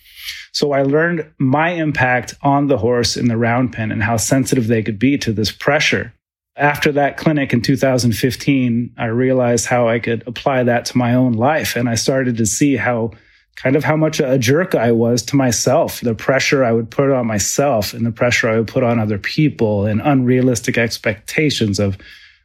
So 0.52 0.72
I 0.72 0.82
learned 0.82 1.30
my 1.38 1.70
impact 1.70 2.34
on 2.42 2.66
the 2.66 2.78
horse 2.78 3.16
in 3.16 3.28
the 3.28 3.36
round 3.36 3.72
pen 3.72 3.92
and 3.92 4.02
how 4.02 4.16
sensitive 4.16 4.66
they 4.66 4.82
could 4.82 4.98
be 4.98 5.16
to 5.18 5.32
this 5.32 5.52
pressure. 5.52 6.12
After 6.56 6.90
that 6.92 7.16
clinic 7.16 7.52
in 7.52 7.62
2015, 7.62 8.94
I 8.98 9.06
realized 9.06 9.66
how 9.66 9.88
I 9.88 10.00
could 10.00 10.26
apply 10.26 10.64
that 10.64 10.84
to 10.86 10.98
my 10.98 11.14
own 11.14 11.34
life. 11.34 11.76
And 11.76 11.88
I 11.88 11.94
started 11.94 12.36
to 12.38 12.46
see 12.46 12.74
how 12.74 13.12
kind 13.62 13.74
of 13.74 13.82
how 13.82 13.96
much 13.96 14.20
a 14.20 14.38
jerk 14.38 14.76
I 14.76 14.92
was 14.92 15.20
to 15.22 15.36
myself, 15.36 16.00
the 16.00 16.14
pressure 16.14 16.64
I 16.64 16.70
would 16.70 16.90
put 16.90 17.10
on 17.10 17.26
myself 17.26 17.92
and 17.92 18.06
the 18.06 18.12
pressure 18.12 18.48
I 18.48 18.56
would 18.56 18.68
put 18.68 18.84
on 18.84 19.00
other 19.00 19.18
people 19.18 19.84
and 19.84 20.00
unrealistic 20.00 20.78
expectations 20.78 21.80
of, 21.80 21.98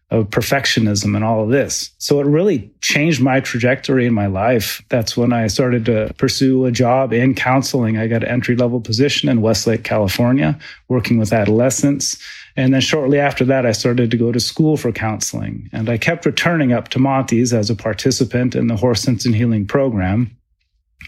of 0.10 0.32
perfectionism 0.32 1.15
and 1.15 1.23
all 1.23 1.43
of 1.43 1.52
this. 1.52 1.91
So 1.99 2.19
it 2.19 2.26
really 2.26 2.71
changed 2.82 3.21
my 3.21 3.41
trajectory 3.41 4.08
in 4.08 4.13
my 4.13 4.26
life. 4.26 4.82
That's 4.89 5.15
when 5.15 5.34
I 5.34 5.45
started 5.47 5.86
to 5.86 6.12
pursue 6.17 6.65
a 6.65 6.71
job 6.71 7.13
in 7.13 7.36
counseling. 7.36 7.95
I 7.95 8.08
got 8.08 8.23
an 8.23 8.30
entry 8.30 8.56
level 8.56 8.82
position 8.82 9.30
in 9.30 9.41
Westlake, 9.41 9.84
California, 9.84 10.58
working 10.88 11.19
with 11.19 11.32
adolescents. 11.32 12.17
And 12.56 12.73
then 12.73 12.82
shortly 12.82 13.19
after 13.19 13.45
that, 13.45 13.67
I 13.67 13.71
started 13.71 14.10
to 14.10 14.17
go 14.17 14.32
to 14.32 14.39
school 14.39 14.78
for 14.78 14.91
counseling. 14.91 15.69
And 15.71 15.89
I 15.89 15.99
kept 15.99 16.26
returning 16.26 16.73
up 16.73 16.88
to 16.89 16.99
Monty's 16.99 17.54
as 17.54 17.69
a 17.69 17.76
participant 17.76 18.56
in 18.56 18.65
the 18.65 18.76
Horse 18.76 19.04
Sense 19.04 19.28
and 19.28 19.36
Healing 19.36 19.67
program 19.67 20.36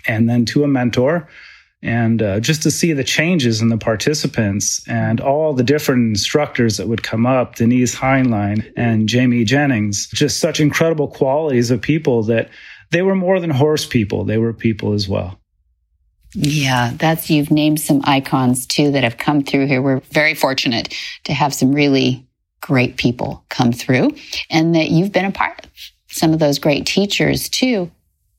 and 0.08 0.30
then 0.30 0.46
to 0.46 0.63
a 0.63 0.68
mentor 0.68 1.28
and 1.82 2.22
uh, 2.24 2.39
just 2.39 2.63
to 2.63 2.72
see 2.72 2.94
the 2.94 3.04
changes 3.04 3.62
in 3.62 3.70
the 3.70 3.78
participants 3.78 4.86
and 4.88 5.22
all 5.22 5.54
the 5.54 5.63
different 5.63 6.10
instructors 6.10 6.78
that 6.78 6.88
would 6.88 7.04
come 7.04 7.26
up 7.26 7.56
denise 7.56 7.96
heinlein 7.96 8.72
and 8.76 9.08
jamie 9.10 9.44
jennings 9.44 10.08
just 10.08 10.39
such 10.39 10.60
incredible 10.60 11.08
qualities 11.08 11.72
of 11.72 11.82
people 11.82 12.24
that 12.24 12.50
they 12.91 13.02
were 13.02 13.15
more 13.15 13.39
than 13.39 13.50
horse 13.50 13.86
people 13.86 14.24
they 14.24 14.38
were 14.38 14.54
people 14.54 14.94
as 14.94 15.08
well 15.08 15.39
yeah, 16.38 16.91
that's 16.98 17.30
you've 17.30 17.50
named 17.50 17.80
some 17.80 18.02
icons 18.04 18.65
too 18.65 18.91
that 18.91 19.06
have 19.06 19.18
come 19.18 19.41
through 19.41 19.68
here. 19.68 19.82
We're 19.82 20.02
very 20.12 20.34
fortunate 20.34 20.94
to 21.24 21.34
have 21.34 21.54
some 21.54 21.72
really 21.72 22.28
great 22.60 22.98
people 22.98 23.46
come 23.50 23.72
through 23.72 24.15
and 24.50 24.76
that 24.76 24.89
you've 24.89 25.13
been 25.13 25.26
a 25.26 25.32
part 25.32 25.63
of 25.63 25.72
some 26.10 26.34
of 26.34 26.39
those 26.39 26.60
great 26.60 26.86
teachers 26.86 27.48
too. 27.48 27.89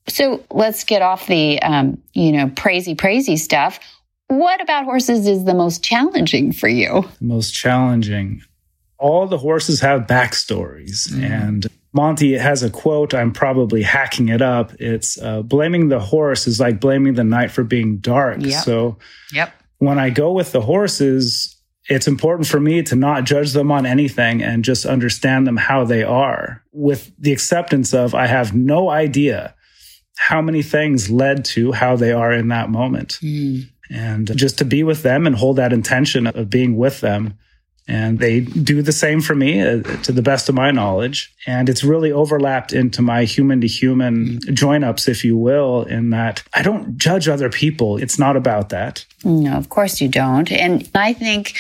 So 0.09 0.45
let's 0.51 0.85
get 0.85 1.03
off 1.03 1.27
the, 1.27 1.61
um, 1.63 2.01
you 2.13 2.33
know, 2.33 2.49
praisey, 2.49 2.97
praisey 2.97 3.39
stuff. 3.39 3.81
What 4.29 4.61
about 4.61 4.85
horses 4.85 5.27
is 5.27 5.45
the 5.45 5.55
most 5.55 5.85
challenging 5.85 6.53
for 6.53 6.69
you? 6.69 7.09
Most 7.21 7.53
challenging. 7.53 8.43
All 8.99 9.27
the 9.27 9.39
horses 9.39 9.81
have 9.81 10.03
backstories. 10.03 11.09
Mm. 11.09 11.31
And 11.31 11.67
Monty 11.93 12.37
has 12.37 12.63
a 12.63 12.71
quote. 12.71 13.15
I'm 13.15 13.33
probably 13.33 13.83
hacking 13.83 14.29
it 14.29 14.43
up. 14.43 14.73
It's 14.79 15.21
uh, 15.21 15.43
blaming 15.43 15.89
the 15.89 15.99
horse 15.99 16.47
is 16.47 16.61
like 16.61 16.81
blaming 16.81 17.15
the 17.15 17.25
night 17.25 17.51
for 17.51 17.65
being 17.65 17.99
dark. 17.99 18.39
Yep. 18.41 18.65
So, 18.65 18.99
yep. 19.33 19.53
when 19.79 19.99
I 19.99 20.11
go 20.11 20.33
with 20.33 20.53
the 20.53 20.61
horses, 20.61 21.57
it's 21.89 22.07
important 22.07 22.49
for 22.49 22.61
me 22.61 22.83
to 22.83 22.97
not 22.97 23.25
judge 23.25 23.53
them 23.53 23.73
on 23.73 23.87
anything 23.87 24.43
and 24.43 24.65
just 24.65 24.85
understand 24.85 25.47
them 25.47 25.57
how 25.57 25.85
they 25.85 26.03
are 26.03 26.63
with 26.73 27.13
the 27.19 27.33
acceptance 27.33 27.95
of 27.95 28.15
I 28.15 28.27
have 28.27 28.55
no 28.55 28.91
idea 28.91 29.55
how 30.17 30.43
many 30.43 30.63
things 30.63 31.11
led 31.11 31.45
to 31.45 31.73
how 31.73 31.97
they 31.97 32.13
are 32.13 32.33
in 32.33 32.49
that 32.49 32.71
moment. 32.71 33.19
Mm. 33.23 33.69
And 33.91 34.37
just 34.37 34.59
to 34.59 34.65
be 34.65 34.83
with 34.83 35.03
them 35.03 35.27
and 35.27 35.37
hold 35.37 35.57
that 35.57 35.73
intention 35.73 36.27
of 36.27 36.51
being 36.51 36.77
with 36.77 37.01
them. 37.01 37.39
And 37.89 38.19
they 38.19 38.41
do 38.41 38.83
the 38.83 38.91
same 38.91 39.21
for 39.21 39.37
me 39.37 39.61
uh, 39.61 39.81
to 40.03 40.11
the 40.11 40.23
best 40.23 40.49
of 40.49 40.57
my 40.57 40.73
knowledge. 40.73 41.33
And 41.47 41.69
it's 41.69 41.85
really 41.85 42.11
overlapped 42.11 42.73
into 42.73 43.01
my 43.01 43.23
human 43.23 43.61
to 43.61 43.69
human 43.69 44.41
join 44.53 44.83
ups, 44.83 45.07
if 45.07 45.25
you 45.25 45.37
will, 45.37 45.85
in 45.85 46.11
that 46.11 46.43
I 46.53 46.63
don't 46.63 46.99
judge 46.99 47.29
other 47.29 47.49
people. 47.49 47.97
It's 47.97 48.19
not 48.19 48.37
about 48.37 48.71
that. 48.71 49.07
No, 49.23 49.53
of 49.53 49.69
course 49.69 50.01
you 50.01 50.09
don't. 50.09 50.51
And 50.51 50.89
I 50.97 51.13
think 51.13 51.55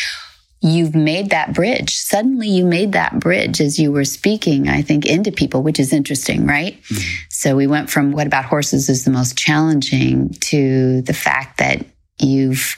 you've 0.61 0.95
made 0.95 1.31
that 1.31 1.55
bridge. 1.55 1.95
Suddenly 1.97 2.49
you 2.49 2.65
made 2.65 2.93
that 2.93 3.19
bridge 3.21 3.61
as 3.61 3.79
you 3.79 3.93
were 3.93 4.05
speaking, 4.05 4.69
I 4.69 4.83
think, 4.83 5.07
into 5.07 5.31
people, 5.31 5.63
which 5.63 5.79
is 5.79 5.93
interesting, 5.93 6.47
right? 6.47 6.81
Mm-hmm. 6.83 7.23
So 7.31 7.57
we 7.57 7.67
went 7.67 7.91
from 7.91 8.13
what 8.13 8.27
about 8.27 8.47
horses 8.47 8.89
is 8.89 9.05
the 9.05 9.11
most 9.11 9.37
challenging 9.37 10.31
to 10.41 11.03
the 11.03 11.13
fact 11.13 11.59
that 11.59 11.85
you've 12.19 12.77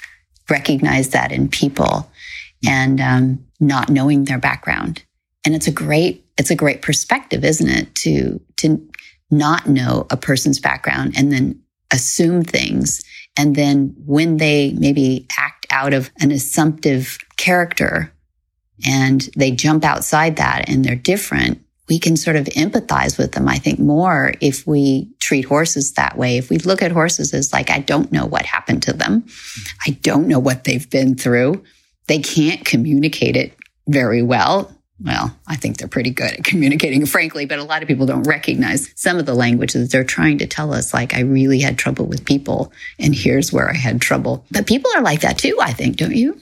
recognized 0.51 1.13
that 1.13 1.31
in 1.31 1.49
people 1.49 2.11
and 2.67 3.01
um, 3.01 3.47
not 3.61 3.89
knowing 3.89 4.25
their 4.25 4.39
background. 4.39 5.03
And 5.45 5.55
it's 5.55 5.69
a 5.69 5.73
great, 5.73 6.25
it's 6.37 6.51
a 6.51 6.57
great 6.57 6.83
perspective, 6.83 7.45
isn't 7.45 7.69
it? 7.69 7.95
To, 7.97 8.41
to 8.57 8.89
not 9.31 9.69
know 9.69 10.07
a 10.11 10.17
person's 10.17 10.59
background 10.59 11.15
and 11.17 11.33
then 11.33 11.63
assume 11.93 12.43
things. 12.43 13.03
And 13.37 13.55
then 13.55 13.95
when 14.05 14.39
they 14.39 14.73
maybe 14.73 15.27
act 15.39 15.58
out 15.71 15.95
of 15.95 16.11
an 16.21 16.31
assumptive 16.31 17.19
character 17.37 18.13
and 18.87 19.29
they 19.37 19.51
jump 19.51 19.85
outside 19.85 20.37
that 20.37 20.69
and 20.69 20.85
they're 20.85 20.95
different, 20.95 21.63
we 21.89 21.99
can 21.99 22.17
sort 22.17 22.37
of 22.37 22.45
empathize 22.47 23.19
with 23.19 23.33
them, 23.33 23.49
I 23.49 23.59
think, 23.59 23.79
more 23.79 24.35
if 24.41 24.67
we 24.67 25.11
treat 25.21 25.47
horses 25.47 25.93
that 25.95 26.17
way. 26.17 26.37
If 26.37 26.51
we 26.51 26.59
look 26.59 26.83
at 26.83 26.93
horses 26.93 27.33
as 27.33 27.53
like, 27.53 27.71
I 27.71 27.79
don't 27.79 28.13
know 28.13 28.27
what 28.27 28.45
happened 28.45 28.83
to 28.85 28.93
them. 28.93 29.25
I 29.87 29.91
don't 30.03 30.29
know 30.29 30.39
what 30.39 30.65
they've 30.65 30.89
been 30.89 31.17
through. 31.17 31.65
They 32.07 32.19
can't 32.19 32.65
communicate 32.65 33.37
it 33.37 33.57
very 33.89 34.23
well. 34.23 34.75
Well, 35.03 35.37
I 35.47 35.57
think 35.57 35.77
they're 35.77 35.89
pretty 35.89 36.11
good 36.11 36.33
at 36.33 36.45
communicating, 36.45 37.07
frankly, 37.07 37.47
but 37.47 37.59
a 37.59 37.65
lot 37.65 37.83
of 37.83 37.89
people 37.89 38.07
don't 38.07 38.27
recognize 38.27 38.93
some 38.97 39.19
of 39.19 39.27
the 39.27 39.35
language 39.35 39.73
that 39.75 39.91
they're 39.91 40.05
trying 40.05 40.39
to 40.39 40.47
tell 40.47 40.73
us. 40.73 40.93
Like, 40.93 41.15
I 41.15 41.21
really 41.21 41.61
had 41.61 41.79
trouble 41.79 42.07
with 42.07 42.25
people, 42.25 42.73
and 42.99 43.15
here's 43.15 43.53
where 43.53 43.69
I 43.71 43.77
had 43.77 44.01
trouble. 44.01 44.45
But 44.51 44.67
people 44.67 44.91
are 44.97 45.03
like 45.03 45.21
that 45.21 45.39
too, 45.39 45.57
I 45.61 45.73
think, 45.73 45.97
don't 45.97 46.17
you? 46.17 46.41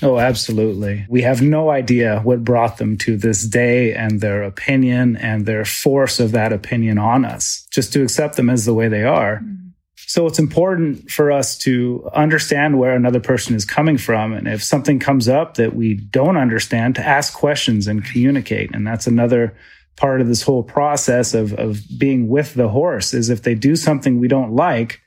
Oh, 0.00 0.18
absolutely. 0.18 1.06
We 1.08 1.22
have 1.22 1.42
no 1.42 1.70
idea 1.70 2.20
what 2.20 2.44
brought 2.44 2.78
them 2.78 2.96
to 2.98 3.16
this 3.16 3.44
day 3.46 3.94
and 3.94 4.20
their 4.20 4.42
opinion 4.42 5.16
and 5.16 5.44
their 5.44 5.64
force 5.64 6.20
of 6.20 6.32
that 6.32 6.52
opinion 6.52 6.98
on 6.98 7.24
us, 7.24 7.66
just 7.70 7.92
to 7.94 8.02
accept 8.02 8.36
them 8.36 8.48
as 8.48 8.64
the 8.64 8.74
way 8.74 8.88
they 8.88 9.04
are. 9.04 9.36
Mm-hmm. 9.36 9.61
So 10.06 10.26
it's 10.26 10.38
important 10.38 11.10
for 11.10 11.32
us 11.32 11.56
to 11.58 12.08
understand 12.14 12.78
where 12.78 12.94
another 12.94 13.20
person 13.20 13.54
is 13.54 13.64
coming 13.64 13.98
from. 13.98 14.32
And 14.32 14.46
if 14.46 14.62
something 14.62 14.98
comes 14.98 15.28
up 15.28 15.54
that 15.54 15.74
we 15.74 15.94
don't 15.94 16.36
understand, 16.36 16.94
to 16.96 17.06
ask 17.06 17.32
questions 17.34 17.86
and 17.86 18.04
communicate. 18.04 18.74
And 18.74 18.86
that's 18.86 19.06
another 19.06 19.56
part 19.96 20.20
of 20.20 20.28
this 20.28 20.42
whole 20.42 20.62
process 20.62 21.34
of, 21.34 21.52
of 21.54 21.80
being 21.98 22.28
with 22.28 22.54
the 22.54 22.68
horse 22.68 23.14
is 23.14 23.30
if 23.30 23.42
they 23.42 23.54
do 23.54 23.76
something 23.76 24.18
we 24.18 24.28
don't 24.28 24.52
like, 24.52 25.00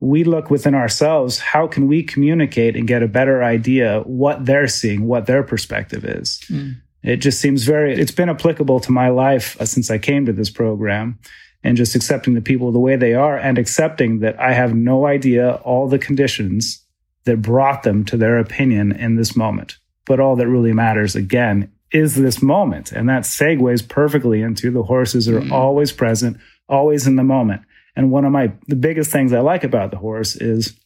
we 0.00 0.24
look 0.24 0.50
within 0.50 0.74
ourselves 0.74 1.38
how 1.38 1.66
can 1.66 1.88
we 1.88 2.02
communicate 2.02 2.76
and 2.76 2.86
get 2.86 3.02
a 3.02 3.08
better 3.08 3.42
idea 3.42 4.00
what 4.02 4.44
they're 4.46 4.68
seeing 4.68 5.06
what 5.06 5.26
their 5.26 5.42
perspective 5.42 6.04
is 6.04 6.40
mm. 6.48 6.74
it 7.02 7.16
just 7.16 7.40
seems 7.40 7.64
very 7.64 7.98
it's 7.98 8.12
been 8.12 8.28
applicable 8.28 8.78
to 8.78 8.92
my 8.92 9.08
life 9.08 9.60
uh, 9.60 9.64
since 9.64 9.90
i 9.90 9.98
came 9.98 10.24
to 10.24 10.32
this 10.32 10.50
program 10.50 11.18
and 11.64 11.76
just 11.76 11.94
accepting 11.94 12.34
the 12.34 12.40
people 12.40 12.70
the 12.70 12.78
way 12.78 12.96
they 12.96 13.14
are 13.14 13.36
and 13.36 13.58
accepting 13.58 14.20
that 14.20 14.38
i 14.40 14.52
have 14.52 14.74
no 14.74 15.06
idea 15.06 15.54
all 15.64 15.88
the 15.88 15.98
conditions 15.98 16.84
that 17.24 17.42
brought 17.42 17.82
them 17.82 18.04
to 18.04 18.16
their 18.16 18.38
opinion 18.38 18.92
in 18.92 19.16
this 19.16 19.36
moment 19.36 19.76
but 20.06 20.20
all 20.20 20.36
that 20.36 20.48
really 20.48 20.72
matters 20.72 21.14
again 21.14 21.70
is 21.90 22.14
this 22.14 22.42
moment 22.42 22.92
and 22.92 23.08
that 23.08 23.22
segues 23.22 23.86
perfectly 23.86 24.42
into 24.42 24.70
the 24.70 24.82
horses 24.82 25.28
are 25.28 25.40
mm. 25.40 25.50
always 25.52 25.92
present 25.92 26.36
always 26.68 27.06
in 27.06 27.16
the 27.16 27.24
moment 27.24 27.62
And 27.98 28.12
one 28.12 28.24
of 28.24 28.30
my 28.30 28.52
the 28.68 28.76
biggest 28.76 29.10
things 29.10 29.32
I 29.32 29.40
like 29.40 29.64
about 29.64 29.90
the 29.90 29.96
horse 29.96 30.36
is 30.36 30.78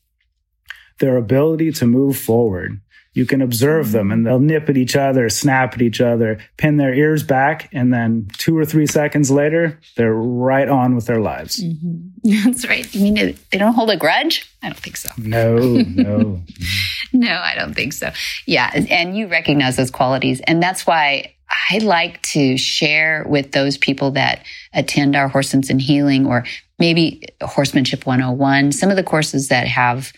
their 0.98 1.18
ability 1.18 1.70
to 1.72 1.86
move 1.86 2.16
forward. 2.16 2.80
You 3.14 3.26
can 3.26 3.42
observe 3.42 3.92
them 3.92 4.10
and 4.10 4.26
they'll 4.26 4.38
nip 4.38 4.68
at 4.70 4.76
each 4.76 4.96
other, 4.96 5.28
snap 5.28 5.74
at 5.74 5.82
each 5.82 6.00
other, 6.00 6.38
pin 6.56 6.78
their 6.78 6.94
ears 6.94 7.22
back, 7.22 7.68
and 7.72 7.92
then 7.92 8.28
two 8.38 8.56
or 8.56 8.64
three 8.64 8.86
seconds 8.86 9.30
later, 9.30 9.78
they're 9.96 10.14
right 10.14 10.68
on 10.68 10.94
with 10.94 11.06
their 11.06 11.20
lives. 11.20 11.62
Mm-hmm. 11.62 12.44
That's 12.44 12.66
right. 12.66 12.92
You 12.94 13.02
mean 13.02 13.14
they 13.50 13.58
don't 13.58 13.74
hold 13.74 13.90
a 13.90 13.96
grudge? 13.96 14.50
I 14.62 14.68
don't 14.68 14.78
think 14.78 14.96
so. 14.96 15.10
No, 15.18 15.58
no. 15.58 16.42
no, 17.12 17.32
I 17.36 17.54
don't 17.54 17.74
think 17.74 17.92
so. 17.92 18.10
Yeah. 18.46 18.70
And 18.74 19.16
you 19.16 19.26
recognize 19.26 19.76
those 19.76 19.90
qualities. 19.90 20.40
And 20.46 20.62
that's 20.62 20.86
why 20.86 21.34
I 21.70 21.78
like 21.78 22.22
to 22.22 22.56
share 22.56 23.24
with 23.28 23.52
those 23.52 23.76
people 23.76 24.12
that 24.12 24.44
attend 24.72 25.16
our 25.16 25.28
Horse 25.28 25.50
Sense 25.50 25.68
and 25.68 25.80
Healing 25.80 26.26
or 26.26 26.44
maybe 26.78 27.22
Horsemanship 27.42 28.06
101, 28.06 28.72
some 28.72 28.90
of 28.90 28.96
the 28.96 29.02
courses 29.02 29.48
that 29.48 29.66
have 29.66 30.12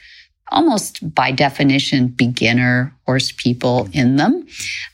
almost 0.51 1.14
by 1.14 1.32
definition 1.32 2.09
beginner 2.09 2.95
horse 3.07 3.32
people 3.32 3.88
in 3.92 4.16
them. 4.16 4.47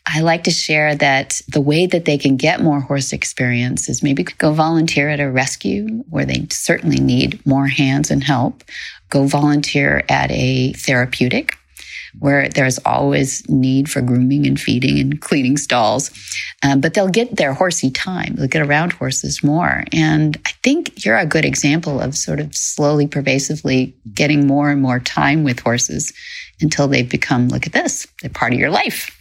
I 0.07 0.20
like 0.20 0.44
to 0.44 0.51
share 0.51 0.94
that 0.96 1.40
the 1.48 1.61
way 1.61 1.86
that 1.86 2.05
they 2.05 2.18
can 2.18 2.36
get 2.36 2.61
more 2.61 2.80
horse 2.80 3.12
experience 3.12 3.88
is 3.88 4.03
maybe 4.03 4.22
go 4.22 4.53
volunteer 4.53 5.09
at 5.09 5.20
a 5.20 5.30
rescue 5.30 6.05
where 6.09 6.24
they 6.24 6.46
certainly 6.51 7.01
need 7.01 7.44
more 7.46 7.66
hands 7.66 8.11
and 8.11 8.24
help. 8.24 8.64
Go 9.11 9.26
volunteer 9.26 10.05
at 10.09 10.30
a 10.30 10.72
therapeutic 10.74 11.57
where 12.18 12.48
there's 12.48 12.78
always 12.84 13.48
need 13.48 13.90
for 13.90 14.00
grooming 14.00 14.46
and 14.46 14.61
feeding 14.61 14.98
and 14.98 15.20
cleaning 15.20 15.56
stalls. 15.56 16.11
Um, 16.62 16.80
but 16.80 16.94
they'll 16.94 17.08
get 17.08 17.36
their 17.36 17.54
horsey 17.54 17.90
time. 17.90 18.34
They'll 18.34 18.48
get 18.48 18.66
around 18.66 18.92
horses 18.92 19.42
more. 19.42 19.84
And 19.92 20.36
I 20.46 20.50
think 20.62 21.04
you're 21.04 21.16
a 21.16 21.26
good 21.26 21.44
example 21.44 22.00
of 22.00 22.16
sort 22.16 22.40
of 22.40 22.54
slowly, 22.54 23.06
pervasively 23.06 23.96
getting 24.12 24.46
more 24.46 24.70
and 24.70 24.82
more 24.82 25.00
time 25.00 25.44
with 25.44 25.61
horses 25.61 26.12
until 26.61 26.88
they 26.88 27.02
become, 27.02 27.48
look 27.48 27.66
at 27.66 27.72
this, 27.72 28.06
they're 28.20 28.30
part 28.30 28.52
of 28.52 28.58
your 28.58 28.70
life. 28.70 29.16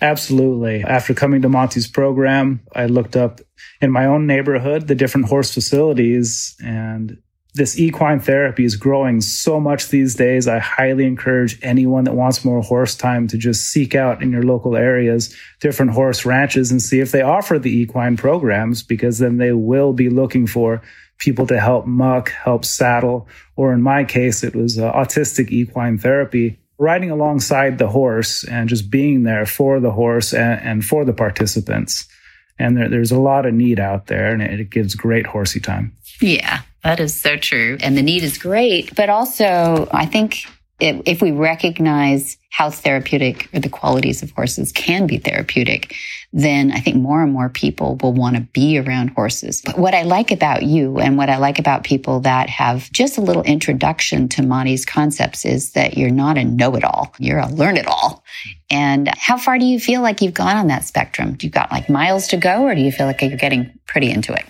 Absolutely. 0.00 0.82
After 0.84 1.14
coming 1.14 1.42
to 1.42 1.48
Monty's 1.48 1.86
program, 1.86 2.60
I 2.74 2.86
looked 2.86 3.16
up 3.16 3.40
in 3.80 3.90
my 3.90 4.06
own 4.06 4.26
neighborhood 4.26 4.86
the 4.86 4.94
different 4.94 5.28
horse 5.28 5.52
facilities 5.52 6.56
and 6.62 7.18
this 7.54 7.78
equine 7.78 8.18
therapy 8.18 8.64
is 8.64 8.74
growing 8.74 9.20
so 9.20 9.60
much 9.60 9.88
these 9.88 10.16
days. 10.16 10.48
I 10.48 10.58
highly 10.58 11.06
encourage 11.06 11.56
anyone 11.62 12.02
that 12.04 12.14
wants 12.14 12.44
more 12.44 12.60
horse 12.60 12.96
time 12.96 13.28
to 13.28 13.38
just 13.38 13.70
seek 13.70 13.94
out 13.94 14.22
in 14.22 14.32
your 14.32 14.42
local 14.42 14.76
areas 14.76 15.34
different 15.60 15.92
horse 15.92 16.26
ranches 16.26 16.72
and 16.72 16.82
see 16.82 17.00
if 17.00 17.12
they 17.12 17.22
offer 17.22 17.58
the 17.58 17.70
equine 17.70 18.16
programs 18.16 18.82
because 18.82 19.18
then 19.18 19.38
they 19.38 19.52
will 19.52 19.92
be 19.92 20.10
looking 20.10 20.46
for 20.46 20.82
people 21.18 21.46
to 21.46 21.60
help 21.60 21.86
muck, 21.86 22.30
help 22.30 22.64
saddle, 22.64 23.28
or 23.56 23.72
in 23.72 23.80
my 23.80 24.02
case, 24.02 24.42
it 24.42 24.54
was 24.54 24.78
uh, 24.78 24.92
autistic 24.92 25.50
equine 25.50 25.96
therapy. 25.96 26.58
Riding 26.76 27.12
alongside 27.12 27.78
the 27.78 27.86
horse 27.86 28.42
and 28.42 28.68
just 28.68 28.90
being 28.90 29.22
there 29.22 29.46
for 29.46 29.78
the 29.78 29.92
horse 29.92 30.34
and, 30.34 30.60
and 30.60 30.84
for 30.84 31.04
the 31.04 31.12
participants. 31.12 32.08
And 32.58 32.76
there, 32.76 32.88
there's 32.88 33.12
a 33.12 33.18
lot 33.18 33.46
of 33.46 33.54
need 33.54 33.78
out 33.78 34.08
there, 34.08 34.32
and 34.32 34.42
it, 34.42 34.58
it 34.58 34.70
gives 34.70 34.96
great 34.96 35.24
horsey 35.24 35.60
time. 35.60 35.94
Yeah, 36.20 36.62
that 36.84 37.00
is 37.00 37.18
so 37.18 37.36
true. 37.36 37.78
And 37.80 37.96
the 37.96 38.02
need 38.02 38.22
is 38.22 38.38
great. 38.38 38.94
But 38.94 39.08
also, 39.08 39.88
I 39.90 40.06
think 40.06 40.46
if, 40.80 41.22
we 41.22 41.30
recognize 41.32 42.36
how 42.50 42.70
therapeutic 42.70 43.48
or 43.54 43.60
the 43.60 43.68
qualities 43.68 44.22
of 44.22 44.30
horses 44.32 44.70
can 44.70 45.06
be 45.06 45.18
therapeutic, 45.18 45.94
then 46.32 46.72
I 46.72 46.80
think 46.80 46.96
more 46.96 47.22
and 47.22 47.32
more 47.32 47.48
people 47.48 47.96
will 48.02 48.12
want 48.12 48.36
to 48.36 48.42
be 48.42 48.78
around 48.78 49.08
horses. 49.08 49.62
But 49.64 49.78
what 49.78 49.94
I 49.94 50.02
like 50.02 50.30
about 50.30 50.62
you 50.62 50.98
and 50.98 51.16
what 51.16 51.30
I 51.30 51.38
like 51.38 51.58
about 51.58 51.84
people 51.84 52.20
that 52.20 52.50
have 52.50 52.90
just 52.92 53.16
a 53.16 53.22
little 53.22 53.42
introduction 53.44 54.28
to 54.30 54.42
Monty's 54.42 54.84
concepts 54.84 55.44
is 55.44 55.72
that 55.72 55.96
you're 55.96 56.10
not 56.10 56.38
a 56.38 56.44
know 56.44 56.74
it 56.76 56.84
all. 56.84 57.14
You're 57.18 57.38
a 57.38 57.48
learn 57.48 57.76
it 57.76 57.86
all. 57.86 58.24
And 58.70 59.08
how 59.16 59.38
far 59.38 59.58
do 59.58 59.64
you 59.64 59.78
feel 59.78 60.02
like 60.02 60.20
you've 60.20 60.34
gone 60.34 60.56
on 60.56 60.66
that 60.66 60.84
spectrum? 60.84 61.34
Do 61.34 61.46
you 61.46 61.50
got 61.50 61.70
like 61.72 61.88
miles 61.88 62.26
to 62.28 62.36
go 62.36 62.64
or 62.64 62.74
do 62.74 62.80
you 62.80 62.92
feel 62.92 63.06
like 63.06 63.22
you're 63.22 63.36
getting 63.36 63.78
pretty 63.86 64.10
into 64.10 64.32
it? 64.32 64.44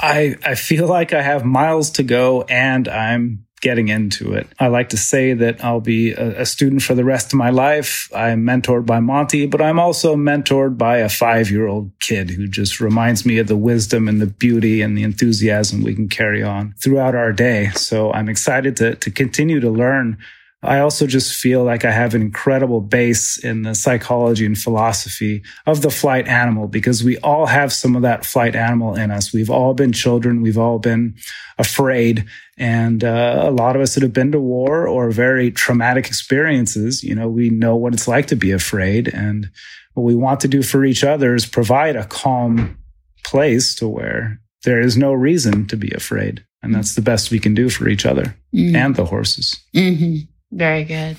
I, 0.00 0.36
I 0.44 0.54
feel 0.54 0.86
like 0.86 1.12
I 1.12 1.22
have 1.22 1.44
miles 1.44 1.90
to 1.92 2.02
go 2.02 2.42
and 2.42 2.88
I'm 2.88 3.46
getting 3.62 3.88
into 3.88 4.34
it. 4.34 4.48
I 4.58 4.66
like 4.66 4.88
to 4.90 4.96
say 4.96 5.34
that 5.34 5.64
I'll 5.64 5.80
be 5.80 6.10
a, 6.12 6.42
a, 6.42 6.46
student 6.46 6.82
for 6.82 6.96
the 6.96 7.04
rest 7.04 7.32
of 7.32 7.38
my 7.38 7.50
life. 7.50 8.10
I'm 8.12 8.42
mentored 8.42 8.84
by 8.84 8.98
Monty, 8.98 9.46
but 9.46 9.62
I'm 9.62 9.78
also 9.78 10.16
mentored 10.16 10.76
by 10.76 10.98
a 10.98 11.08
five 11.08 11.48
year 11.48 11.68
old 11.68 11.92
kid 12.00 12.30
who 12.30 12.48
just 12.48 12.80
reminds 12.80 13.24
me 13.24 13.38
of 13.38 13.46
the 13.46 13.56
wisdom 13.56 14.08
and 14.08 14.20
the 14.20 14.26
beauty 14.26 14.82
and 14.82 14.98
the 14.98 15.04
enthusiasm 15.04 15.82
we 15.82 15.94
can 15.94 16.08
carry 16.08 16.42
on 16.42 16.74
throughout 16.82 17.14
our 17.14 17.32
day. 17.32 17.70
So 17.76 18.12
I'm 18.12 18.28
excited 18.28 18.76
to, 18.78 18.96
to 18.96 19.10
continue 19.12 19.60
to 19.60 19.70
learn 19.70 20.18
I 20.64 20.78
also 20.78 21.08
just 21.08 21.34
feel 21.34 21.64
like 21.64 21.84
I 21.84 21.90
have 21.90 22.14
an 22.14 22.22
incredible 22.22 22.80
base 22.80 23.36
in 23.36 23.62
the 23.62 23.74
psychology 23.74 24.46
and 24.46 24.56
philosophy 24.56 25.42
of 25.66 25.82
the 25.82 25.90
flight 25.90 26.28
animal 26.28 26.68
because 26.68 27.02
we 27.02 27.18
all 27.18 27.46
have 27.46 27.72
some 27.72 27.96
of 27.96 28.02
that 28.02 28.24
flight 28.24 28.54
animal 28.54 28.94
in 28.94 29.10
us. 29.10 29.32
We've 29.32 29.50
all 29.50 29.74
been 29.74 29.92
children. 29.92 30.40
We've 30.40 30.58
all 30.58 30.78
been 30.78 31.16
afraid. 31.58 32.26
And 32.56 33.02
uh, 33.02 33.42
a 33.44 33.50
lot 33.50 33.74
of 33.74 33.82
us 33.82 33.94
that 33.94 34.04
have 34.04 34.12
been 34.12 34.30
to 34.32 34.40
war 34.40 34.86
or 34.86 35.10
very 35.10 35.50
traumatic 35.50 36.06
experiences, 36.06 37.02
you 37.02 37.16
know, 37.16 37.28
we 37.28 37.50
know 37.50 37.74
what 37.74 37.92
it's 37.92 38.06
like 38.06 38.26
to 38.26 38.36
be 38.36 38.52
afraid. 38.52 39.08
And 39.08 39.50
what 39.94 40.04
we 40.04 40.14
want 40.14 40.38
to 40.40 40.48
do 40.48 40.62
for 40.62 40.84
each 40.84 41.02
other 41.02 41.34
is 41.34 41.44
provide 41.44 41.96
a 41.96 42.06
calm 42.06 42.78
place 43.24 43.74
to 43.76 43.88
where 43.88 44.38
there 44.62 44.80
is 44.80 44.96
no 44.96 45.12
reason 45.12 45.66
to 45.66 45.76
be 45.76 45.90
afraid. 45.90 46.44
And 46.62 46.72
that's 46.72 46.94
the 46.94 47.02
best 47.02 47.32
we 47.32 47.40
can 47.40 47.54
do 47.54 47.68
for 47.68 47.88
each 47.88 48.06
other 48.06 48.36
mm-hmm. 48.54 48.76
and 48.76 48.94
the 48.94 49.06
horses. 49.06 49.60
Mm-hmm. 49.74 50.30
Very 50.52 50.84
good. 50.84 51.16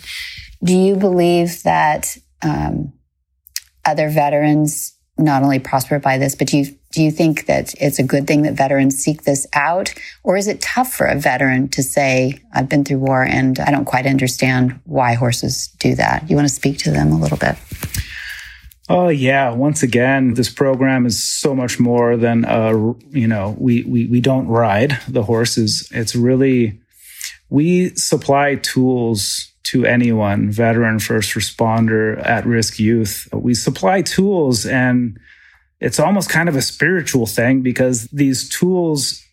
Do 0.64 0.74
you 0.74 0.96
believe 0.96 1.64
that 1.64 2.16
um, 2.42 2.94
other 3.84 4.10
veterans 4.10 4.96
not 5.18 5.44
only 5.44 5.60
prosper 5.60 6.00
by 6.00 6.18
this, 6.18 6.36
but 6.36 6.48
do 6.48 6.58
you, 6.58 6.66
do 6.92 7.04
you 7.04 7.12
think 7.12 7.46
that 7.48 7.74
it's 7.80 8.00
a 8.00 8.04
good 8.04 8.28
thing 8.28 8.44
that 8.44 8.54
veterans 8.54 8.98
seek 8.98 9.24
this 9.24 9.46
out? 9.54 9.94
Or 10.24 10.38
is 10.38 10.48
it 10.48 10.62
tough 10.62 10.94
for 10.94 11.06
a 11.06 11.20
veteran 11.20 11.68
to 11.70 11.84
say, 11.84 12.42
I've 12.54 12.70
been 12.70 12.84
through 12.84 13.00
war 13.00 13.24
and 13.24 13.60
I 13.60 13.72
don't 13.72 13.86
quite 13.86 14.06
understand 14.06 14.80
why 14.86 15.14
horses 15.14 15.68
do 15.80 15.96
that? 15.96 16.30
You 16.30 16.36
want 16.36 16.48
to 16.48 16.54
speak 16.54 16.78
to 16.80 16.92
them 16.92 17.12
a 17.12 17.20
little 17.20 17.38
bit? 17.38 17.56
Oh 18.90 19.10
yeah. 19.10 19.50
Once 19.52 19.82
again, 19.82 20.34
this 20.34 20.50
program 20.50 21.06
is 21.06 21.24
so 21.24 21.56
much 21.56 21.80
more 21.80 22.18
than 22.18 22.44
uh, 22.44 22.94
you 23.12 23.28
know. 23.28 23.56
We 23.58 23.84
we 23.84 24.08
we 24.08 24.20
don't 24.20 24.48
ride 24.48 25.00
the 25.08 25.24
horses. 25.24 25.88
It's 25.92 26.16
really 26.16 26.82
we 27.54 27.94
supply 27.94 28.56
tools 28.56 29.54
to 29.66 29.86
anyone, 29.86 30.50
veteran, 30.50 30.98
first 30.98 31.36
responder, 31.36 32.20
at 32.26 32.48
risk 32.48 32.80
youth. 32.80 33.30
We 33.32 33.54
supply 33.54 34.02
tools 34.02 34.66
and 34.66 35.20
it's 35.80 36.00
almost 36.00 36.32
kind 36.32 36.50
of 36.50 36.56
a 36.56 36.64
spiritual 36.64 37.28
thing 37.28 37.62
because 37.62 38.06
these 38.06 38.50
tools 38.50 39.24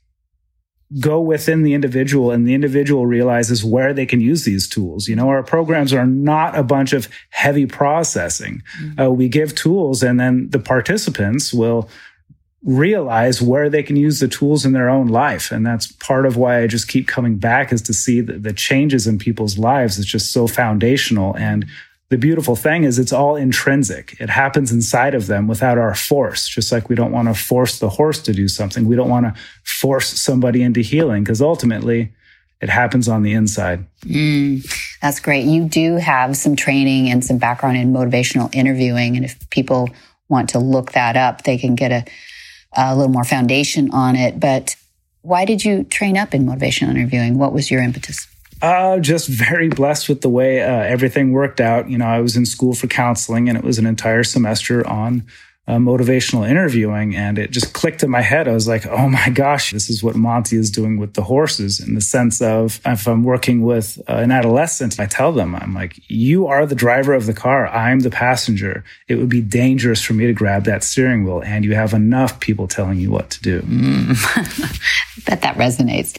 go 0.99 1.18
within 1.18 1.62
the 1.62 1.73
individual 1.73 2.31
and 2.31 2.47
the 2.47 2.53
individual 2.53 3.07
realizes 3.07 3.64
where 3.64 3.95
they 3.95 4.05
can 4.05 4.21
use 4.21 4.45
these 4.45 4.68
tools. 4.68 5.09
You 5.09 5.16
know, 5.16 5.31
our 5.31 5.43
programs 5.43 5.95
are 5.95 6.07
not 6.07 6.55
a 6.55 6.62
bunch 6.62 6.93
of 6.93 7.09
heavy 7.31 7.64
processing. 7.64 8.62
Mm-hmm. 8.83 9.01
Uh, 9.01 9.09
we 9.09 9.31
give 9.31 9.55
tools 9.55 10.03
and 10.03 10.21
then 10.21 10.51
the 10.51 10.59
participants 10.59 11.55
will 11.55 11.89
realize 12.65 13.41
where 13.41 13.71
they 13.71 13.83
can 13.83 13.97
use 13.97 14.21
the 14.21 14.29
tools 14.29 14.67
in 14.67 14.73
their 14.73 14.91
own 14.91 15.09
life. 15.09 15.51
And 15.51 15.65
that's 15.65 15.91
part 15.93 16.27
of 16.27 16.37
why 16.37 16.63
I 16.63 16.67
just 16.67 16.89
keep 16.89 17.09
coming 17.09 17.37
back 17.37 17.73
is 17.73 17.81
to 17.83 17.95
see 17.95 18.21
the, 18.21 18.53
changes 18.53 19.07
in 19.07 19.19
people's 19.19 19.57
lives 19.57 19.99
is 19.99 20.05
just 20.05 20.33
so 20.33 20.47
foundational. 20.47 21.35
And 21.37 21.65
the 22.11 22.19
beautiful 22.19 22.57
thing 22.57 22.85
is 22.85 22.99
it's 22.99 23.13
all 23.13 23.37
intrinsic. 23.37 24.21
It 24.21 24.29
happens 24.29 24.73
inside 24.73 25.15
of 25.15 25.27
them 25.27 25.47
without 25.47 25.79
our 25.79 25.95
force, 25.95 26.49
just 26.49 26.71
like 26.71 26.89
we 26.89 26.97
don't 26.97 27.13
want 27.13 27.29
to 27.29 27.35
force 27.35 27.79
the 27.79 27.89
horse 27.89 28.21
to 28.23 28.35
do 28.35 28.49
something. 28.49 28.87
We 28.87 28.97
don't 28.97 29.09
want 29.09 29.27
to 29.27 29.41
force 29.65 30.09
somebody 30.21 30.63
into 30.63 30.81
healing 30.81 31.25
because 31.25 31.41
ultimately 31.41 32.13
it 32.61 32.69
happens 32.69 33.09
on 33.09 33.23
the 33.23 33.33
inside. 33.33 33.87
Mm, 34.03 34.69
that's 35.01 35.21
great. 35.21 35.47
You 35.47 35.65
do 35.65 35.97
have 35.97 36.37
some 36.37 36.57
training 36.57 37.09
and 37.09 37.25
some 37.25 37.39
background 37.39 37.79
in 37.79 37.93
motivational 37.93 38.55
interviewing. 38.55 39.17
And 39.17 39.25
if 39.25 39.49
people 39.49 39.89
want 40.29 40.51
to 40.51 40.59
look 40.59 40.93
that 40.93 41.17
up, 41.17 41.45
they 41.45 41.57
can 41.57 41.75
get 41.75 41.91
a 41.91 42.05
a 42.77 42.95
little 42.95 43.12
more 43.12 43.25
foundation 43.25 43.91
on 43.93 44.16
it. 44.16 44.39
But 44.39 44.77
why 45.23 45.45
did 45.45 45.64
you 45.64 45.85
train 45.85 46.16
up 46.16 46.35
in 46.35 46.47
motivational 46.47 46.91
interviewing? 46.91 47.39
What 47.39 47.53
was 47.53 47.71
your 47.71 47.83
impetus? 47.83 48.27
Uh, 48.62 48.99
just 48.99 49.29
very 49.29 49.68
blessed 49.68 50.09
with 50.09 50.21
the 50.21 50.29
way 50.29 50.62
uh, 50.62 50.83
everything 50.83 51.33
worked 51.33 51.61
out. 51.61 51.89
You 51.89 51.99
know, 51.99 52.07
I 52.07 52.21
was 52.21 52.37
in 52.37 52.45
school 52.45 52.75
for 52.75 52.87
counseling 52.87 53.49
and 53.49 53.57
it 53.57 53.64
was 53.64 53.79
an 53.79 53.87
entire 53.87 54.23
semester 54.23 54.87
on 54.87 55.25
uh, 55.71 55.77
motivational 55.77 56.49
interviewing 56.49 57.14
and 57.14 57.39
it 57.39 57.53
just 57.53 57.73
clicked 57.75 58.03
in 58.03 58.11
my 58.11 58.23
head. 58.23 58.49
I 58.49 58.53
was 58.53 58.66
like, 58.66 58.87
oh 58.87 59.09
my 59.09 59.31
gosh, 59.31 59.71
this 59.71 59.89
is 59.89 60.03
what 60.03 60.16
Monty 60.16 60.57
is 60.57 60.68
doing 60.68 60.99
with 60.99 61.14
the 61.14 61.23
horses 61.23 61.79
in 61.79 61.95
the 61.95 62.01
sense 62.01 62.43
of 62.43 62.81
if 62.85 63.07
I'm 63.07 63.23
working 63.23 63.62
with 63.62 64.01
uh, 64.09 64.14
an 64.14 64.33
adolescent, 64.33 64.99
I 64.99 65.07
tell 65.07 65.31
them, 65.31 65.55
I'm 65.55 65.73
like, 65.73 66.01
you 66.09 66.49
are 66.49 66.66
the 66.66 66.75
driver 66.75 67.12
of 67.12 67.27
the 67.27 67.33
car. 67.33 67.68
I'm 67.68 68.01
the 68.01 68.11
passenger. 68.11 68.83
It 69.07 69.14
would 69.14 69.29
be 69.29 69.41
dangerous 69.41 70.03
for 70.03 70.12
me 70.12 70.27
to 70.27 70.33
grab 70.33 70.64
that 70.64 70.83
steering 70.83 71.25
wheel. 71.25 71.41
And 71.41 71.64
you 71.64 71.77
have 71.77 71.95
enough 71.95 72.41
people 72.41 72.66
telling 72.66 72.99
you 72.99 73.11
what 73.11 73.31
to 73.31 73.41
do. 73.41 73.61
Mm. 73.71 75.27
Bet 75.27 75.43
that 75.43 75.57
resonates. 75.57 76.18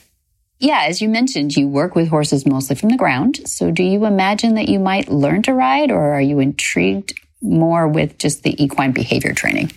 Yeah, 0.60 0.86
as 0.88 1.02
you 1.02 1.10
mentioned, 1.10 1.56
you 1.56 1.68
work 1.68 1.96
with 1.96 2.08
horses 2.08 2.46
mostly 2.46 2.76
from 2.76 2.90
the 2.90 2.98
ground. 2.98 3.42
So 3.46 3.72
do 3.72 3.84
you 3.84 4.06
imagine 4.06 4.56
that 4.56 4.70
you 4.70 4.80
might 4.80 5.10
learn 5.10 5.42
to 5.44 5.54
ride 5.54 5.92
or 5.92 6.14
are 6.14 6.22
you 6.22 6.40
intrigued 6.40 7.14
more 7.42 7.88
with 7.88 8.18
just 8.18 8.44
the 8.44 8.62
equine 8.64 8.92
behavior 8.92 9.34
training? 9.34 9.72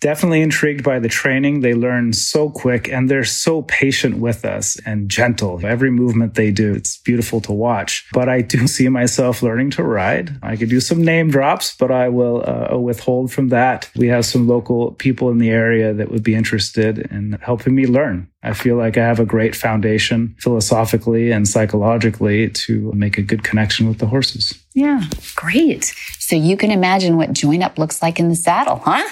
Definitely 0.00 0.40
intrigued 0.40 0.82
by 0.82 0.98
the 0.98 1.08
training. 1.08 1.60
They 1.60 1.74
learn 1.74 2.14
so 2.14 2.48
quick 2.48 2.88
and 2.88 3.10
they're 3.10 3.24
so 3.24 3.62
patient 3.62 4.16
with 4.16 4.46
us 4.46 4.78
and 4.86 5.10
gentle. 5.10 5.60
Every 5.64 5.90
movement 5.90 6.34
they 6.34 6.50
do, 6.50 6.72
it's 6.72 6.96
beautiful 6.96 7.42
to 7.42 7.52
watch. 7.52 8.08
But 8.12 8.28
I 8.28 8.40
do 8.40 8.66
see 8.76 8.88
myself 8.88 9.42
learning 9.42 9.70
to 9.72 9.82
ride. 9.82 10.38
I 10.42 10.56
could 10.56 10.70
do 10.70 10.80
some 10.80 11.04
name 11.04 11.30
drops, 11.30 11.76
but 11.76 11.90
I 11.90 12.08
will 12.08 12.42
uh, 12.48 12.78
withhold 12.78 13.30
from 13.30 13.48
that. 13.48 13.90
We 13.94 14.08
have 14.08 14.24
some 14.24 14.48
local 14.48 14.92
people 14.92 15.30
in 15.30 15.38
the 15.38 15.50
area 15.50 15.92
that 15.92 16.10
would 16.10 16.22
be 16.22 16.34
interested 16.34 16.98
in 16.98 17.38
helping 17.42 17.74
me 17.74 17.86
learn. 17.86 18.28
I 18.42 18.54
feel 18.54 18.76
like 18.76 18.96
I 18.96 19.04
have 19.04 19.20
a 19.20 19.26
great 19.26 19.54
foundation 19.54 20.34
philosophically 20.38 21.30
and 21.30 21.46
psychologically 21.46 22.48
to 22.48 22.90
make 22.92 23.18
a 23.18 23.22
good 23.22 23.44
connection 23.44 23.86
with 23.86 23.98
the 23.98 24.06
horses. 24.06 24.58
Yeah, 24.72 25.04
great. 25.36 25.92
So 26.18 26.36
you 26.36 26.56
can 26.56 26.70
imagine 26.70 27.18
what 27.18 27.34
join 27.34 27.62
up 27.62 27.78
looks 27.78 28.00
like 28.00 28.18
in 28.18 28.30
the 28.30 28.36
saddle, 28.36 28.76
huh? 28.82 29.06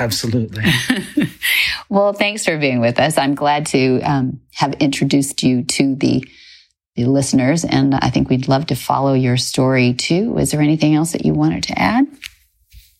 Absolutely. 0.00 0.64
well, 1.88 2.12
thanks 2.12 2.44
for 2.44 2.58
being 2.58 2.80
with 2.80 2.98
us. 2.98 3.18
I'm 3.18 3.34
glad 3.34 3.66
to 3.66 4.00
um, 4.00 4.40
have 4.54 4.74
introduced 4.74 5.42
you 5.42 5.64
to 5.64 5.94
the 5.94 6.24
the 6.94 7.06
listeners, 7.06 7.64
and 7.64 7.94
I 7.94 8.10
think 8.10 8.28
we'd 8.28 8.48
love 8.48 8.66
to 8.66 8.74
follow 8.74 9.14
your 9.14 9.38
story 9.38 9.94
too. 9.94 10.36
Is 10.36 10.50
there 10.50 10.60
anything 10.60 10.94
else 10.94 11.12
that 11.12 11.24
you 11.24 11.32
wanted 11.32 11.62
to 11.64 11.78
add? 11.78 12.06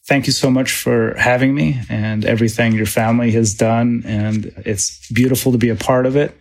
Thank 0.06 0.26
you 0.26 0.32
so 0.32 0.50
much 0.50 0.72
for 0.72 1.14
having 1.16 1.54
me 1.54 1.80
and 1.88 2.24
everything 2.24 2.72
your 2.72 2.86
family 2.86 3.30
has 3.32 3.54
done. 3.54 4.02
And 4.04 4.46
it's 4.64 5.06
beautiful 5.12 5.52
to 5.52 5.58
be 5.58 5.68
a 5.68 5.76
part 5.76 6.06
of 6.06 6.16
it. 6.16 6.36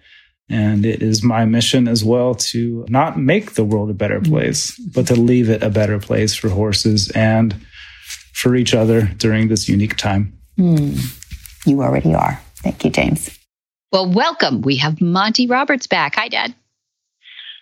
And 0.50 0.86
it 0.86 1.04
is 1.04 1.24
my 1.24 1.46
mission 1.46 1.88
as 1.88 2.04
well 2.04 2.36
to 2.36 2.86
not 2.90 3.20
make 3.20 3.54
the 3.54 3.64
world 3.64 3.90
a 3.90 3.94
better 3.94 4.20
mm-hmm. 4.20 4.32
place, 4.32 4.78
but 4.78 5.08
to 5.08 5.16
leave 5.16 5.50
it 5.50 5.62
a 5.62 5.70
better 5.70 6.00
place 6.00 6.36
for 6.36 6.50
horses 6.50 7.12
and 7.12 7.56
for 8.34 8.56
each 8.56 8.74
other 8.74 9.04
during 9.18 9.48
this 9.48 9.68
unique 9.70 9.98
time. 9.98 10.38
Mm, 10.58 10.98
you 11.66 11.82
already 11.82 12.14
are. 12.14 12.42
Thank 12.58 12.84
you, 12.84 12.92
James. 12.92 13.38
Well, 13.92 14.12
welcome. 14.12 14.62
We 14.62 14.78
have 14.78 15.02
Monty 15.02 15.48
Roberts 15.48 15.88
back. 15.88 16.16
Hi, 16.16 16.30
Dad. 16.30 16.56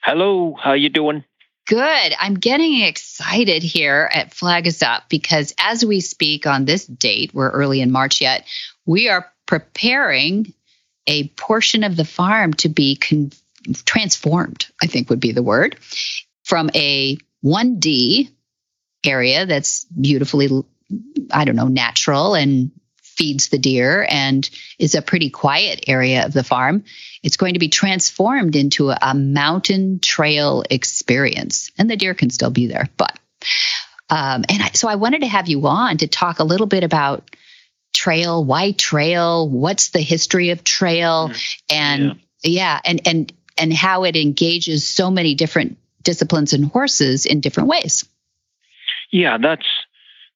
Hello. 0.04 0.56
How 0.62 0.74
you 0.74 0.90
doing? 0.90 1.24
Good. 1.68 2.16
I'm 2.20 2.36
getting 2.36 2.82
excited 2.82 3.62
here 3.62 4.10
at 4.12 4.34
Flag 4.34 4.66
Is 4.66 4.82
Up 4.82 5.04
because 5.10 5.54
as 5.60 5.86
we 5.86 6.02
speak 6.02 6.48
on 6.48 6.66
this 6.66 6.86
date, 6.86 7.32
we're 7.34 7.50
early 7.50 7.82
in 7.82 7.92
March 7.92 8.22
yet, 8.22 8.48
we 8.86 9.10
are 9.10 9.32
preparing 9.46 10.54
a 11.06 11.28
portion 11.30 11.84
of 11.84 11.96
the 11.96 12.06
farm 12.06 12.54
to 12.56 12.70
be 12.70 12.96
con- 12.96 13.32
transformed, 13.86 14.68
I 14.82 14.88
think 14.88 15.10
would 15.10 15.20
be 15.20 15.32
the 15.32 15.44
word, 15.44 15.78
from 16.44 16.70
a 16.76 17.18
1D 17.44 18.32
area 19.04 19.46
that's 19.46 19.86
beautifully, 19.86 20.50
I 21.32 21.46
don't 21.46 21.56
know, 21.56 21.68
natural 21.68 22.36
and 22.36 22.72
feeds 23.20 23.50
the 23.50 23.58
deer 23.58 24.08
and 24.10 24.50
is 24.80 24.96
a 24.96 25.02
pretty 25.02 25.30
quiet 25.30 25.84
area 25.88 26.26
of 26.26 26.32
the 26.32 26.44
farm. 26.44 26.86
It's 27.22 27.36
going 27.36 27.56
to 27.56 27.60
be 27.60 27.68
transformed 27.68 28.56
into 28.56 28.92
a, 28.92 29.14
mountain 29.14 30.00
trail 30.00 30.64
experience, 30.70 31.72
and 31.78 31.90
the 31.90 31.98
deer 31.98 32.14
can 32.14 32.30
still 32.30 32.50
be 32.50 32.68
there. 32.68 32.88
But, 32.96 33.20
um, 34.10 34.46
and 34.48 34.64
I, 34.64 34.70
so 34.74 34.88
I 34.88 34.96
wanted 34.96 35.22
to 35.22 35.28
have 35.28 35.50
you 35.50 35.68
on 35.68 35.98
to 35.98 36.08
talk 36.08 36.40
a 36.40 36.46
little 36.46 36.66
bit 36.66 36.86
about 36.86 37.30
trail, 37.94 38.44
why 38.46 38.72
trail, 38.72 39.50
what's 39.50 39.90
the 39.90 40.00
history 40.00 40.52
of 40.52 40.64
trail, 40.64 41.30
mm, 41.30 41.62
and 41.70 42.04
yeah. 42.04 42.14
yeah, 42.44 42.80
and 42.86 43.02
and 43.06 43.34
and 43.58 43.74
how 43.74 44.06
it 44.06 44.16
engages 44.16 44.88
so 44.88 45.12
many 45.12 45.36
different 45.36 45.78
disciplines 46.02 46.54
and 46.54 46.64
horses 46.64 47.26
in 47.26 47.42
different 47.42 47.68
ways 47.68 48.06
yeah, 49.12 49.38
that's 49.38 49.66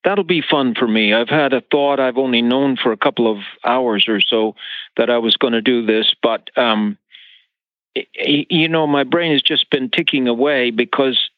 that'll 0.04 0.24
be 0.24 0.42
fun 0.42 0.74
for 0.74 0.86
me. 0.86 1.14
I've 1.14 1.28
had 1.28 1.52
a 1.52 1.62
thought 1.62 1.98
I've 1.98 2.18
only 2.18 2.42
known 2.42 2.76
for 2.76 2.92
a 2.92 2.96
couple 2.96 3.30
of 3.30 3.38
hours 3.64 4.06
or 4.08 4.20
so 4.20 4.54
that 4.96 5.10
I 5.10 5.18
was 5.18 5.36
going 5.36 5.54
to 5.54 5.62
do 5.62 5.84
this, 5.84 6.14
but 6.22 6.50
um, 6.56 6.98
you 8.14 8.68
know, 8.68 8.86
my 8.86 9.04
brain 9.04 9.32
has 9.32 9.42
just 9.42 9.70
been 9.70 9.88
ticking 9.90 10.28
away 10.28 10.70
because 10.70 11.30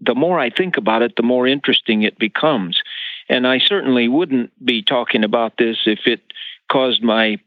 the 0.00 0.14
more 0.14 0.38
I 0.38 0.50
think 0.50 0.76
about 0.76 1.02
it, 1.02 1.16
the 1.16 1.22
more 1.22 1.46
interesting 1.46 2.02
it 2.02 2.18
becomes. 2.18 2.80
And 3.28 3.46
I 3.46 3.58
certainly 3.58 4.08
wouldn't 4.08 4.52
be 4.64 4.82
talking 4.82 5.24
about 5.24 5.56
this 5.56 5.78
if 5.86 6.00
it 6.06 6.20
caused 6.70 7.02
my 7.02 7.38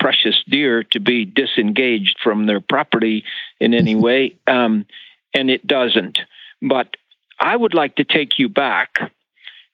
precious 0.00 0.42
deer 0.48 0.82
to 0.82 1.00
be 1.00 1.24
disengaged 1.24 2.18
from 2.22 2.46
their 2.46 2.60
property 2.60 3.24
in 3.60 3.74
any 3.74 3.94
way. 4.06 4.36
Um, 4.46 4.86
and 5.34 5.50
it 5.50 5.66
doesn't. 5.66 6.18
But 6.62 6.96
I 7.38 7.56
would 7.56 7.74
like 7.74 7.96
to 7.96 8.04
take 8.04 8.38
you 8.38 8.48
back 8.48 8.98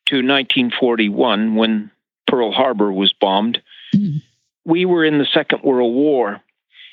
to 0.06 0.16
1941 0.16 1.54
when 1.54 1.90
Pearl 2.26 2.52
Harbor 2.52 2.92
was 2.92 3.12
bombed. 3.12 3.62
Mm-hmm. 3.94 4.18
We 4.64 4.84
were 4.84 5.04
in 5.04 5.18
the 5.18 5.26
Second 5.26 5.62
World 5.62 5.94
War, 5.94 6.40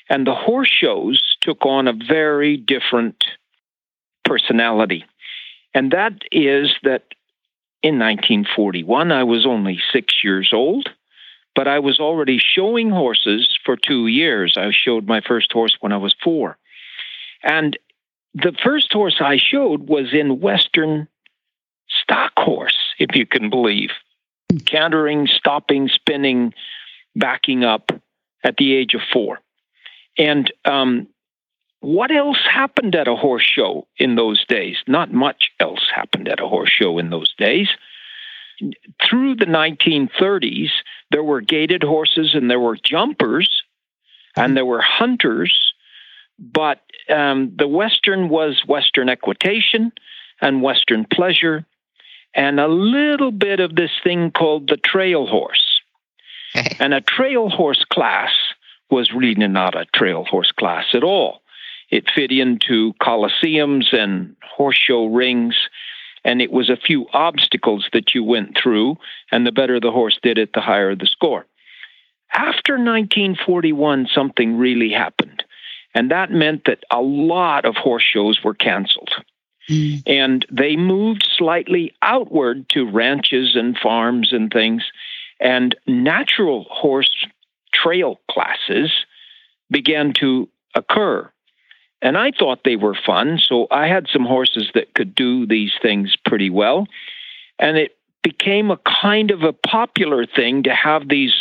and 0.08 0.26
the 0.26 0.34
horse 0.34 0.68
shows 0.68 1.36
took 1.40 1.64
on 1.64 1.88
a 1.88 1.92
very 1.92 2.56
different 2.56 3.24
personality. 4.24 5.04
And 5.74 5.92
that 5.92 6.14
is 6.32 6.74
that 6.82 7.04
in 7.82 7.98
1941, 7.98 9.12
I 9.12 9.24
was 9.24 9.46
only 9.46 9.80
six 9.92 10.22
years 10.22 10.50
old, 10.52 10.88
but 11.54 11.68
I 11.68 11.78
was 11.78 12.00
already 12.00 12.38
showing 12.38 12.90
horses 12.90 13.56
for 13.64 13.76
two 13.76 14.06
years. 14.06 14.54
I 14.56 14.70
showed 14.72 15.06
my 15.06 15.20
first 15.20 15.52
horse 15.52 15.76
when 15.80 15.92
I 15.92 15.96
was 15.96 16.14
four. 16.22 16.58
And 17.42 17.78
the 18.34 18.52
first 18.62 18.92
horse 18.92 19.16
I 19.20 19.38
showed 19.38 19.88
was 19.88 20.12
in 20.12 20.40
Western 20.40 21.08
stock 22.02 22.32
horse, 22.36 22.76
if 22.98 23.16
you 23.16 23.26
can 23.26 23.50
believe, 23.50 23.90
cantering, 24.66 25.26
stopping, 25.26 25.88
spinning, 25.88 26.54
backing 27.16 27.64
up 27.64 27.90
at 28.44 28.56
the 28.56 28.74
age 28.74 28.94
of 28.94 29.00
four. 29.12 29.40
And 30.16 30.52
um, 30.64 31.08
what 31.80 32.10
else 32.10 32.38
happened 32.48 32.94
at 32.94 33.08
a 33.08 33.16
horse 33.16 33.42
show 33.44 33.86
in 33.96 34.14
those 34.14 34.44
days? 34.46 34.76
Not 34.86 35.12
much 35.12 35.50
else 35.58 35.88
happened 35.94 36.28
at 36.28 36.40
a 36.40 36.46
horse 36.46 36.70
show 36.70 36.98
in 36.98 37.10
those 37.10 37.34
days. 37.36 37.68
Through 39.08 39.36
the 39.36 39.46
1930s, 39.46 40.70
there 41.10 41.24
were 41.24 41.40
gaited 41.40 41.82
horses 41.82 42.34
and 42.34 42.50
there 42.50 42.60
were 42.60 42.76
jumpers 42.76 43.62
and 44.36 44.56
there 44.56 44.66
were 44.66 44.82
hunters 44.82 45.72
but 46.40 46.80
um, 47.10 47.52
the 47.56 47.68
Western 47.68 48.28
was 48.28 48.62
Western 48.66 49.08
equitation 49.08 49.92
and 50.40 50.62
Western 50.62 51.04
pleasure, 51.04 51.66
and 52.34 52.58
a 52.58 52.68
little 52.68 53.30
bit 53.30 53.60
of 53.60 53.76
this 53.76 53.90
thing 54.02 54.30
called 54.30 54.68
the 54.68 54.78
trail 54.78 55.26
horse. 55.26 55.80
and 56.80 56.94
a 56.94 57.00
trail 57.00 57.48
horse 57.48 57.84
class 57.84 58.32
was 58.90 59.12
really 59.12 59.46
not 59.46 59.76
a 59.76 59.86
trail 59.94 60.24
horse 60.24 60.50
class 60.50 60.86
at 60.94 61.04
all. 61.04 61.42
It 61.90 62.10
fit 62.12 62.32
into 62.32 62.94
coliseums 62.94 63.92
and 63.92 64.34
horse 64.42 64.76
show 64.76 65.06
rings, 65.06 65.68
and 66.24 66.40
it 66.40 66.50
was 66.50 66.70
a 66.70 66.76
few 66.76 67.06
obstacles 67.12 67.88
that 67.92 68.14
you 68.14 68.24
went 68.24 68.56
through, 68.56 68.96
and 69.30 69.46
the 69.46 69.52
better 69.52 69.78
the 69.78 69.90
horse 69.90 70.18
did 70.22 70.38
it, 70.38 70.52
the 70.54 70.60
higher 70.60 70.94
the 70.94 71.06
score. 71.06 71.46
After 72.32 72.74
1941, 72.74 74.08
something 74.12 74.56
really 74.56 74.90
happened. 74.90 75.44
And 75.94 76.10
that 76.10 76.30
meant 76.30 76.64
that 76.66 76.84
a 76.90 77.00
lot 77.00 77.64
of 77.64 77.76
horse 77.76 78.04
shows 78.04 78.42
were 78.44 78.54
canceled. 78.54 79.10
Mm. 79.68 80.02
And 80.06 80.46
they 80.50 80.76
moved 80.76 81.28
slightly 81.36 81.94
outward 82.02 82.68
to 82.70 82.90
ranches 82.90 83.56
and 83.56 83.76
farms 83.76 84.32
and 84.32 84.52
things. 84.52 84.84
And 85.40 85.74
natural 85.86 86.66
horse 86.70 87.26
trail 87.72 88.20
classes 88.30 88.92
began 89.70 90.12
to 90.14 90.48
occur. 90.74 91.30
And 92.02 92.16
I 92.16 92.30
thought 92.30 92.60
they 92.64 92.76
were 92.76 92.96
fun. 93.06 93.38
So 93.42 93.66
I 93.70 93.86
had 93.86 94.06
some 94.10 94.24
horses 94.24 94.70
that 94.74 94.94
could 94.94 95.14
do 95.14 95.46
these 95.46 95.72
things 95.82 96.16
pretty 96.24 96.50
well. 96.50 96.86
And 97.58 97.76
it 97.76 97.96
became 98.22 98.70
a 98.70 98.80
kind 99.02 99.30
of 99.30 99.42
a 99.42 99.52
popular 99.52 100.26
thing 100.26 100.62
to 100.64 100.74
have 100.74 101.08
these 101.08 101.34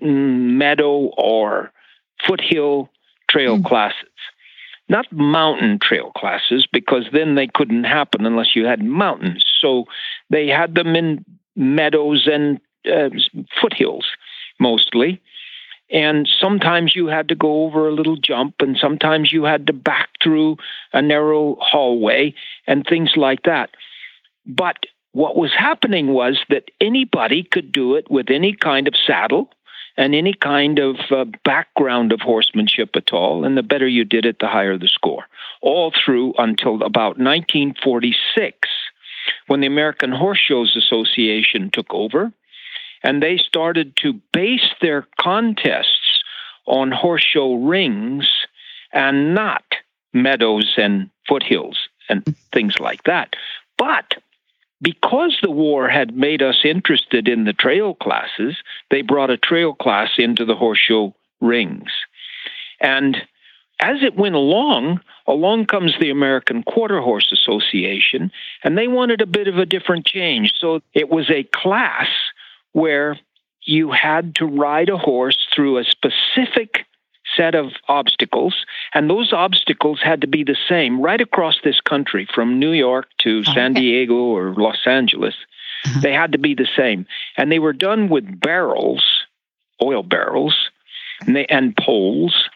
mm, 0.00 0.56
meadow 0.56 1.10
or 1.16 1.72
foothill 2.26 2.90
trail 3.32 3.58
mm. 3.58 3.64
classes. 3.64 4.08
Not 4.88 5.10
mountain 5.12 5.78
trail 5.80 6.10
classes, 6.16 6.66
because 6.70 7.06
then 7.12 7.34
they 7.34 7.46
couldn't 7.46 7.84
happen 7.84 8.26
unless 8.26 8.54
you 8.54 8.66
had 8.66 8.82
mountains. 8.82 9.44
So 9.60 9.84
they 10.28 10.48
had 10.48 10.74
them 10.74 10.94
in 10.94 11.24
meadows 11.56 12.28
and 12.30 12.60
uh, 12.86 13.10
foothills 13.60 14.06
mostly. 14.60 15.20
And 15.90 16.28
sometimes 16.40 16.96
you 16.96 17.06
had 17.06 17.28
to 17.28 17.34
go 17.34 17.64
over 17.64 17.88
a 17.88 17.94
little 17.94 18.16
jump, 18.16 18.56
and 18.60 18.76
sometimes 18.78 19.32
you 19.32 19.44
had 19.44 19.66
to 19.66 19.72
back 19.72 20.08
through 20.22 20.56
a 20.92 21.02
narrow 21.02 21.56
hallway 21.60 22.34
and 22.66 22.84
things 22.86 23.12
like 23.16 23.42
that. 23.44 23.70
But 24.46 24.78
what 25.12 25.36
was 25.36 25.52
happening 25.56 26.08
was 26.08 26.40
that 26.48 26.70
anybody 26.80 27.42
could 27.42 27.72
do 27.72 27.94
it 27.96 28.10
with 28.10 28.30
any 28.30 28.54
kind 28.54 28.88
of 28.88 28.94
saddle 29.06 29.50
and 29.96 30.14
any 30.14 30.34
kind 30.34 30.78
of 30.78 30.96
uh, 31.10 31.24
background 31.44 32.12
of 32.12 32.20
horsemanship 32.20 32.90
at 32.96 33.12
all. 33.12 33.44
And 33.44 33.56
the 33.56 33.62
better 33.62 33.86
you 33.86 34.04
did 34.04 34.24
it, 34.24 34.38
the 34.38 34.48
higher 34.48 34.78
the 34.78 34.88
score. 34.88 35.26
All 35.60 35.92
through 35.92 36.34
until 36.38 36.76
about 36.82 37.18
1946, 37.18 38.68
when 39.46 39.60
the 39.60 39.66
American 39.66 40.12
Horse 40.12 40.38
Shows 40.38 40.76
Association 40.76 41.70
took 41.70 41.92
over, 41.92 42.32
and 43.02 43.22
they 43.22 43.36
started 43.36 43.96
to 43.96 44.20
base 44.32 44.72
their 44.80 45.06
contests 45.20 46.22
on 46.66 46.92
horse 46.92 47.24
show 47.24 47.54
rings 47.54 48.28
and 48.92 49.34
not 49.34 49.64
meadows 50.12 50.74
and 50.76 51.10
foothills 51.28 51.88
and 52.08 52.24
things 52.52 52.78
like 52.78 53.02
that. 53.04 53.34
But 53.76 54.14
because 54.82 55.38
the 55.40 55.50
war 55.50 55.88
had 55.88 56.16
made 56.16 56.42
us 56.42 56.60
interested 56.64 57.28
in 57.28 57.44
the 57.44 57.52
trail 57.52 57.94
classes, 57.94 58.56
they 58.90 59.02
brought 59.02 59.30
a 59.30 59.36
trail 59.36 59.72
class 59.72 60.10
into 60.18 60.44
the 60.44 60.56
horseshoe 60.56 61.12
rings. 61.40 61.90
And 62.80 63.16
as 63.80 64.02
it 64.02 64.16
went 64.16 64.34
along, 64.34 65.00
along 65.26 65.66
comes 65.66 65.94
the 66.00 66.10
American 66.10 66.62
Quarter 66.64 67.00
Horse 67.00 67.32
Association, 67.32 68.32
and 68.64 68.76
they 68.76 68.88
wanted 68.88 69.20
a 69.20 69.26
bit 69.26 69.48
of 69.48 69.58
a 69.58 69.66
different 69.66 70.04
change. 70.04 70.52
So 70.58 70.80
it 70.94 71.08
was 71.08 71.30
a 71.30 71.44
class 71.44 72.08
where 72.72 73.18
you 73.62 73.92
had 73.92 74.34
to 74.36 74.46
ride 74.46 74.88
a 74.88 74.98
horse 74.98 75.46
through 75.54 75.78
a 75.78 75.84
specific 75.84 76.86
set 77.36 77.54
of 77.54 77.72
obstacles, 77.88 78.64
and 78.94 79.08
those 79.08 79.32
obstacles 79.32 80.00
had 80.02 80.20
to 80.20 80.26
be 80.26 80.44
the 80.44 80.56
same 80.68 81.00
right 81.00 81.20
across 81.20 81.56
this 81.64 81.80
country 81.80 82.26
from 82.34 82.58
New 82.58 82.72
York 82.72 83.08
to 83.18 83.44
San 83.44 83.74
Diego 83.74 84.14
or 84.14 84.54
Los 84.54 84.86
Angeles. 84.86 85.34
Uh-huh. 85.84 86.00
They 86.00 86.12
had 86.12 86.32
to 86.32 86.38
be 86.38 86.54
the 86.54 86.68
same. 86.76 87.06
And 87.36 87.50
they 87.50 87.58
were 87.58 87.72
done 87.72 88.08
with 88.08 88.40
barrels, 88.40 89.04
oil 89.82 90.02
barrels, 90.02 90.70
and, 91.20 91.34
they, 91.34 91.46
and 91.46 91.76
poles 91.76 92.48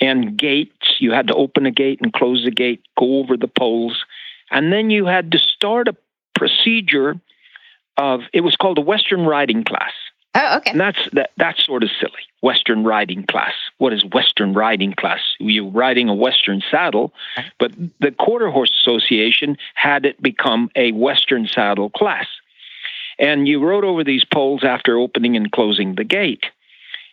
and 0.00 0.36
gates. 0.36 0.96
You 0.98 1.12
had 1.12 1.28
to 1.28 1.34
open 1.34 1.66
a 1.66 1.70
gate 1.70 2.00
and 2.02 2.12
close 2.12 2.44
the 2.44 2.50
gate, 2.50 2.82
go 2.98 3.18
over 3.18 3.36
the 3.36 3.48
poles. 3.48 4.04
And 4.50 4.72
then 4.72 4.90
you 4.90 5.06
had 5.06 5.32
to 5.32 5.38
start 5.38 5.88
a 5.88 5.96
procedure 6.34 7.20
of, 7.96 8.22
it 8.32 8.40
was 8.40 8.56
called 8.56 8.78
a 8.78 8.82
Western 8.82 9.26
riding 9.26 9.64
class. 9.64 9.92
Oh, 10.34 10.58
okay. 10.58 10.70
And 10.70 10.80
that's 10.80 11.08
that, 11.12 11.30
that's 11.36 11.64
sort 11.64 11.82
of 11.82 11.90
silly. 11.98 12.12
Western 12.40 12.84
riding 12.84 13.24
class. 13.24 13.52
What 13.78 13.92
is 13.92 14.04
Western 14.04 14.54
riding 14.54 14.92
class? 14.92 15.20
You're 15.38 15.68
riding 15.68 16.08
a 16.08 16.14
Western 16.14 16.62
saddle, 16.70 17.12
but 17.58 17.72
the 18.00 18.12
Quarter 18.12 18.50
Horse 18.50 18.72
Association 18.80 19.58
had 19.74 20.06
it 20.06 20.22
become 20.22 20.70
a 20.76 20.92
Western 20.92 21.46
saddle 21.46 21.90
class. 21.90 22.26
And 23.18 23.46
you 23.46 23.62
rode 23.62 23.84
over 23.84 24.02
these 24.04 24.24
poles 24.24 24.64
after 24.64 24.96
opening 24.96 25.36
and 25.36 25.52
closing 25.52 25.96
the 25.96 26.04
gate. 26.04 26.44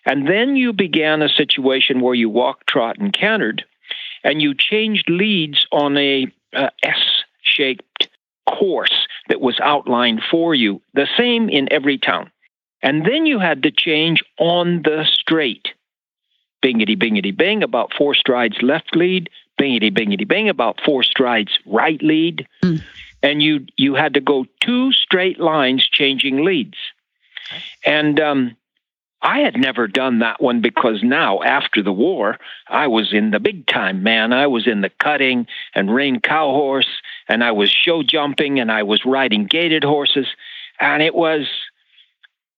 And 0.05 0.27
then 0.27 0.55
you 0.55 0.71
began 0.71 1.21
a 1.21 1.27
situation 1.27 1.99
where 1.99 2.15
you 2.15 2.29
walked, 2.29 2.67
trot, 2.67 2.97
and 2.97 3.11
cantered, 3.11 3.65
and 4.23 4.41
you 4.41 4.53
changed 4.55 5.09
leads 5.09 5.67
on 5.71 5.97
a 5.97 6.27
uh, 6.53 6.69
S-shaped 6.83 8.07
course 8.49 9.07
that 9.27 9.41
was 9.41 9.59
outlined 9.59 10.21
for 10.31 10.55
you, 10.55 10.81
the 10.93 11.07
same 11.17 11.49
in 11.49 11.67
every 11.73 11.97
town. 11.97 12.31
And 12.81 13.05
then 13.05 13.25
you 13.25 13.39
had 13.39 13.63
to 13.63 13.71
change 13.71 14.23
on 14.37 14.83
the 14.83 15.05
straight. 15.11 15.69
Bingity, 16.63 16.97
bingity, 16.97 17.35
bing, 17.35 17.63
about 17.63 17.93
four 17.97 18.13
strides 18.13 18.57
left 18.61 18.95
lead. 18.95 19.29
Bingity, 19.59 19.91
bingity, 19.91 20.27
bing, 20.27 20.49
about 20.49 20.79
four 20.85 21.03
strides 21.03 21.59
right 21.65 22.01
lead. 22.01 22.47
Mm. 22.63 22.83
And 23.23 23.41
you 23.41 23.65
you 23.77 23.95
had 23.95 24.13
to 24.13 24.21
go 24.21 24.45
two 24.59 24.91
straight 24.91 25.39
lines 25.39 25.87
changing 25.87 26.43
leads. 26.43 26.77
And 27.83 28.19
um, 28.19 28.55
I 29.21 29.39
had 29.39 29.57
never 29.57 29.87
done 29.87 30.19
that 30.19 30.41
one 30.41 30.61
because 30.61 31.01
now, 31.01 31.41
after 31.41 31.81
the 31.81 31.91
war, 31.91 32.37
I 32.67 32.87
was 32.87 33.13
in 33.13 33.31
the 33.31 33.39
big 33.39 33.65
time, 33.65 34.03
man. 34.03 34.31
I 34.31 34.45
was 34.47 34.67
in 34.67 34.81
the 34.81 34.89
cutting 34.89 35.47
and 35.73 35.93
rein 35.93 36.19
cow 36.19 36.51
horse, 36.51 37.01
and 37.27 37.43
I 37.43 37.51
was 37.51 37.71
show 37.71 38.03
jumping, 38.03 38.59
and 38.59 38.71
I 38.71 38.83
was 38.83 39.05
riding 39.05 39.45
gaited 39.45 39.83
horses. 39.83 40.27
And 40.79 41.01
it 41.01 41.15
was 41.15 41.47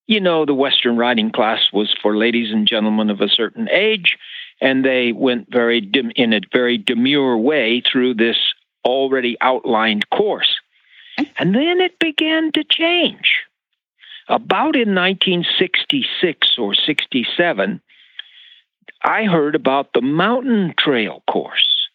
you 0.10 0.20
know, 0.20 0.44
the 0.44 0.56
Western 0.56 0.98
riding 0.98 1.30
class 1.30 1.60
was 1.72 1.96
for 2.02 2.18
ladies 2.18 2.52
and 2.52 2.68
gentlemen 2.68 3.12
of 3.12 3.22
a 3.22 3.30
certain 3.30 3.70
age, 3.70 4.18
and 4.60 4.84
they 4.84 5.12
went 5.12 5.52
very 5.52 5.82
dim, 5.82 6.12
in 6.16 6.34
a 6.34 6.42
very 6.52 6.80
demure 6.80 7.38
way 7.38 7.80
through 7.80 8.16
this 8.16 8.38
already 8.84 9.38
outlined 9.40 10.10
course. 10.10 10.56
And 11.38 11.54
then 11.54 11.80
it 11.80 12.00
began 12.00 12.52
to 12.54 12.64
change. 12.64 13.44
About 14.28 14.76
in 14.76 14.96
1966 14.96 16.58
or 16.58 16.74
67, 16.74 17.80
I 19.04 19.26
heard 19.26 19.54
about 19.54 19.94
the 19.94 20.02
mountain 20.02 20.74
trail 20.76 21.22
course. 21.30 21.88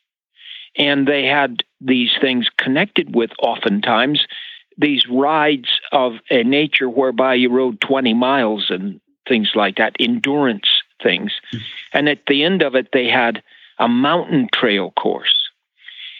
And 0.76 1.08
they 1.08 1.24
had 1.24 1.64
these 1.80 2.12
things 2.20 2.46
connected 2.58 3.12
with 3.12 3.30
oftentimes 3.42 4.24
these 4.78 5.06
rides 5.08 5.80
of 5.92 6.14
a 6.30 6.42
nature 6.42 6.88
whereby 6.88 7.34
you 7.34 7.50
rode 7.50 7.80
20 7.80 8.14
miles 8.14 8.70
and 8.70 9.00
things 9.28 9.52
like 9.54 9.76
that, 9.76 9.96
endurance 9.98 10.68
things. 11.02 11.32
Mm-hmm. 11.52 11.64
And 11.92 12.08
at 12.08 12.26
the 12.26 12.42
end 12.44 12.62
of 12.62 12.74
it, 12.74 12.88
they 12.92 13.08
had 13.08 13.42
a 13.78 13.88
mountain 13.88 14.48
trail 14.52 14.92
course. 14.92 15.34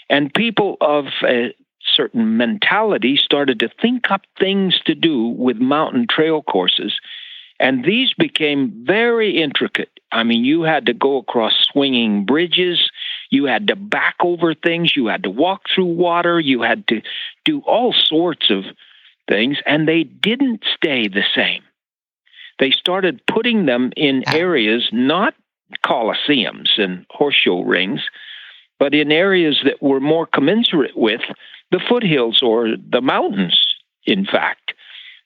And 0.09 0.32
people 0.32 0.76
of 0.80 1.07
a 1.22 1.55
certain 1.94 2.36
mentality 2.36 3.16
started 3.16 3.61
to 3.61 3.70
think 3.80 4.11
up 4.11 4.22
things 4.38 4.80
to 4.86 4.94
do 4.94 5.28
with 5.28 5.59
mountain 5.59 6.07
trail 6.09 6.42
courses. 6.42 6.98
And 7.61 7.84
these 7.84 8.12
became 8.14 8.84
very 8.84 9.40
intricate. 9.42 9.90
I 10.11 10.22
mean, 10.24 10.44
you 10.44 10.62
had 10.62 10.86
to 10.86 10.94
go 10.94 11.18
across 11.18 11.55
swinging 11.72 12.24
bridges. 12.24 12.90
You 13.35 13.47
had 13.47 13.66
to 13.66 13.74
back 13.74 14.14
over 14.20 14.55
things. 14.55 14.95
You 14.95 15.07
had 15.07 15.24
to 15.24 15.30
walk 15.30 15.62
through 15.74 15.87
water. 15.87 16.39
You 16.39 16.62
had 16.62 16.87
to 16.87 17.03
do 17.45 17.62
all 17.66 17.93
sorts 17.93 18.49
of 18.49 18.64
things, 19.28 19.59
and 19.66 19.89
they 19.89 20.05
didn't 20.05 20.64
stay 20.76 21.09
the 21.09 21.24
same. 21.35 21.62
They 22.61 22.70
started 22.70 23.26
putting 23.26 23.66
them 23.66 23.91
in 23.97 24.22
areas, 24.32 24.89
not 24.93 25.35
coliseums 25.85 26.78
and 26.78 27.07
horseshoe 27.11 27.64
rings, 27.64 28.03
but 28.78 28.95
in 28.95 29.11
areas 29.11 29.61
that 29.64 29.82
were 29.82 29.99
more 29.99 30.26
commensurate 30.26 30.97
with 30.97 31.22
the 31.72 31.80
foothills 31.80 32.41
or 32.41 32.76
the 32.76 33.01
mountains, 33.01 33.61
in 34.05 34.26
fact, 34.26 34.74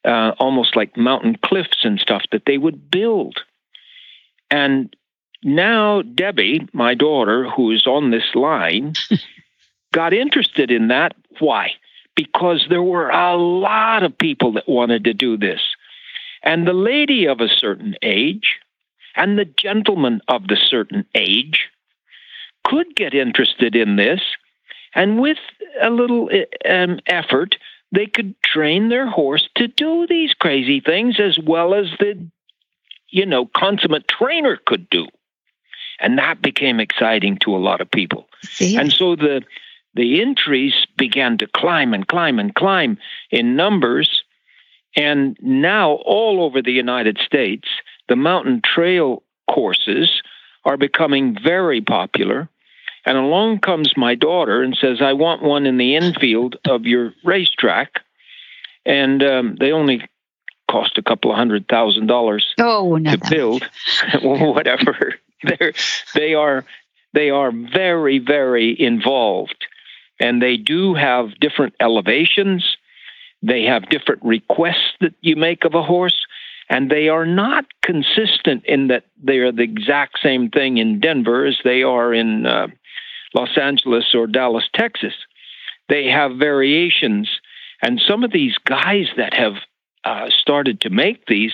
uh, 0.06 0.32
almost 0.38 0.76
like 0.76 0.96
mountain 0.96 1.36
cliffs 1.44 1.84
and 1.84 2.00
stuff 2.00 2.22
that 2.32 2.44
they 2.46 2.56
would 2.56 2.90
build. 2.90 3.40
And 4.50 4.96
now, 5.44 6.02
Debbie, 6.02 6.68
my 6.72 6.94
daughter, 6.94 7.48
who 7.48 7.70
is 7.70 7.86
on 7.86 8.10
this 8.10 8.34
line, 8.34 8.94
got 9.92 10.12
interested 10.12 10.70
in 10.70 10.88
that. 10.88 11.14
Why? 11.38 11.72
Because 12.16 12.66
there 12.68 12.82
were 12.82 13.10
a 13.10 13.36
lot 13.36 14.02
of 14.02 14.18
people 14.18 14.52
that 14.54 14.68
wanted 14.68 15.04
to 15.04 15.14
do 15.14 15.36
this. 15.36 15.60
And 16.42 16.66
the 16.66 16.72
lady 16.72 17.26
of 17.26 17.40
a 17.40 17.48
certain 17.48 17.94
age 18.02 18.58
and 19.14 19.38
the 19.38 19.44
gentleman 19.44 20.20
of 20.28 20.48
the 20.48 20.56
certain 20.56 21.04
age 21.14 21.68
could 22.64 22.94
get 22.96 23.14
interested 23.14 23.76
in 23.76 23.96
this. 23.96 24.20
And 24.94 25.20
with 25.20 25.38
a 25.80 25.90
little 25.90 26.30
um, 26.68 26.98
effort, 27.06 27.56
they 27.92 28.06
could 28.06 28.34
train 28.42 28.88
their 28.88 29.08
horse 29.08 29.48
to 29.56 29.68
do 29.68 30.06
these 30.08 30.34
crazy 30.34 30.80
things 30.80 31.20
as 31.20 31.38
well 31.38 31.74
as 31.74 31.86
the, 31.98 32.28
you 33.08 33.24
know, 33.24 33.46
consummate 33.56 34.08
trainer 34.08 34.58
could 34.66 34.88
do. 34.90 35.06
And 36.00 36.18
that 36.18 36.40
became 36.40 36.80
exciting 36.80 37.38
to 37.38 37.56
a 37.56 37.58
lot 37.58 37.80
of 37.80 37.90
people. 37.90 38.28
See? 38.42 38.76
And 38.76 38.92
so 38.92 39.16
the 39.16 39.42
the 39.94 40.20
entries 40.20 40.74
began 40.96 41.38
to 41.38 41.46
climb 41.46 41.92
and 41.92 42.06
climb 42.06 42.38
and 42.38 42.54
climb 42.54 42.98
in 43.30 43.56
numbers. 43.56 44.22
And 44.96 45.36
now, 45.40 45.92
all 46.04 46.42
over 46.42 46.62
the 46.62 46.72
United 46.72 47.18
States, 47.18 47.68
the 48.08 48.16
mountain 48.16 48.62
trail 48.64 49.22
courses 49.50 50.22
are 50.64 50.76
becoming 50.76 51.36
very 51.42 51.80
popular. 51.80 52.48
And 53.04 53.16
along 53.16 53.60
comes 53.60 53.96
my 53.96 54.14
daughter 54.14 54.62
and 54.62 54.76
says, 54.76 55.00
I 55.00 55.14
want 55.14 55.42
one 55.42 55.66
in 55.66 55.78
the 55.78 55.96
infield 55.96 56.56
of 56.66 56.84
your 56.84 57.14
racetrack. 57.24 58.00
And 58.84 59.22
um, 59.22 59.56
they 59.58 59.72
only 59.72 60.06
cost 60.70 60.98
a 60.98 61.02
couple 61.02 61.30
of 61.30 61.36
hundred 61.36 61.66
thousand 61.68 62.06
dollars 62.06 62.54
oh, 62.60 62.98
to 62.98 63.18
build, 63.30 63.62
whatever. 64.22 65.14
They're, 65.58 65.72
they 66.14 66.34
are 66.34 66.64
they 67.14 67.30
are 67.30 67.52
very 67.52 68.18
very 68.18 68.78
involved, 68.80 69.66
and 70.20 70.42
they 70.42 70.56
do 70.56 70.94
have 70.94 71.38
different 71.40 71.74
elevations. 71.80 72.76
They 73.42 73.64
have 73.64 73.88
different 73.88 74.22
requests 74.24 74.94
that 75.00 75.14
you 75.20 75.36
make 75.36 75.64
of 75.64 75.74
a 75.74 75.82
horse. 75.82 76.26
And 76.70 76.90
they 76.90 77.08
are 77.08 77.24
not 77.24 77.64
consistent 77.82 78.64
in 78.66 78.88
that 78.88 79.04
they 79.22 79.38
are 79.38 79.52
the 79.52 79.62
exact 79.62 80.18
same 80.22 80.50
thing 80.50 80.76
in 80.76 81.00
Denver 81.00 81.46
as 81.46 81.58
they 81.64 81.82
are 81.82 82.12
in 82.12 82.44
uh, 82.44 82.68
Los 83.34 83.56
Angeles 83.56 84.14
or 84.14 84.26
Dallas, 84.26 84.68
Texas. 84.74 85.14
They 85.88 86.08
have 86.08 86.36
variations. 86.36 87.40
And 87.80 88.00
some 88.06 88.22
of 88.22 88.32
these 88.32 88.56
guys 88.66 89.06
that 89.16 89.32
have 89.32 89.54
uh, 90.04 90.28
started 90.30 90.82
to 90.82 90.90
make 90.90 91.26
these 91.26 91.52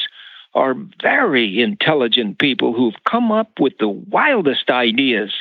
are 0.55 0.75
very 1.03 1.61
intelligent 1.61 2.39
people 2.39 2.73
who've 2.73 3.03
come 3.05 3.33
up 3.33 3.59
with 3.59 3.77
the 3.79 3.89
wildest 3.89 4.71
ideas. 4.71 5.33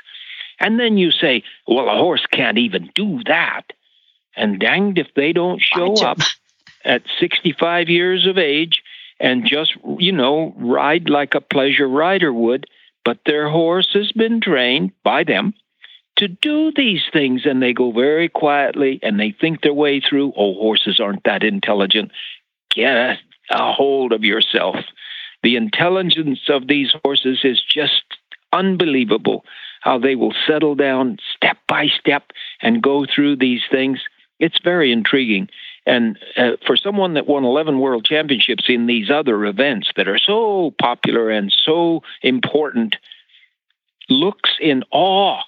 And 0.59 0.79
then 0.79 0.97
you 0.97 1.11
say, 1.11 1.43
well, 1.67 1.89
a 1.89 1.97
horse 1.97 2.25
can't 2.31 2.57
even 2.57 2.89
do 2.95 3.21
that. 3.25 3.73
And 4.35 4.59
danged 4.59 4.97
if 4.97 5.13
they 5.15 5.33
don't 5.33 5.61
show 5.61 5.93
up 6.03 6.17
at 6.83 7.03
65 7.19 7.89
years 7.89 8.25
of 8.25 8.37
age 8.37 8.81
and 9.19 9.45
just, 9.45 9.73
you 9.99 10.11
know, 10.11 10.53
ride 10.57 11.09
like 11.09 11.35
a 11.35 11.41
pleasure 11.41 11.87
rider 11.87 12.33
would. 12.33 12.65
But 13.05 13.19
their 13.25 13.49
horse 13.49 13.89
has 13.93 14.11
been 14.11 14.41
trained 14.41 14.91
by 15.03 15.23
them 15.23 15.53
to 16.15 16.27
do 16.27 16.71
these 16.71 17.03
things 17.11 17.45
and 17.45 17.61
they 17.61 17.73
go 17.73 17.91
very 17.91 18.29
quietly 18.29 18.99
and 19.03 19.19
they 19.19 19.31
think 19.31 19.61
their 19.61 19.73
way 19.73 19.99
through. 19.99 20.33
Oh, 20.35 20.53
horses 20.53 20.99
aren't 20.99 21.23
that 21.25 21.43
intelligent. 21.43 22.11
Get 22.73 23.19
a, 23.49 23.73
hold 23.73 24.13
of 24.13 24.23
yourself. 24.23 24.77
The 25.43 25.55
intelligence 25.55 26.41
of 26.49 26.67
these 26.67 26.95
horses 27.03 27.39
is 27.43 27.61
just 27.61 28.03
unbelievable 28.51 29.43
how 29.81 29.99
they 29.99 30.15
will 30.15 30.33
settle 30.47 30.75
down 30.75 31.17
step 31.35 31.57
by 31.67 31.87
step 31.87 32.31
and 32.61 32.81
go 32.81 33.05
through 33.05 33.35
these 33.35 33.61
things. 33.69 33.99
It's 34.39 34.59
very 34.63 34.91
intriguing. 34.91 35.49
And 35.85 36.17
uh, 36.37 36.51
for 36.65 36.77
someone 36.77 37.15
that 37.15 37.27
won 37.27 37.43
11 37.43 37.79
world 37.79 38.05
championships 38.05 38.65
in 38.69 38.85
these 38.85 39.11
other 39.11 39.45
events 39.45 39.91
that 39.97 40.07
are 40.07 40.17
so 40.17 40.73
popular 40.79 41.29
and 41.29 41.53
so 41.65 42.03
important, 42.21 42.95
looks 44.09 44.51
in 44.61 44.83
awe 44.91 45.41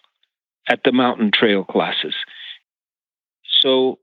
at 0.68 0.84
the 0.84 0.92
mountain 0.92 1.32
trail 1.32 1.64
classes. 1.64 2.16
So 3.62 4.00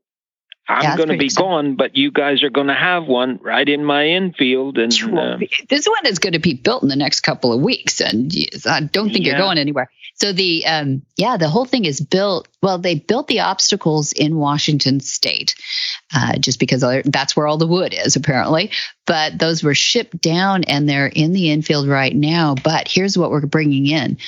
I'm 0.68 0.82
Yeah, 0.82 0.96
going 0.96 1.08
to 1.08 1.18
be 1.18 1.28
gone, 1.28 1.74
but 1.74 1.96
you 1.96 2.12
guys 2.12 2.42
are 2.44 2.50
going 2.50 2.68
to 2.68 2.74
have 2.74 3.06
one 3.06 3.40
right 3.42 3.68
in 3.68 3.84
my 3.84 4.06
infield. 4.06 4.78
And 4.78 4.92
uh, 4.92 5.38
this 5.68 5.86
one 5.86 6.06
is 6.06 6.20
going 6.20 6.34
to 6.34 6.38
be 6.38 6.54
built 6.54 6.84
in 6.84 6.88
the 6.88 6.96
next 6.96 7.20
couple 7.20 7.52
of 7.52 7.60
weeks, 7.60 8.00
and 8.00 8.32
I 8.66 8.80
don't 8.80 9.12
think 9.12 9.26
you're 9.26 9.38
going 9.38 9.58
anywhere. 9.58 9.90
So 10.14 10.32
the 10.32 10.64
um, 10.66 11.02
yeah, 11.16 11.36
the 11.36 11.48
whole 11.48 11.64
thing 11.64 11.84
is 11.84 12.00
built. 12.00 12.46
Well, 12.62 12.78
they 12.78 12.94
built 12.94 13.26
the 13.26 13.40
obstacles 13.40 14.12
in 14.12 14.36
Washington 14.36 15.00
State, 15.00 15.56
uh, 16.14 16.38
just 16.38 16.60
because 16.60 16.84
that's 17.04 17.34
where 17.34 17.48
all 17.48 17.58
the 17.58 17.66
wood 17.66 17.92
is 17.92 18.14
apparently. 18.14 18.70
But 19.04 19.38
those 19.38 19.64
were 19.64 19.74
shipped 19.74 20.20
down, 20.20 20.62
and 20.64 20.88
they're 20.88 21.08
in 21.08 21.32
the 21.32 21.50
infield 21.50 21.88
right 21.88 22.14
now. 22.14 22.54
But 22.54 22.86
here's 22.86 23.18
what 23.18 23.30
we're 23.32 23.46
bringing 23.46 23.88
in: 23.88 24.18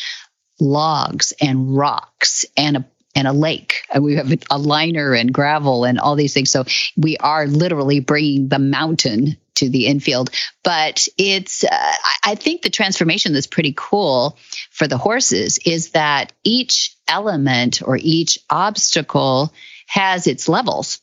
logs 0.58 1.32
and 1.40 1.76
rocks 1.76 2.44
and 2.56 2.78
a 2.78 2.84
and 3.14 3.28
a 3.28 3.32
lake. 3.32 3.82
And 3.92 4.02
we 4.02 4.16
have 4.16 4.32
a 4.50 4.58
liner 4.58 5.14
and 5.14 5.32
gravel 5.32 5.84
and 5.84 5.98
all 5.98 6.16
these 6.16 6.34
things. 6.34 6.50
So 6.50 6.64
we 6.96 7.16
are 7.18 7.46
literally 7.46 8.00
bringing 8.00 8.48
the 8.48 8.58
mountain 8.58 9.36
to 9.56 9.68
the 9.68 9.86
infield. 9.86 10.30
But 10.62 11.06
it's, 11.16 11.64
uh, 11.64 11.92
I 12.24 12.34
think 12.34 12.62
the 12.62 12.70
transformation 12.70 13.32
that's 13.32 13.46
pretty 13.46 13.74
cool 13.76 14.36
for 14.70 14.88
the 14.88 14.98
horses 14.98 15.58
is 15.64 15.90
that 15.90 16.32
each 16.42 16.96
element 17.06 17.82
or 17.84 17.96
each 17.96 18.38
obstacle 18.50 19.52
has 19.86 20.26
its 20.26 20.48
levels. 20.48 21.00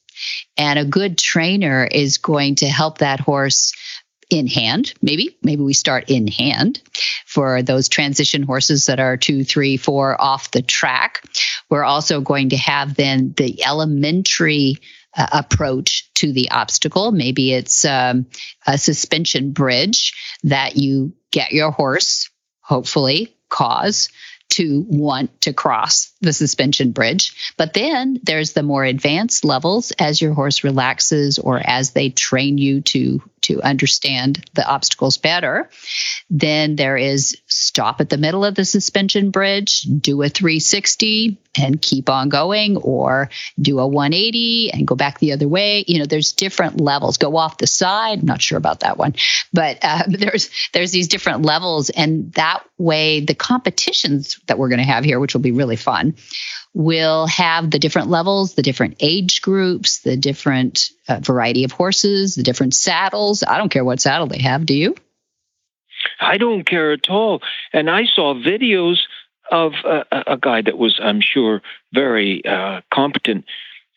And 0.58 0.78
a 0.78 0.86
good 0.86 1.18
trainer 1.18 1.88
is 1.90 2.18
going 2.18 2.56
to 2.56 2.68
help 2.68 3.00
that 3.00 3.20
horse 3.20 3.74
in 4.32 4.48
hand, 4.48 4.94
maybe. 5.02 5.38
Maybe 5.44 5.62
we 5.62 5.74
start 5.74 6.10
in 6.10 6.28
hand 6.28 6.82
for 7.26 7.62
those 7.62 7.90
transition 7.90 8.44
horses 8.44 8.86
that 8.86 9.00
are 9.00 9.18
two, 9.18 9.44
three, 9.44 9.78
four 9.78 10.20
off 10.20 10.52
the 10.52 10.62
track. 10.62 11.24
We're 11.70 11.84
also 11.84 12.22
going 12.22 12.50
to 12.50 12.58
have 12.58 12.96
then 12.96 13.34
the 13.36 13.64
elementary 13.66 14.78
uh, 15.16 15.28
approach 15.34 16.12
to 16.16 16.32
the 16.32 16.52
obstacle. 16.52 17.12
Maybe 17.12 17.54
it's 17.54 17.84
um, 17.86 18.28
a 18.66 18.78
suspension 18.78 19.52
bridge 19.52 20.14
that 20.44 20.78
you 20.78 21.14
get 21.32 21.52
your 21.52 21.72
horse, 21.72 22.30
hopefully, 22.62 23.36
cause 23.50 24.10
to 24.52 24.86
want 24.90 25.42
to 25.42 25.54
cross 25.54 26.12
the 26.20 26.34
suspension 26.34 26.92
bridge. 26.92 27.54
But 27.58 27.74
then 27.74 28.20
there's 28.24 28.52
the 28.52 28.64
more 28.64 28.84
advanced 28.84 29.46
levels 29.46 29.92
as 29.92 30.22
your 30.22 30.34
horse 30.34 30.64
relaxes 30.66 31.40
or 31.40 31.62
as 31.64 31.92
they 31.92 32.10
train 32.10 32.58
you 32.58 32.82
to 32.82 33.22
to 33.52 33.62
understand 33.62 34.46
the 34.54 34.66
obstacles 34.66 35.18
better. 35.18 35.70
Then 36.30 36.76
there 36.76 36.98
is 36.98 37.38
stop 37.48 38.00
at 38.00 38.10
the 38.10 38.18
middle 38.18 38.46
of 38.46 38.56
the 38.56 38.66
suspension 38.66 39.30
bridge, 39.30 39.82
do 39.82 40.22
a 40.22 40.30
360 40.30 41.38
and 41.58 41.82
keep 41.82 42.10
on 42.10 42.30
going, 42.30 42.78
or 42.78 43.30
do 43.60 43.80
a 43.80 43.88
180 43.88 44.72
and 44.72 44.88
go 44.88 44.96
back 44.96 45.20
the 45.20 45.34
other 45.34 45.48
way. 45.48 45.84
You 45.86 46.00
know, 46.00 46.06
there's 46.06 46.32
different 46.32 46.80
levels. 46.80 47.18
Go 47.18 47.36
off 47.36 47.58
the 47.58 47.68
side. 47.68 48.24
Not 48.24 48.42
sure 48.42 48.58
about 48.58 48.82
that 48.82 48.98
one, 48.98 49.16
but 49.52 49.80
uh, 49.82 50.04
there's 50.08 50.50
there's 50.74 50.92
these 50.92 51.10
different 51.10 51.42
levels, 51.42 51.90
and 51.90 52.32
that 52.34 52.64
way 52.78 53.20
the 53.20 53.36
competitions 53.36 54.40
that 54.48 54.58
we're 54.58 54.70
going 54.70 54.80
to 54.80 54.86
have 54.86 55.04
here, 55.04 55.20
which 55.20 55.34
will 55.34 55.42
be 55.42 55.52
really 55.52 55.76
fun, 55.76 56.16
will 56.74 57.28
have 57.28 57.70
the 57.70 57.80
different 57.80 58.10
levels, 58.10 58.54
the 58.54 58.62
different 58.62 58.96
age 59.00 59.42
groups, 59.42 60.00
the 60.00 60.16
different 60.16 60.90
uh, 61.08 61.20
variety 61.20 61.64
of 61.64 61.72
horses, 61.72 62.36
the 62.36 62.44
different 62.44 62.74
saddles. 62.74 63.44
I 63.44 63.58
don't 63.58 63.70
care 63.70 63.84
what 63.84 64.00
saddle 64.00 64.28
they 64.28 64.42
have. 64.42 64.66
Do 64.66 64.74
you? 64.74 64.96
I 66.20 66.38
don't 66.38 66.64
care 66.64 66.94
at 66.94 67.10
all. 67.10 67.42
And 67.74 67.90
I 67.90 68.06
saw 68.06 68.34
videos 68.34 69.00
of 69.52 69.74
a, 69.84 70.06
a- 70.28 70.38
guy 70.38 70.62
that 70.62 70.78
was, 70.78 71.00
I'm 71.04 71.20
sure, 71.20 71.62
very 71.94 72.44
uh, 72.46 72.82
competent 72.90 73.46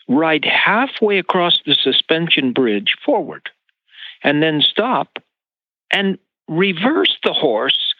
ride 0.08 0.44
halfway 0.44 1.18
across 1.18 1.60
the 1.64 1.74
suspension 1.74 2.52
bridge 2.52 2.96
forward 3.04 3.48
and 4.22 4.42
then 4.42 4.60
stop 4.60 5.18
and 5.90 6.18
reverse 6.48 7.16
the 7.22 7.32
horse 7.32 7.94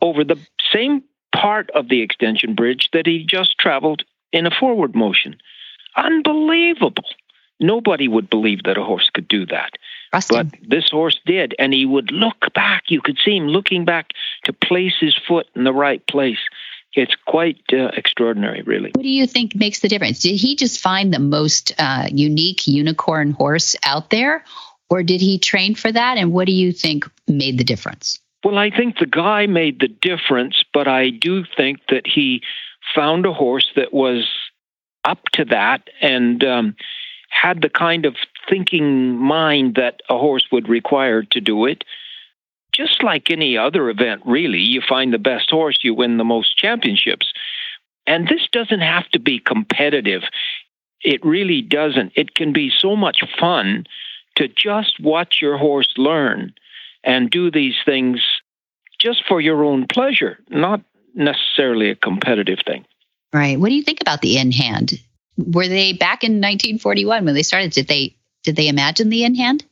over 0.00 0.22
the 0.22 0.38
same 0.72 1.02
part 1.34 1.70
of 1.70 1.88
the 1.88 2.02
extension 2.02 2.54
bridge 2.54 2.90
that 2.92 3.06
he 3.06 3.24
just 3.24 3.58
traveled 3.58 4.04
in 4.32 4.46
a 4.46 4.50
forward 4.50 4.94
motion. 4.94 5.36
Unbelievable. 5.96 7.04
Nobody 7.60 8.06
would 8.06 8.30
believe 8.30 8.62
that 8.64 8.78
a 8.78 8.84
horse 8.84 9.10
could 9.12 9.26
do 9.26 9.46
that. 9.46 9.70
But 10.30 10.46
this 10.66 10.88
horse 10.90 11.18
did, 11.26 11.54
and 11.58 11.72
he 11.72 11.84
would 11.84 12.10
look 12.12 12.52
back. 12.54 12.84
You 12.88 13.00
could 13.00 13.18
see 13.24 13.36
him 13.36 13.48
looking 13.48 13.84
back 13.84 14.12
to 14.44 14.52
place 14.52 14.94
his 15.00 15.16
foot 15.26 15.46
in 15.54 15.64
the 15.64 15.72
right 15.72 16.06
place. 16.06 16.38
It's 16.94 17.14
quite 17.26 17.60
uh, 17.72 17.90
extraordinary, 17.96 18.62
really. 18.62 18.92
What 18.94 19.02
do 19.02 19.08
you 19.08 19.26
think 19.26 19.54
makes 19.54 19.80
the 19.80 19.88
difference? 19.88 20.20
Did 20.20 20.36
he 20.36 20.56
just 20.56 20.80
find 20.80 21.12
the 21.12 21.18
most 21.18 21.72
uh, 21.78 22.08
unique 22.10 22.66
unicorn 22.66 23.32
horse 23.32 23.76
out 23.82 24.08
there, 24.10 24.44
or 24.88 25.02
did 25.02 25.20
he 25.20 25.38
train 25.38 25.74
for 25.74 25.92
that? 25.92 26.16
And 26.16 26.32
what 26.32 26.46
do 26.46 26.52
you 26.52 26.72
think 26.72 27.04
made 27.26 27.58
the 27.58 27.64
difference? 27.64 28.18
Well, 28.44 28.56
I 28.56 28.70
think 28.70 28.98
the 28.98 29.06
guy 29.06 29.46
made 29.46 29.80
the 29.80 29.88
difference, 29.88 30.64
but 30.72 30.88
I 30.88 31.10
do 31.10 31.44
think 31.56 31.80
that 31.88 32.06
he 32.06 32.42
found 32.94 33.26
a 33.26 33.32
horse 33.32 33.70
that 33.76 33.92
was 33.92 34.26
up 35.04 35.20
to 35.32 35.44
that 35.46 35.88
and 36.00 36.44
um, 36.44 36.76
had 37.30 37.62
the 37.62 37.68
kind 37.68 38.04
of 38.04 38.16
thinking 38.48 39.16
mind 39.16 39.74
that 39.76 40.00
a 40.08 40.18
horse 40.18 40.46
would 40.50 40.68
require 40.68 41.22
to 41.22 41.40
do 41.40 41.66
it. 41.66 41.84
Just 42.72 43.02
like 43.02 43.30
any 43.30 43.56
other 43.56 43.88
event, 43.88 44.22
really, 44.24 44.60
you 44.60 44.80
find 44.86 45.12
the 45.12 45.18
best 45.18 45.50
horse, 45.50 45.78
you 45.82 45.94
win 45.94 46.16
the 46.16 46.24
most 46.24 46.56
championships. 46.56 47.32
And 48.06 48.28
this 48.28 48.48
doesn't 48.52 48.80
have 48.80 49.08
to 49.10 49.18
be 49.18 49.38
competitive. 49.38 50.22
It 51.02 51.24
really 51.24 51.62
doesn't. 51.62 52.12
It 52.14 52.34
can 52.34 52.52
be 52.52 52.70
so 52.70 52.96
much 52.96 53.22
fun 53.38 53.86
to 54.36 54.48
just 54.48 55.00
watch 55.00 55.38
your 55.42 55.58
horse 55.58 55.92
learn 55.96 56.52
and 57.04 57.30
do 57.30 57.50
these 57.50 57.76
things 57.84 58.20
just 58.98 59.24
for 59.26 59.40
your 59.40 59.64
own 59.64 59.86
pleasure, 59.86 60.38
not 60.48 60.80
necessarily 61.14 61.90
a 61.90 61.96
competitive 61.96 62.58
thing. 62.66 62.84
Right. 63.32 63.58
What 63.58 63.68
do 63.68 63.74
you 63.74 63.82
think 63.82 64.00
about 64.00 64.22
the 64.22 64.38
in 64.38 64.52
hand? 64.52 65.00
Were 65.36 65.68
they 65.68 65.92
back 65.92 66.24
in 66.24 66.32
1941 66.40 67.24
when 67.24 67.34
they 67.34 67.42
started? 67.42 67.72
Did 67.72 67.88
they 67.88 68.16
did 68.42 68.56
they 68.56 68.68
imagine 68.68 69.08
the 69.10 69.24
in 69.24 69.34
hand? 69.34 69.64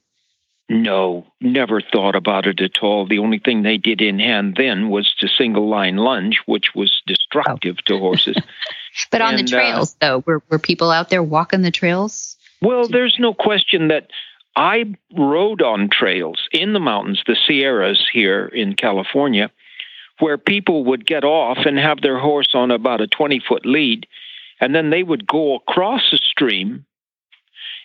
No, 0.68 1.26
never 1.40 1.80
thought 1.80 2.16
about 2.16 2.46
it 2.46 2.60
at 2.60 2.82
all. 2.82 3.06
The 3.06 3.20
only 3.20 3.38
thing 3.38 3.62
they 3.62 3.76
did 3.76 4.00
in 4.00 4.18
hand 4.18 4.56
then 4.58 4.88
was 4.88 5.14
to 5.20 5.28
single 5.28 5.68
line 5.68 5.96
lunge, 5.96 6.40
which 6.46 6.74
was 6.74 7.02
destructive 7.06 7.76
to 7.86 7.98
horses. 7.98 8.36
But 9.10 9.20
on 9.20 9.34
And, 9.34 9.46
the 9.46 9.54
uh, 9.54 9.60
trails, 9.60 9.94
though, 10.00 10.22
were 10.26 10.42
were 10.48 10.58
people 10.58 10.90
out 10.90 11.10
there 11.10 11.22
walking 11.22 11.60
the 11.60 11.70
trails? 11.70 12.38
Well, 12.62 12.88
there's 12.88 13.16
no 13.18 13.34
question 13.34 13.88
that 13.88 14.08
I 14.56 14.94
rode 15.14 15.60
on 15.60 15.90
trails 15.90 16.48
in 16.50 16.72
the 16.72 16.80
mountains, 16.80 17.22
the 17.26 17.36
Sierras 17.46 18.08
here 18.10 18.46
in 18.46 18.74
California, 18.74 19.50
where 20.20 20.38
people 20.38 20.84
would 20.84 21.06
get 21.06 21.24
off 21.24 21.58
and 21.66 21.78
have 21.78 22.00
their 22.00 22.18
horse 22.18 22.54
on 22.54 22.70
about 22.70 23.00
a 23.00 23.06
20 23.06 23.40
foot 23.40 23.66
lead, 23.66 24.06
and 24.60 24.74
then 24.74 24.90
they 24.90 25.02
would 25.02 25.26
go 25.26 25.54
across 25.56 26.12
a 26.12 26.16
stream 26.18 26.84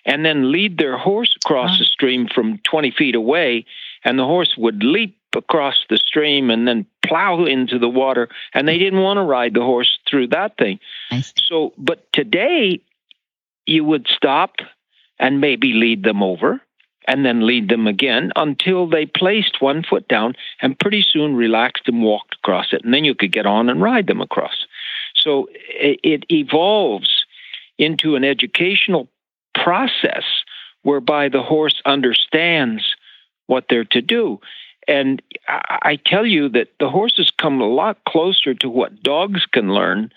and 0.05 0.25
then 0.25 0.51
lead 0.51 0.77
their 0.77 0.97
horse 0.97 1.36
across 1.43 1.71
Wow. 1.71 1.77
the 1.79 1.86
stream 1.86 2.27
from 2.34 2.57
20 2.59 2.91
feet 2.91 3.13
away 3.15 3.65
and 4.03 4.17
the 4.17 4.25
horse 4.25 4.55
would 4.57 4.84
leap 4.84 5.15
across 5.36 5.75
the 5.89 5.97
stream 5.97 6.49
and 6.49 6.67
then 6.67 6.86
plow 7.05 7.45
into 7.45 7.77
the 7.79 7.88
water, 7.89 8.27
and 8.53 8.67
they 8.67 8.77
didn't 8.77 9.01
want 9.01 9.17
to 9.17 9.21
ride 9.23 9.53
the 9.53 9.61
horse 9.61 9.99
through 10.09 10.27
that 10.27 10.57
thing. 10.57 10.79
So, 11.38 11.73
but 11.77 12.11
today 12.13 12.82
you 13.65 13.84
would 13.86 14.07
stop 14.07 14.55
and 15.19 15.39
maybe 15.39 15.73
lead 15.73 16.03
them 16.03 16.23
over 16.23 16.61
and 17.07 17.25
then 17.25 17.45
lead 17.47 17.69
them 17.69 17.87
again 17.87 18.31
until 18.35 18.87
they 18.87 19.05
placed 19.05 19.61
one 19.61 19.83
foot 19.83 20.07
down 20.07 20.35
and 20.61 20.79
pretty 20.79 21.01
soon 21.01 21.35
relaxed 21.35 21.87
and 21.87 22.03
walked 22.03 22.35
across 22.35 22.73
it. 22.73 22.83
And 22.83 22.93
then 22.93 23.05
you 23.05 23.15
could 23.15 23.31
get 23.31 23.45
on 23.45 23.69
and 23.69 23.81
ride 23.81 24.07
them 24.07 24.21
across. 24.21 24.65
So 25.15 25.49
it 25.53 26.25
evolves 26.29 27.25
into 27.77 28.15
an 28.15 28.23
educational 28.23 29.07
process 29.55 30.23
whereby 30.83 31.29
the 31.29 31.43
horse 31.43 31.81
understands 31.85 32.95
what 33.47 33.65
they're 33.69 33.85
to 33.85 34.01
do. 34.01 34.39
And 34.87 35.21
I 35.47 35.99
tell 36.05 36.25
you 36.25 36.49
that 36.49 36.69
the 36.79 36.89
horses 36.89 37.31
come 37.37 37.61
a 37.61 37.67
lot 37.67 38.03
closer 38.05 38.53
to 38.55 38.69
what 38.69 39.03
dogs 39.03 39.45
can 39.45 39.73
learn. 39.73 40.11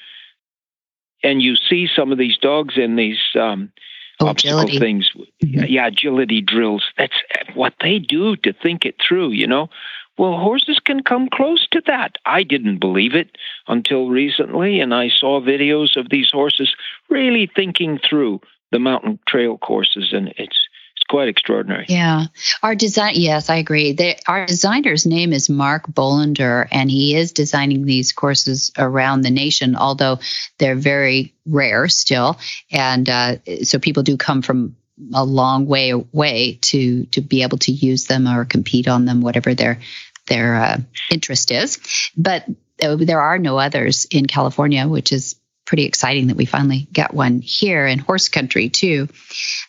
And 1.23 1.43
you 1.43 1.57
see 1.57 1.89
some 1.95 2.13
of 2.13 2.19
these 2.19 2.39
dogs 2.39 2.77
in 2.77 2.97
these 2.97 3.21
um, 3.39 3.73
oh, 4.21 4.29
obstacle 4.29 4.61
agility. 4.61 4.79
things. 4.79 5.11
Mm-hmm. 5.45 5.65
Yeah, 5.69 5.87
agility 5.87 6.41
drills. 6.41 6.85
That's 6.99 7.17
what 7.55 7.75
they 7.81 7.99
do 7.99 8.37
to 8.37 8.53
think 8.53 8.85
it 8.85 8.97
through, 9.07 9.31
you 9.31 9.47
know? 9.47 9.69
Well, 10.17 10.37
horses 10.37 10.79
can 10.79 11.03
come 11.03 11.29
close 11.29 11.67
to 11.73 11.83
that. 11.87 12.17
I 12.25 12.45
didn't 12.45 12.79
believe 12.79 13.15
it 13.15 13.37
until 13.67 14.09
recently, 14.09 14.81
and 14.81 14.95
I 14.95 15.09
saw 15.09 15.41
videos 15.41 15.97
of 15.97 16.11
these 16.11 16.31
horses 16.31 16.75
really 17.11 17.51
thinking 17.53 17.99
through 17.99 18.41
the 18.71 18.79
mountain 18.79 19.19
trail 19.29 19.59
courses, 19.59 20.13
and 20.13 20.29
it's 20.37 20.37
it's 20.37 20.64
quite 21.09 21.29
extraordinary. 21.29 21.87
Yeah, 21.89 22.27
our 22.63 22.75
design. 22.75 23.15
Yes, 23.17 23.51
I 23.51 23.57
agree. 23.57 23.93
They, 23.93 24.19
our 24.27 24.47
designer's 24.47 25.07
name 25.07 25.33
is 25.33 25.49
Mark 25.49 25.87
Bolender, 25.87 26.67
and 26.71 26.91
he 26.91 27.17
is 27.17 27.33
designing 27.33 27.85
these 27.85 28.13
courses 28.13 28.73
around 28.79 29.23
the 29.23 29.31
nation. 29.31 29.77
Although 29.77 30.19
they're 30.59 30.75
very 30.75 31.35
rare 31.47 31.89
still, 31.89 32.39
and 32.71 33.09
uh, 33.09 33.37
so 33.63 33.79
people 33.79 34.03
do 34.03 34.17
come 34.17 34.43
from 34.43 34.77
a 35.13 35.25
long 35.25 35.67
way 35.67 35.91
away 35.91 36.59
to 36.63 37.05
to 37.07 37.21
be 37.21 37.43
able 37.43 37.59
to 37.59 37.73
use 37.73 38.07
them 38.07 38.29
or 38.29 38.45
compete 38.45 38.89
on 38.89 39.05
them, 39.05 39.21
whatever 39.21 39.55
their 39.55 39.81
their 40.27 40.55
uh, 40.57 40.79
interest 41.11 41.51
is. 41.51 41.79
But 42.17 42.47
there 42.79 43.21
are 43.21 43.39
no 43.39 43.59
others 43.59 44.07
in 44.11 44.27
California, 44.27 44.87
which 44.89 45.13
is 45.13 45.37
pretty 45.67 45.85
exciting 45.85 46.29
that 46.29 46.37
we 46.37 46.45
finally 46.45 46.87
get 46.93 47.15
one 47.15 47.41
here 47.41 47.87
in 47.87 47.99
horse 47.99 48.29
country 48.29 48.69
too. 48.69 49.09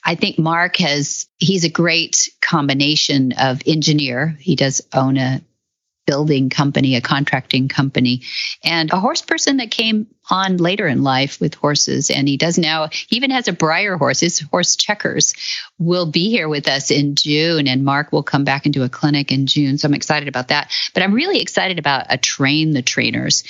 I 0.04 0.16
think 0.16 0.38
Mark 0.38 0.78
has 0.78 1.28
he's 1.38 1.64
a 1.64 1.70
great 1.70 2.30
combination 2.42 3.34
of 3.34 3.62
engineer. 3.66 4.38
He 4.40 4.56
does 4.56 4.82
own 4.94 5.18
a 5.18 5.42
building 6.06 6.50
company, 6.50 6.96
a 6.96 7.02
contracting 7.02 7.68
company, 7.68 8.22
and 8.64 8.92
a 8.92 9.00
horse 9.00 9.22
person 9.22 9.58
that 9.58 9.72
came 9.72 10.08
on 10.30 10.58
later 10.58 10.88
in 10.88 11.04
life 11.04 11.40
with 11.40 11.54
horses. 11.56 12.10
And 12.10 12.28
he 12.28 12.38
does 12.38 12.58
now, 12.58 12.90
he 12.92 13.16
even 13.16 13.32
has 13.32 13.48
a 13.48 13.54
Breyer 13.54 13.98
horse. 13.98 14.20
His 14.20 14.40
horse 14.40 14.76
Checkers 14.76 15.34
will 15.78 16.06
be 16.06 16.30
here 16.30 16.50
with 16.50 16.68
us 16.68 16.92
in 16.92 17.16
June, 17.16 17.68
and 17.68 17.84
Mark 17.84 18.12
will 18.12 18.24
come 18.24 18.44
back 18.44 18.66
into 18.66 18.84
a 18.84 18.90
clinic 18.90 19.32
in 19.32 19.46
June. 19.48 19.78
So 19.78 19.88
I'm 19.88 19.94
excited 19.94 20.28
about 20.28 20.50
that. 20.50 20.72
But 20.94 21.04
I'm 21.04 21.14
really 21.14 21.40
excited 21.40 21.80
about 21.80 22.08
a 22.10 22.18
train 22.18 22.72
the 22.72 22.82
trainers 22.82 23.44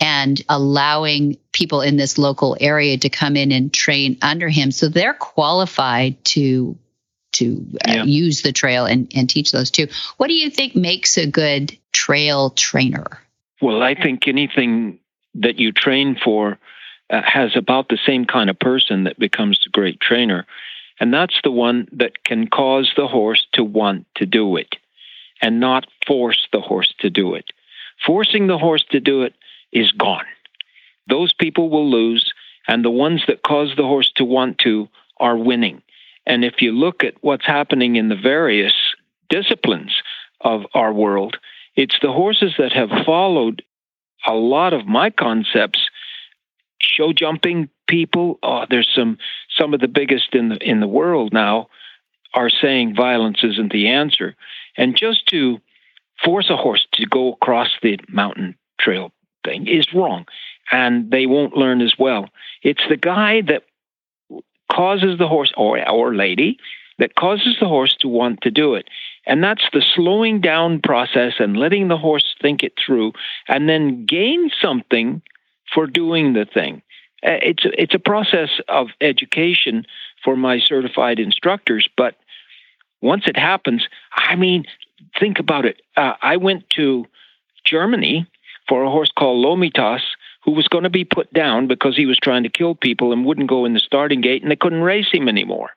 and 0.00 0.40
allowing 0.48 1.38
people 1.52 1.80
in 1.80 1.96
this 1.96 2.18
local 2.18 2.56
area 2.60 2.98
to 2.98 3.08
come 3.08 3.36
in 3.36 3.52
and 3.52 3.72
train 3.72 4.18
under 4.22 4.48
him. 4.48 4.70
So 4.70 4.88
they're 4.88 5.14
qualified 5.14 6.24
to 6.26 6.78
to 7.32 7.66
uh, 7.86 7.92
yeah. 7.92 8.04
use 8.04 8.40
the 8.40 8.52
trail 8.52 8.86
and, 8.86 9.12
and 9.14 9.28
teach 9.28 9.52
those 9.52 9.70
too. 9.70 9.88
What 10.16 10.28
do 10.28 10.34
you 10.34 10.48
think 10.48 10.74
makes 10.74 11.18
a 11.18 11.26
good 11.26 11.76
trail 12.06 12.50
trainer? 12.50 13.18
Well, 13.60 13.82
I 13.82 13.94
think 13.94 14.28
anything 14.28 15.00
that 15.34 15.58
you 15.58 15.72
train 15.72 16.16
for 16.22 16.56
uh, 17.10 17.22
has 17.22 17.56
about 17.56 17.88
the 17.88 17.98
same 18.06 18.24
kind 18.24 18.48
of 18.48 18.58
person 18.58 19.04
that 19.04 19.18
becomes 19.18 19.58
a 19.66 19.70
great 19.70 19.98
trainer. 19.98 20.46
And 21.00 21.12
that's 21.12 21.40
the 21.42 21.50
one 21.50 21.88
that 21.92 22.22
can 22.22 22.46
cause 22.46 22.92
the 22.96 23.08
horse 23.08 23.46
to 23.54 23.64
want 23.64 24.06
to 24.16 24.24
do 24.24 24.56
it 24.56 24.76
and 25.42 25.58
not 25.58 25.88
force 26.06 26.46
the 26.52 26.60
horse 26.60 26.94
to 27.00 27.10
do 27.10 27.34
it. 27.34 27.46
Forcing 28.06 28.46
the 28.46 28.58
horse 28.58 28.84
to 28.90 29.00
do 29.00 29.22
it 29.22 29.34
is 29.72 29.90
gone. 29.90 30.26
Those 31.08 31.32
people 31.32 31.70
will 31.70 31.90
lose, 31.90 32.32
and 32.68 32.84
the 32.84 32.90
ones 32.90 33.22
that 33.26 33.42
cause 33.42 33.72
the 33.76 33.82
horse 33.82 34.12
to 34.16 34.24
want 34.24 34.58
to 34.58 34.88
are 35.18 35.36
winning. 35.36 35.82
And 36.24 36.44
if 36.44 36.62
you 36.62 36.70
look 36.70 37.02
at 37.02 37.14
what's 37.20 37.46
happening 37.46 37.96
in 37.96 38.08
the 38.08 38.16
various 38.16 38.74
disciplines 39.28 40.02
of 40.40 40.66
our 40.72 40.92
world, 40.92 41.38
it's 41.76 41.98
the 42.00 42.12
horses 42.12 42.54
that 42.58 42.72
have 42.72 42.90
followed 43.04 43.62
a 44.26 44.34
lot 44.34 44.72
of 44.72 44.86
my 44.86 45.10
concepts. 45.10 45.88
Show 46.78 47.12
jumping 47.12 47.68
people, 47.86 48.38
oh, 48.42 48.64
there's 48.68 48.90
some 48.94 49.18
some 49.56 49.74
of 49.74 49.80
the 49.80 49.88
biggest 49.88 50.34
in 50.34 50.48
the 50.48 50.56
in 50.56 50.80
the 50.80 50.88
world 50.88 51.32
now 51.32 51.68
are 52.34 52.50
saying 52.50 52.94
violence 52.94 53.38
isn't 53.42 53.72
the 53.72 53.88
answer. 53.88 54.36
And 54.76 54.96
just 54.96 55.26
to 55.28 55.58
force 56.22 56.50
a 56.50 56.56
horse 56.56 56.86
to 56.92 57.06
go 57.06 57.32
across 57.32 57.70
the 57.82 57.98
mountain 58.08 58.56
trail 58.78 59.12
thing 59.44 59.66
is 59.66 59.92
wrong. 59.94 60.26
And 60.70 61.10
they 61.10 61.26
won't 61.26 61.56
learn 61.56 61.80
as 61.80 61.94
well. 61.98 62.28
It's 62.62 62.82
the 62.88 62.96
guy 62.96 63.42
that 63.42 63.62
causes 64.70 65.18
the 65.18 65.28
horse 65.28 65.52
or 65.56 65.88
or 65.88 66.14
lady 66.14 66.58
that 66.98 67.14
causes 67.14 67.56
the 67.60 67.68
horse 67.68 67.94
to 68.00 68.08
want 68.08 68.40
to 68.42 68.50
do 68.50 68.74
it. 68.74 68.88
And 69.26 69.42
that's 69.42 69.68
the 69.72 69.84
slowing 69.94 70.40
down 70.40 70.80
process 70.80 71.34
and 71.38 71.56
letting 71.56 71.88
the 71.88 71.98
horse 71.98 72.34
think 72.40 72.62
it 72.62 72.74
through 72.84 73.12
and 73.48 73.68
then 73.68 74.06
gain 74.06 74.50
something 74.60 75.20
for 75.72 75.86
doing 75.86 76.32
the 76.32 76.44
thing. 76.44 76.82
Uh, 77.24 77.38
it's 77.42 77.64
a, 77.64 77.82
it's 77.82 77.94
a 77.94 77.98
process 77.98 78.50
of 78.68 78.88
education 79.00 79.84
for 80.22 80.36
my 80.36 80.60
certified 80.60 81.18
instructors, 81.18 81.88
but 81.96 82.16
once 83.02 83.24
it 83.26 83.36
happens, 83.36 83.86
I 84.12 84.36
mean, 84.36 84.64
think 85.18 85.38
about 85.38 85.64
it. 85.64 85.82
Uh, 85.96 86.14
I 86.22 86.36
went 86.36 86.68
to 86.70 87.06
Germany 87.64 88.26
for 88.68 88.82
a 88.82 88.90
horse 88.90 89.10
called 89.16 89.44
Lomitas 89.44 90.02
who 90.44 90.52
was 90.52 90.68
going 90.68 90.84
to 90.84 90.90
be 90.90 91.04
put 91.04 91.32
down 91.32 91.66
because 91.66 91.96
he 91.96 92.06
was 92.06 92.18
trying 92.18 92.44
to 92.44 92.48
kill 92.48 92.74
people 92.74 93.12
and 93.12 93.24
wouldn't 93.24 93.48
go 93.48 93.64
in 93.64 93.74
the 93.74 93.80
starting 93.80 94.20
gate 94.20 94.42
and 94.42 94.50
they 94.50 94.56
couldn't 94.56 94.82
race 94.82 95.08
him 95.12 95.28
anymore. 95.28 95.70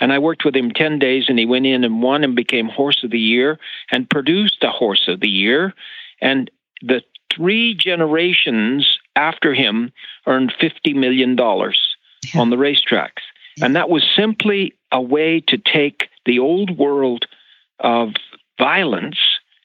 And 0.00 0.12
I 0.12 0.18
worked 0.18 0.44
with 0.44 0.56
him 0.56 0.70
10 0.70 0.98
days 0.98 1.26
and 1.28 1.38
he 1.38 1.46
went 1.46 1.66
in 1.66 1.84
and 1.84 2.02
won 2.02 2.24
and 2.24 2.34
became 2.34 2.68
Horse 2.68 3.02
of 3.04 3.10
the 3.10 3.18
Year 3.18 3.58
and 3.90 4.10
produced 4.10 4.62
a 4.62 4.70
Horse 4.70 5.08
of 5.08 5.20
the 5.20 5.28
Year. 5.28 5.74
And 6.20 6.50
the 6.82 7.02
three 7.32 7.74
generations 7.74 8.98
after 9.16 9.54
him 9.54 9.92
earned 10.26 10.52
$50 10.60 10.94
million 10.94 11.36
yeah. 11.36 12.40
on 12.40 12.50
the 12.50 12.56
racetracks. 12.56 13.22
Yeah. 13.56 13.66
And 13.66 13.76
that 13.76 13.88
was 13.88 14.04
simply 14.16 14.74
a 14.90 15.00
way 15.00 15.40
to 15.48 15.58
take 15.58 16.08
the 16.26 16.38
old 16.38 16.76
world 16.76 17.26
of 17.78 18.14
violence 18.58 19.18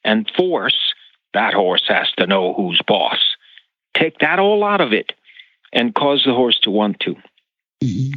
and 0.03 0.29
force. 0.35 0.93
That 1.33 1.53
horse 1.53 1.85
has 1.87 2.11
to 2.17 2.27
know 2.27 2.53
who's 2.53 2.81
boss 2.87 3.19
take 3.99 4.19
that 4.19 4.39
all 4.39 4.63
out 4.63 4.81
of 4.81 4.93
it 4.93 5.13
and 5.73 5.93
cause 5.93 6.23
the 6.25 6.33
horse 6.33 6.59
to 6.61 6.71
want 6.71 6.99
to. 7.01 7.15
Mm-hmm. 7.83 8.13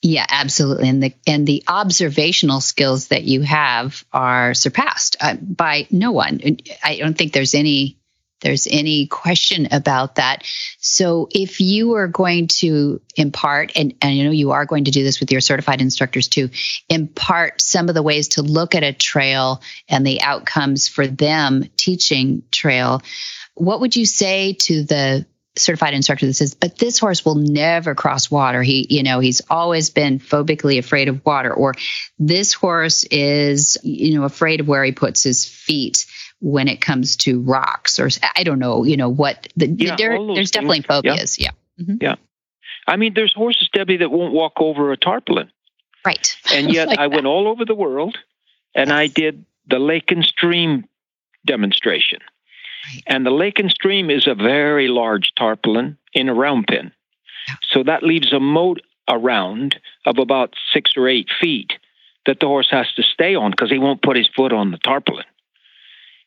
Yeah, 0.00 0.26
absolutely. 0.28 0.88
And 0.88 1.02
the 1.02 1.14
and 1.26 1.46
the 1.46 1.64
observational 1.66 2.60
skills 2.60 3.08
that 3.08 3.24
you 3.24 3.42
have 3.42 4.04
are 4.12 4.54
surpassed 4.54 5.16
uh, 5.20 5.34
by 5.34 5.88
no 5.90 6.12
one. 6.12 6.40
I 6.84 6.98
don't 6.98 7.18
think 7.18 7.32
there's 7.32 7.54
any 7.54 7.98
there's 8.40 8.68
any 8.70 9.08
question 9.08 9.66
about 9.72 10.14
that. 10.14 10.44
So 10.78 11.28
if 11.32 11.60
you 11.60 11.94
are 11.94 12.06
going 12.06 12.46
to 12.46 13.00
impart, 13.16 13.72
and, 13.74 13.94
and 14.00 14.16
you 14.16 14.22
know 14.22 14.30
you 14.30 14.52
are 14.52 14.66
going 14.66 14.84
to 14.84 14.92
do 14.92 15.02
this 15.02 15.18
with 15.18 15.32
your 15.32 15.40
certified 15.40 15.80
instructors 15.80 16.28
too, 16.28 16.50
impart 16.88 17.60
some 17.60 17.88
of 17.88 17.96
the 17.96 18.02
ways 18.02 18.28
to 18.28 18.42
look 18.42 18.76
at 18.76 18.84
a 18.84 18.92
trail 18.92 19.60
and 19.88 20.06
the 20.06 20.22
outcomes 20.22 20.86
for 20.86 21.08
them 21.08 21.64
teaching 21.76 22.44
trail 22.52 23.02
what 23.58 23.80
would 23.80 23.96
you 23.96 24.06
say 24.06 24.54
to 24.54 24.84
the 24.84 25.26
certified 25.58 25.94
instructor 25.94 26.26
that 26.26 26.34
says, 26.34 26.54
but 26.54 26.78
this 26.78 26.98
horse 26.98 27.24
will 27.24 27.34
never 27.34 27.94
cross 27.94 28.30
water. 28.30 28.62
He, 28.62 28.86
you 28.88 29.02
know, 29.02 29.20
he's 29.20 29.42
always 29.50 29.90
been 29.90 30.18
phobically 30.18 30.78
afraid 30.78 31.08
of 31.08 31.24
water, 31.24 31.52
or 31.52 31.74
this 32.18 32.52
horse 32.54 33.04
is, 33.04 33.76
you 33.82 34.18
know, 34.18 34.24
afraid 34.24 34.60
of 34.60 34.68
where 34.68 34.84
he 34.84 34.92
puts 34.92 35.22
his 35.22 35.46
feet 35.46 36.06
when 36.40 36.68
it 36.68 36.80
comes 36.80 37.16
to 37.16 37.40
rocks, 37.40 37.98
or 37.98 38.08
I 38.36 38.44
don't 38.44 38.58
know, 38.58 38.84
you 38.84 38.96
know, 38.96 39.08
what 39.08 39.48
the, 39.56 39.66
yeah, 39.66 39.96
there, 39.96 40.18
there's 40.34 40.50
definitely 40.50 40.82
phobias. 40.82 41.38
Yeah. 41.38 41.50
Yeah. 41.76 41.84
Mm-hmm. 41.84 41.96
yeah. 42.00 42.14
I 42.86 42.96
mean, 42.96 43.12
there's 43.14 43.34
horses, 43.34 43.68
Debbie, 43.72 43.98
that 43.98 44.10
won't 44.10 44.32
walk 44.32 44.54
over 44.58 44.92
a 44.92 44.96
tarpaulin. 44.96 45.50
Right. 46.04 46.34
And 46.52 46.72
yet 46.72 46.88
like 46.88 46.98
I 46.98 47.08
that. 47.08 47.14
went 47.14 47.26
all 47.26 47.48
over 47.48 47.64
the 47.64 47.74
world 47.74 48.16
and 48.74 48.88
yes. 48.88 48.96
I 48.96 49.06
did 49.08 49.44
the 49.68 49.78
lake 49.78 50.10
and 50.10 50.24
stream 50.24 50.86
demonstration. 51.44 52.20
And 53.06 53.24
the 53.24 53.30
lake 53.30 53.58
and 53.58 53.70
stream 53.70 54.10
is 54.10 54.26
a 54.26 54.34
very 54.34 54.88
large 54.88 55.32
tarpaulin 55.36 55.96
in 56.14 56.28
a 56.28 56.34
round 56.34 56.66
pen. 56.66 56.92
So 57.70 57.82
that 57.82 58.02
leaves 58.02 58.32
a 58.32 58.40
moat 58.40 58.80
around 59.08 59.78
of 60.06 60.18
about 60.18 60.54
six 60.72 60.92
or 60.96 61.08
eight 61.08 61.28
feet 61.40 61.72
that 62.26 62.40
the 62.40 62.46
horse 62.46 62.68
has 62.70 62.92
to 62.92 63.02
stay 63.02 63.34
on 63.34 63.50
because 63.50 63.70
he 63.70 63.78
won't 63.78 64.02
put 64.02 64.16
his 64.16 64.28
foot 64.28 64.52
on 64.52 64.70
the 64.70 64.78
tarpaulin. 64.78 65.24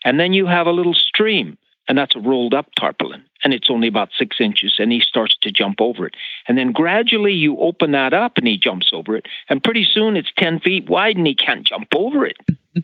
And 0.04 0.20
then 0.20 0.34
you 0.34 0.48
have 0.48 0.66
a 0.66 0.72
little 0.72 0.96
stream, 0.96 1.58
and 1.88 1.98
that's 1.98 2.16
a 2.16 2.20
rolled 2.20 2.56
up 2.56 2.68
tarpaulin, 2.80 3.24
and 3.44 3.54
it's 3.54 3.70
only 3.70 3.88
about 3.88 4.10
six 4.18 4.38
inches, 4.40 4.78
and 4.80 4.92
he 4.92 5.00
starts 5.00 5.38
to 5.42 5.52
jump 5.52 5.80
over 5.80 6.08
it. 6.08 6.16
And 6.48 6.58
then 6.58 6.72
gradually 6.72 7.34
you 7.34 7.58
open 7.60 7.92
that 7.92 8.14
up, 8.14 8.38
and 8.38 8.48
he 8.48 8.58
jumps 8.58 8.90
over 8.94 9.16
it, 9.16 9.28
and 9.48 9.64
pretty 9.64 9.86
soon 9.86 10.18
it's 10.18 10.32
10 10.38 10.62
feet 10.62 10.90
wide, 10.90 11.18
and 11.18 11.28
he 11.28 11.36
can't 11.36 11.68
jump 11.68 11.90
over 11.96 12.26
it. 12.26 12.38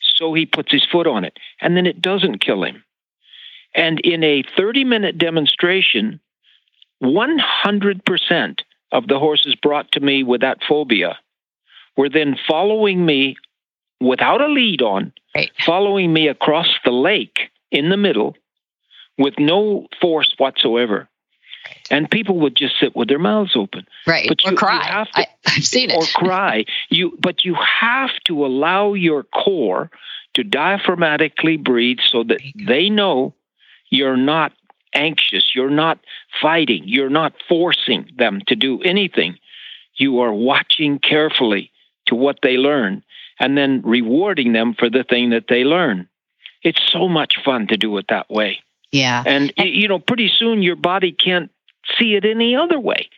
so 0.00 0.32
he 0.32 0.46
puts 0.46 0.70
his 0.70 0.84
foot 0.84 1.08
on 1.08 1.24
it, 1.24 1.38
and 1.60 1.76
then 1.76 1.86
it 1.86 2.00
doesn't 2.00 2.40
kill 2.40 2.62
him. 2.62 2.84
And 3.74 4.00
in 4.00 4.22
a 4.22 4.42
30 4.56 4.84
minute 4.84 5.18
demonstration, 5.18 6.20
100% 7.02 8.60
of 8.92 9.06
the 9.08 9.18
horses 9.18 9.54
brought 9.56 9.90
to 9.92 10.00
me 10.00 10.22
with 10.22 10.40
that 10.42 10.58
phobia 10.68 11.18
were 11.96 12.08
then 12.08 12.36
following 12.48 13.04
me 13.04 13.36
without 14.00 14.40
a 14.40 14.48
lead 14.48 14.82
on, 14.82 15.12
Right. 15.34 15.50
following 15.64 16.12
me 16.12 16.28
across 16.28 16.68
the 16.84 16.92
lake 16.92 17.50
in 17.70 17.88
the 17.88 17.96
middle 17.96 18.36
with 19.18 19.38
no 19.38 19.86
force 20.00 20.32
whatsoever. 20.38 21.08
And 21.90 22.10
people 22.10 22.38
would 22.40 22.54
just 22.54 22.78
sit 22.78 22.94
with 22.94 23.08
their 23.08 23.18
mouths 23.18 23.52
open. 23.56 23.86
Right. 24.06 24.28
But 24.28 24.44
or 24.44 24.48
you- 24.48 24.52
you 24.52 24.56
cry. 24.58 24.84
have 24.84 25.10
to- 25.12 25.20
I, 25.20 25.26
I've 25.46 25.64
seen 25.64 25.90
it. 25.90 25.96
Or 25.96 26.02
cry. 26.26 26.64
You 26.90 27.16
but 27.20 27.44
you 27.44 27.54
have 27.54 28.10
to 28.26 28.44
allow 28.44 28.92
your 28.94 29.22
core 29.24 29.90
to 30.34 30.44
diaphragmatically 30.44 31.56
breathe 31.62 31.98
so 32.06 32.22
that 32.24 32.38
There 32.38 32.46
you 32.54 32.66
go. 32.66 32.72
they 32.72 32.90
know 32.90 33.34
you're 33.94 34.16
not 34.16 34.52
anxious, 34.94 35.54
you're 35.54 35.70
not 35.70 35.98
fighting, 36.40 36.82
you're 36.86 37.10
not 37.10 37.32
forcing 37.48 38.10
them 38.16 38.40
to 38.46 38.56
do 38.56 38.80
anything. 38.82 39.38
You 39.96 40.20
are 40.20 40.32
watching 40.32 40.98
carefully 40.98 41.70
to 42.06 42.14
what 42.14 42.38
they 42.42 42.56
learn 42.56 43.02
and 43.38 43.56
then 43.56 43.82
rewarding 43.84 44.52
them 44.52 44.74
for 44.74 44.88
the 44.90 45.04
thing 45.04 45.30
that 45.30 45.46
they 45.48 45.64
learn. 45.64 46.08
It's 46.62 46.80
so 46.90 47.08
much 47.08 47.34
fun 47.44 47.66
to 47.68 47.76
do 47.76 47.96
it 47.98 48.06
that 48.08 48.30
way. 48.30 48.60
yeah. 48.90 49.22
And, 49.26 49.52
y- 49.58 49.64
you 49.64 49.88
know, 49.88 49.98
pretty 49.98 50.30
soon 50.38 50.62
your 50.62 50.76
body 50.76 51.12
can't 51.12 51.50
see 51.98 52.14
it 52.14 52.24
any 52.24 52.56
other 52.56 52.80
way. 52.80 53.08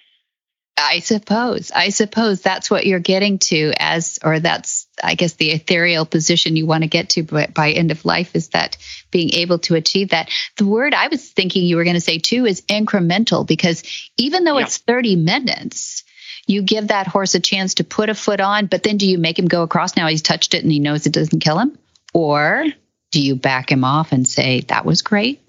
I 0.78 0.98
suppose. 1.00 1.70
I 1.70 1.88
suppose 1.88 2.42
that's 2.42 2.70
what 2.70 2.84
you're 2.84 2.98
getting 2.98 3.38
to 3.38 3.72
as, 3.78 4.18
or 4.22 4.40
that's, 4.40 4.75
I 5.03 5.14
guess, 5.14 5.34
the 5.34 5.51
ethereal 5.51 6.07
position 6.07 6.57
you 6.57 6.66
want 6.66 6.82
to 6.82 6.88
get 6.88 7.11
to 7.11 7.22
by, 7.22 7.47
by 7.47 7.70
end 7.72 7.90
of 7.90 8.05
life 8.05 8.34
is 8.34 8.49
that 8.49 8.76
being 9.11 9.34
able 9.34 9.59
to 9.61 9.74
achieve 9.74 10.11
that. 10.11 10.30
The 10.57 10.66
word 10.66 10.94
I 10.94 11.09
was 11.09 11.28
thinking 11.30 11.64
you 11.64 11.76
were 11.76 11.84
going 11.84 11.94
to 11.94 12.01
say 12.01 12.18
too 12.18 12.47
is 12.47 12.62
incremental 12.62 13.47
because 13.47 13.82
even 14.16 14.44
though 14.44 14.59
Yeah. 14.59 14.64
it's 14.64 14.78
30 14.78 15.16
minutes, 15.16 16.05
you 16.47 16.62
give 16.62 16.88
that 16.88 17.07
horse 17.07 17.34
a 17.34 17.40
chance 17.40 17.74
to 17.74 17.84
put 17.84 18.09
a 18.09 18.14
foot 18.14 18.40
on, 18.40 18.66
but 18.66 18.82
then 18.82 18.97
do 18.97 19.07
you 19.07 19.18
make 19.18 19.38
him 19.38 19.49
go 19.49 19.62
across 19.62 19.97
now 19.97 20.07
he's 20.07 20.22
touched 20.22 20.55
it 20.55 20.62
and 20.62 20.72
he 20.72 20.78
knows 20.78 21.07
it 21.07 21.12
doesn't 21.12 21.40
kill 21.40 21.59
him? 21.59 21.76
Or 22.14 22.64
do 23.11 23.20
you 23.20 23.34
back 23.36 23.70
him 23.70 23.84
off 23.84 24.12
and 24.12 24.26
say, 24.26 24.61
that 24.68 24.84
was 24.84 25.03
great, 25.03 25.42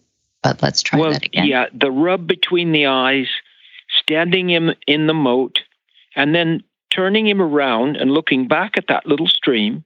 but 0.43 0.61
let's 0.61 0.81
try 0.81 0.99
well, 0.99 1.11
that 1.11 1.23
again? 1.25 1.45
yeah, 1.45 1.67
the 1.73 1.91
rub 1.91 2.27
between 2.27 2.71
the 2.71 2.87
eyes, 2.87 3.27
standing 4.01 4.49
him 4.49 4.71
in 4.85 5.07
the 5.07 5.13
moat, 5.13 5.59
and 6.15 6.33
then 6.35 6.63
turning 6.89 7.27
him 7.27 7.41
around 7.41 7.97
and 7.97 8.11
looking 8.11 8.47
back 8.47 8.77
at 8.77 8.87
that 8.87 9.05
little 9.05 9.27
stream, 9.27 9.83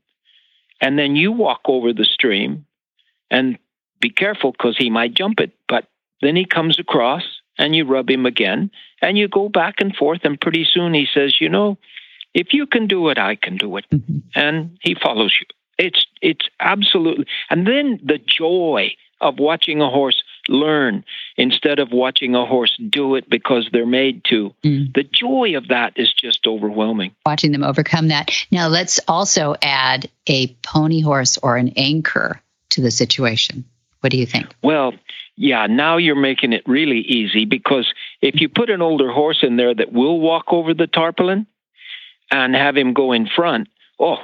and 0.79 0.97
then 0.97 1.15
you 1.15 1.31
walk 1.31 1.61
over 1.65 1.93
the 1.93 2.05
stream, 2.05 2.65
and 3.29 3.57
be 3.99 4.09
careful 4.09 4.51
because 4.51 4.77
he 4.77 4.89
might 4.89 5.13
jump 5.13 5.39
it. 5.39 5.51
But 5.67 5.87
then 6.21 6.35
he 6.35 6.45
comes 6.45 6.79
across, 6.79 7.23
and 7.57 7.75
you 7.75 7.85
rub 7.85 8.09
him 8.09 8.25
again, 8.25 8.71
and 9.01 9.17
you 9.17 9.27
go 9.27 9.49
back 9.49 9.75
and 9.79 9.95
forth, 9.95 10.21
and 10.23 10.39
pretty 10.39 10.65
soon 10.65 10.93
he 10.93 11.07
says, 11.11 11.39
"You 11.39 11.49
know, 11.49 11.77
if 12.33 12.53
you 12.53 12.65
can 12.65 12.87
do 12.87 13.09
it, 13.09 13.17
I 13.17 13.35
can 13.35 13.57
do 13.57 13.77
it," 13.77 13.85
Mhm. 13.91 14.23
and 14.35 14.77
he 14.81 14.93
follows 14.95 15.33
you. 15.39 15.45
It's 15.77 16.05
it's 16.21 16.47
absolutely, 16.59 17.25
and 17.49 17.65
then 17.67 17.99
the 18.03 18.19
joy 18.19 18.95
of 19.19 19.39
watching 19.39 19.81
a 19.81 19.89
horse 19.89 20.23
learn 20.47 21.03
instead 21.37 21.79
of 21.79 21.91
watching 21.91 22.35
a 22.35 22.45
horse 22.45 22.75
do 22.89 23.15
it 23.15 23.29
because 23.29 23.69
they're 23.71 23.85
made 23.85 24.23
to. 24.25 24.53
Mm. 24.63 24.93
The 24.93 25.03
joy 25.03 25.55
of 25.55 25.67
that 25.69 25.93
is 25.95 26.13
just 26.13 26.47
overwhelming. 26.47 27.15
watching 27.25 27.51
them 27.51 27.63
overcome 27.63 28.09
that. 28.09 28.31
Now, 28.51 28.67
let's 28.67 28.99
also 29.07 29.55
add 29.61 30.09
a 30.27 30.47
pony 30.63 31.01
horse 31.01 31.37
or 31.37 31.57
an 31.57 31.69
anchor 31.75 32.41
to 32.69 32.81
the 32.81 32.91
situation. 32.91 33.65
What 34.01 34.11
do 34.11 34.17
you 34.17 34.25
think? 34.25 34.47
Well, 34.63 34.93
yeah, 35.35 35.67
now 35.67 35.97
you're 35.97 36.15
making 36.15 36.53
it 36.53 36.63
really 36.67 36.99
easy 36.99 37.45
because 37.45 37.93
if 38.21 38.41
you 38.41 38.49
put 38.49 38.69
an 38.69 38.81
older 38.81 39.11
horse 39.11 39.39
in 39.43 39.57
there 39.57 39.73
that 39.73 39.91
will 39.91 40.19
walk 40.19 40.45
over 40.51 40.73
the 40.73 40.87
tarpaulin 40.87 41.45
and 42.31 42.55
have 42.55 42.75
him 42.75 42.93
go 42.93 43.11
in 43.11 43.27
front, 43.27 43.67
oh, 43.99 44.17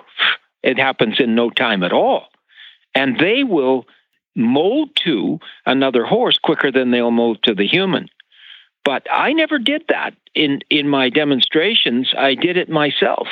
it 0.64 0.78
happens 0.78 1.20
in 1.20 1.36
no 1.36 1.50
time 1.50 1.84
at 1.84 1.94
all. 1.94 2.28
And 2.96 3.20
they 3.20 3.44
will 3.44 3.86
mold 4.38 4.90
to 5.04 5.40
another 5.66 6.06
horse 6.06 6.38
quicker 6.38 6.72
than 6.72 6.92
they'll 6.92 7.12
mold 7.12 7.40
to 7.44 7.54
the 7.54 7.68
human. 7.68 8.08
But 8.86 9.06
I 9.12 9.34
never 9.34 9.60
did 9.60 9.84
that 9.90 10.14
in, 10.34 10.62
in 10.70 10.88
my 10.88 11.10
demonstrations. 11.10 12.14
I 12.18 12.36
did 12.36 12.56
it 12.56 12.70
myself. 12.70 13.28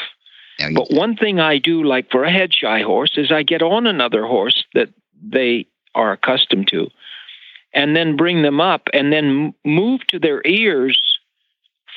But 0.73 0.91
one 0.91 1.15
thing 1.15 1.39
I 1.39 1.59
do, 1.59 1.83
like 1.83 2.11
for 2.11 2.23
a 2.23 2.31
head 2.31 2.53
shy 2.53 2.81
horse, 2.81 3.13
is 3.17 3.31
I 3.31 3.43
get 3.43 3.61
on 3.61 3.87
another 3.87 4.25
horse 4.25 4.65
that 4.73 4.89
they 5.21 5.67
are 5.93 6.11
accustomed 6.11 6.67
to, 6.69 6.89
and 7.73 7.95
then 7.95 8.17
bring 8.17 8.41
them 8.41 8.59
up, 8.59 8.89
and 8.93 9.13
then 9.13 9.53
move 9.63 10.05
to 10.07 10.19
their 10.19 10.45
ears 10.45 11.01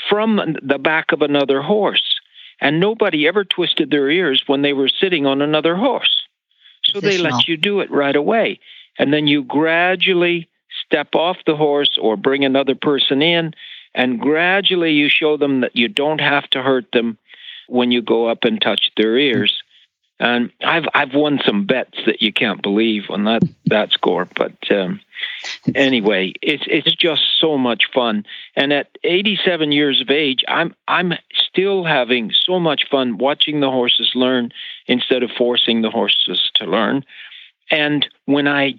from 0.09 0.57
the 0.63 0.79
back 0.79 1.13
of 1.13 1.23
another 1.23 1.63
horse. 1.63 2.21
And 2.61 2.81
nobody 2.81 3.29
ever 3.29 3.45
twisted 3.45 3.91
their 3.91 4.11
ears 4.11 4.43
when 4.47 4.63
they 4.63 4.73
were 4.73 4.89
sitting 4.89 5.27
on 5.27 5.41
another 5.41 5.77
horse. 5.77 6.27
So 6.85 7.01
they 7.01 7.19
let 7.19 7.47
you 7.47 7.57
do 7.57 7.81
it 7.81 7.91
right 7.91 8.17
away. 8.17 8.61
And 8.99 9.13
then 9.13 9.27
you 9.27 9.43
gradually 9.45 10.49
step 10.85 11.15
off 11.15 11.39
the 11.47 11.57
horse 11.57 11.99
or 12.01 12.17
bring 12.17 12.45
another 12.45 12.75
person 12.75 13.23
in, 13.23 13.55
and 13.95 14.21
gradually 14.21 14.93
you 14.93 15.09
show 15.09 15.37
them 15.37 15.61
that 15.61 15.77
you 15.77 15.89
don't 15.89 16.21
have 16.21 16.49
to 16.51 16.63
hurt 16.63 16.91
them 16.93 17.19
when 17.69 17.91
you 17.91 18.03
go 18.03 18.29
up 18.29 18.45
and 18.45 18.61
touch 18.61 18.91
their 18.97 19.17
ears. 19.17 19.63
And 20.21 20.51
I've 20.65 20.87
I've 20.95 21.15
won 21.15 21.39
some 21.45 21.65
bets 21.65 21.97
that 22.07 22.21
you 22.21 22.33
can't 22.33 22.61
believe 22.61 23.05
on 23.09 23.25
that 23.25 23.43
that 23.67 23.93
score. 23.93 24.29
But 24.35 24.57
um, 24.69 25.01
anyway, 25.77 26.33
it's 26.43 26.65
it's 26.67 26.93
just 26.97 27.23
so 27.39 27.57
much 27.57 27.85
fun. 27.95 28.27
And 28.57 28.73
at 28.73 28.89
87 29.05 29.71
years 29.71 30.01
of 30.01 30.11
age, 30.11 30.43
I'm 30.49 30.75
I'm 30.89 31.13
still 31.33 31.85
having 31.85 32.33
so 32.33 32.59
much 32.59 32.89
fun 32.91 33.19
watching 33.19 33.61
the 33.61 33.71
horses 33.71 34.11
learn 34.17 34.51
instead 34.89 35.23
of 35.23 35.31
forcing 35.31 35.83
the 35.83 35.91
horses 35.91 36.51
to 36.57 36.65
learn. 36.65 37.05
And 37.71 38.07
when 38.25 38.49
I 38.49 38.75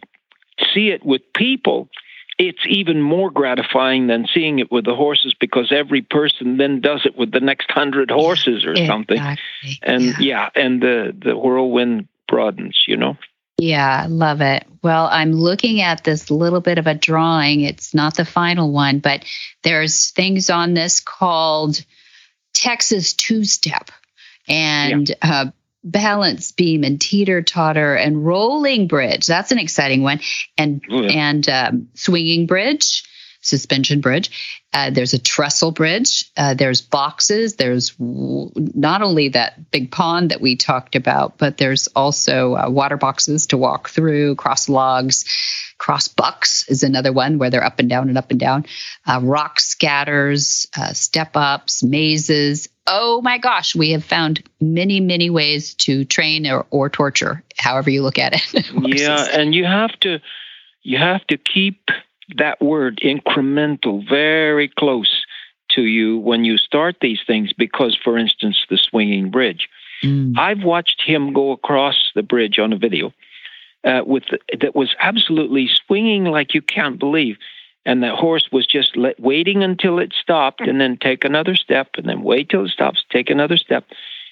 see 0.74 0.90
it 0.90 1.06
with 1.06 1.22
people, 1.34 1.90
it's 2.38 2.66
even 2.68 3.02
more 3.02 3.30
gratifying 3.30 4.08
than 4.08 4.26
seeing 4.34 4.60
it 4.60 4.72
with 4.72 4.86
the 4.86 4.96
horses 4.96 5.36
because 5.40 5.72
every 5.72 6.02
person 6.02 6.58
then 6.58 6.80
does 6.80 7.06
it 7.06 7.18
with 7.18 7.32
the 7.32 7.42
next 7.42 7.70
hundred 7.70 8.10
horses 8.10 8.66
or 8.66 8.76
something. 8.78 9.18
Exactly. 9.18 9.80
And 9.84 10.04
yeah. 10.04 10.16
yeah. 10.20 10.50
and 10.56 10.82
the 10.82 11.16
the 11.22 11.38
whirlwind 11.38 12.08
broadens, 12.28 12.84
you 12.88 12.96
know. 12.96 13.18
Yeah, 13.58 14.08
love 14.10 14.40
it. 14.40 14.66
Well, 14.82 15.10
I'm 15.12 15.34
looking 15.34 15.82
at 15.82 16.06
this 16.06 16.32
little 16.32 16.62
bit 16.62 16.78
of 16.78 16.88
a 16.88 16.94
drawing. 16.94 17.60
It's 17.60 17.94
not 17.94 18.16
the 18.16 18.24
final 18.24 18.72
one, 18.72 19.00
but 19.00 19.26
there's 19.64 20.12
things 20.12 20.50
on 20.50 20.74
this 20.74 21.02
called 21.02 21.84
Texas 22.54 23.14
two 23.14 23.44
step 23.44 23.92
and 24.48 25.14
uh, 25.22 25.48
balance 25.84 26.52
beam 26.52 26.84
and 26.84 27.00
teeter 27.00 27.42
totter 27.42 27.96
and 27.96 28.26
rolling 28.26 28.88
bridge. 28.88 29.26
That's 29.26 29.52
an 29.52 29.60
exciting 29.60 30.02
one. 30.04 30.20
And 30.58 30.82
Oh, 30.90 31.02
yeah. 31.02 31.10
and 31.32 31.50
um, 31.50 31.88
swinging 31.94 32.46
bridge, 32.46 33.04
suspension 33.50 34.02
bridge. 34.02 34.60
Uh, 34.72 34.92
there's 34.92 35.14
a 35.14 35.20
trestle 35.20 35.72
bridge. 35.72 36.32
Uh, 36.38 36.54
there's 36.54 36.82
boxes. 36.82 37.56
There's 37.56 37.90
w- 37.92 38.52
not 38.56 39.02
only 39.02 39.30
that 39.30 39.72
big 39.72 39.92
pond 39.92 40.30
that 40.30 40.42
we 40.42 40.56
talked 40.56 40.96
about, 40.96 41.38
but 41.38 41.58
there's 41.58 41.88
also 41.88 42.56
uh, 42.56 42.70
water 42.70 42.96
boxes 42.98 43.48
to 43.48 43.58
walk 43.58 43.90
through, 43.90 44.36
cross 44.36 44.70
logs. 44.70 45.26
Cross 45.80 46.10
bucks 46.10 46.66
is 46.70 46.84
another 46.84 47.12
one 47.12 47.40
where 47.40 47.50
they're 47.50 47.64
up 47.64 47.80
and 47.80 47.90
down 47.90 48.10
and 48.10 48.18
up 48.18 48.32
and 48.32 48.40
down. 48.40 48.66
Uh, 49.08 49.20
rock 49.24 49.60
scatters, 49.60 50.68
uh, 50.78 50.94
step 50.94 51.32
ups, 51.36 51.82
mazes. 51.82 52.70
Oh 52.86 53.22
my 53.22 53.38
gosh, 53.38 53.76
we 53.76 53.92
have 53.92 54.04
found 54.04 54.44
many, 54.60 55.00
many 55.00 55.30
ways 55.30 55.74
to 55.76 56.06
train 56.06 56.46
or, 56.48 56.66
or 56.70 56.90
torture, 56.90 57.44
however 57.58 57.90
you 57.90 58.04
look 58.04 58.20
at 58.20 58.34
it. 58.34 58.72
Yeah, 59.00 59.26
and 59.32 59.56
you 59.56 59.66
have 59.66 59.98
to 60.02 60.20
you 60.82 60.98
have 60.98 61.26
to 61.28 61.38
keep 61.38 61.90
that 62.38 62.62
word 62.62 63.00
incremental 63.04 64.08
very 64.08 64.68
close 64.68 65.26
to 65.72 65.82
you 65.84 66.18
when 66.18 66.46
you 66.46 66.58
start 66.58 66.98
these 67.02 67.20
things 67.26 67.54
because 67.54 67.98
for 68.04 68.18
instance 68.18 68.66
the 68.70 68.78
swinging 68.78 69.30
bridge. 69.30 69.70
Mm. 70.04 70.38
I've 70.38 70.64
watched 70.64 71.02
him 71.02 71.34
go 71.34 71.52
across 71.52 72.12
the 72.16 72.24
bridge 72.24 72.58
on 72.60 72.74
a 72.74 72.78
video 72.78 73.14
uh, 73.84 74.02
with 74.06 74.24
that 74.60 74.76
was 74.76 74.96
absolutely 75.00 75.70
swinging 75.86 76.26
like 76.26 76.54
you 76.54 76.62
can't 76.62 77.00
believe, 77.00 77.38
and 77.86 78.04
the 78.04 78.16
horse 78.16 78.50
was 78.52 78.66
just 78.66 78.96
let, 78.98 79.20
waiting 79.20 79.64
until 79.64 80.00
it 80.00 80.14
stopped, 80.14 80.62
and 80.62 80.82
then 80.82 80.98
take 80.98 81.24
another 81.24 81.56
step, 81.56 81.90
and 81.96 82.08
then 82.08 82.24
wait 82.24 82.50
till 82.50 82.66
it 82.66 82.72
stops, 82.72 83.04
take 83.10 83.30
another 83.30 83.58
step, 83.58 83.86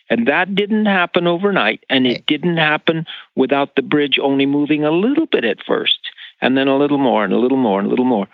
And 0.09 0.27
that 0.27 0.55
didn't 0.55 0.85
happen 0.85 1.27
overnight, 1.27 1.83
and 1.89 2.07
it 2.07 2.25
didn't 2.25 2.57
happen 2.57 3.05
without 3.35 3.75
the 3.75 3.81
bridge 3.81 4.17
only 4.19 4.45
moving 4.45 4.83
a 4.83 4.91
little 4.91 5.25
bit 5.25 5.43
at 5.43 5.63
first, 5.65 5.99
and 6.41 6.57
then 6.57 6.67
a 6.67 6.77
little 6.77 6.97
more, 6.97 7.23
and 7.23 7.33
a 7.33 7.37
little 7.37 7.57
more, 7.57 7.79
and 7.79 7.87
a 7.87 7.89
little 7.89 8.05
more. 8.05 8.27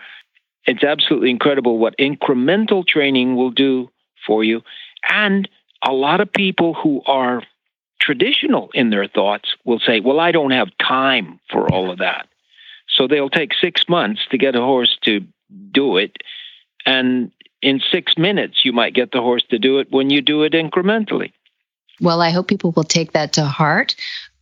It's 0.66 0.84
absolutely 0.84 1.30
incredible 1.30 1.78
what 1.78 1.96
incremental 1.98 2.86
training 2.86 3.36
will 3.36 3.50
do 3.50 3.90
for 4.26 4.42
you. 4.42 4.62
And 5.08 5.48
a 5.86 5.92
lot 5.92 6.20
of 6.20 6.32
people 6.32 6.74
who 6.74 7.02
are 7.06 7.42
traditional 8.00 8.70
in 8.74 8.90
their 8.90 9.06
thoughts 9.06 9.54
will 9.64 9.78
say, 9.78 10.00
Well, 10.00 10.20
I 10.20 10.32
don't 10.32 10.50
have 10.50 10.68
time 10.78 11.40
for 11.50 11.70
all 11.70 11.90
of 11.90 11.98
that. 11.98 12.28
So 12.88 13.06
they'll 13.06 13.30
take 13.30 13.52
six 13.54 13.88
months 13.88 14.22
to 14.30 14.38
get 14.38 14.54
a 14.54 14.60
horse 14.60 14.96
to 15.04 15.20
do 15.72 15.96
it. 15.96 16.16
And 16.86 17.32
in 17.62 17.80
six 17.90 18.18
minutes, 18.18 18.64
you 18.64 18.72
might 18.72 18.94
get 18.94 19.10
the 19.12 19.20
horse 19.20 19.44
to 19.50 19.58
do 19.58 19.78
it 19.78 19.90
when 19.90 20.10
you 20.10 20.20
do 20.20 20.42
it 20.42 20.52
incrementally. 20.52 21.32
Well, 22.00 22.20
I 22.20 22.30
hope 22.30 22.48
people 22.48 22.72
will 22.72 22.84
take 22.84 23.12
that 23.12 23.32
to 23.34 23.44
heart, 23.44 23.94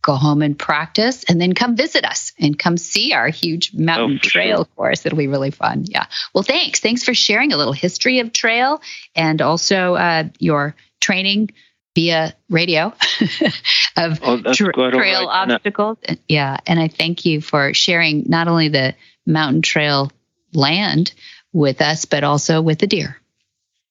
go 0.03 0.13
home 0.15 0.43
and 0.43 0.59
practice, 0.59 1.23
and 1.23 1.41
then 1.41 1.53
come 1.53 1.75
visit 1.75 2.05
us 2.05 2.33
and 2.39 2.59
come 2.59 2.77
see 2.77 3.13
our 3.13 3.29
huge 3.29 3.73
mountain 3.73 4.19
Oh, 4.23 4.27
trail 4.27 4.57
sure. 4.57 4.65
course. 4.75 5.05
It'll 5.05 5.17
be 5.17 5.27
really 5.27 5.49
fun. 5.49 5.85
Yeah. 5.87 6.05
Well, 6.33 6.43
thanks. 6.43 6.79
Thanks 6.79 7.03
for 7.03 7.13
sharing 7.15 7.51
a 7.53 7.57
little 7.57 7.73
history 7.73 8.19
of 8.19 8.31
trail 8.33 8.81
and 9.15 9.41
also 9.41 9.95
uh, 9.95 10.25
your 10.39 10.75
training 11.01 11.49
via 11.95 12.33
radio 12.49 12.87
of 13.97 14.19
Oh, 14.21 14.41
tra- 14.53 14.73
trail 14.73 15.27
right. 15.27 15.49
Obstacles. 15.51 15.97
And- 16.05 16.19
Yeah. 16.27 16.57
And 16.67 16.79
I 16.79 16.87
thank 16.89 17.25
you 17.25 17.39
for 17.41 17.73
sharing 17.73 18.25
not 18.27 18.47
only 18.47 18.67
the 18.69 18.95
mountain 19.25 19.61
trail 19.61 20.11
land 20.53 21.13
with 21.53 21.81
us, 21.81 22.05
but 22.05 22.23
also 22.23 22.61
with 22.61 22.79
the 22.79 22.87
deer. 22.87 23.17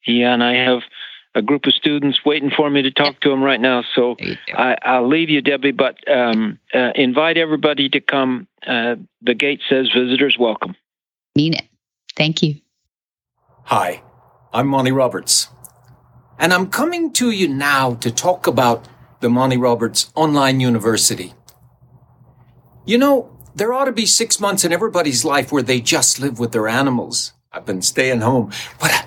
Yeah, 0.07 0.35
and 0.35 0.43
I 0.43 0.55
have 0.55 0.83
a 1.35 1.43
group 1.43 1.67
of 1.67 1.75
students 1.75 2.25
waiting 2.25 2.51
for 2.51 2.69
me 2.69 2.83
to 2.83 2.91
talk 2.91 3.21
to 3.21 3.31
them 3.31 3.43
right 3.43 3.61
now. 3.61 3.83
So 3.95 4.17
There 4.19 4.29
you 4.29 4.37
go. 4.47 4.55
I, 4.55 4.77
I'll 4.83 5.09
leave 5.09 5.31
you, 5.31 5.41
Debbie, 5.41 5.73
but 5.73 5.97
um, 6.11 6.59
uh, 6.75 6.91
invite 6.95 7.37
everybody 7.39 7.89
to 7.91 8.01
come. 8.01 8.47
Uh, 8.67 8.97
the 9.23 9.35
gate 9.35 9.61
says 9.69 9.91
visitors 9.95 10.37
welcome. 10.39 10.77
Mean 11.35 11.55
it. 11.55 11.65
Thank 12.17 12.43
you. 12.43 12.61
Hi, 13.65 14.03
I'm 14.53 14.67
Monty 14.67 14.93
Roberts. 14.93 15.49
And 16.39 16.53
I'm 16.53 16.69
coming 16.69 17.13
to 17.15 17.31
you 17.31 17.49
now 17.49 17.95
to 17.95 18.11
talk 18.11 18.47
about 18.47 18.87
the 19.21 19.31
Monty 19.31 19.57
Roberts 19.57 20.11
Online 20.15 20.61
University. 20.61 21.33
You 22.85 22.99
know, 22.99 23.39
there 23.55 23.73
ought 23.73 23.85
to 23.85 23.93
be 23.93 24.07
six 24.07 24.41
months 24.41 24.65
in 24.65 24.73
everybody's 24.73 25.25
life 25.25 25.53
where 25.53 25.63
they 25.63 25.81
just 25.81 26.19
live 26.19 26.39
with 26.39 26.53
their 26.53 26.69
animals. 26.69 27.33
I've 27.53 27.67
been 27.67 27.83
staying 27.83 28.23
home, 28.23 28.51
but 28.81 28.93
uh, 28.93 29.03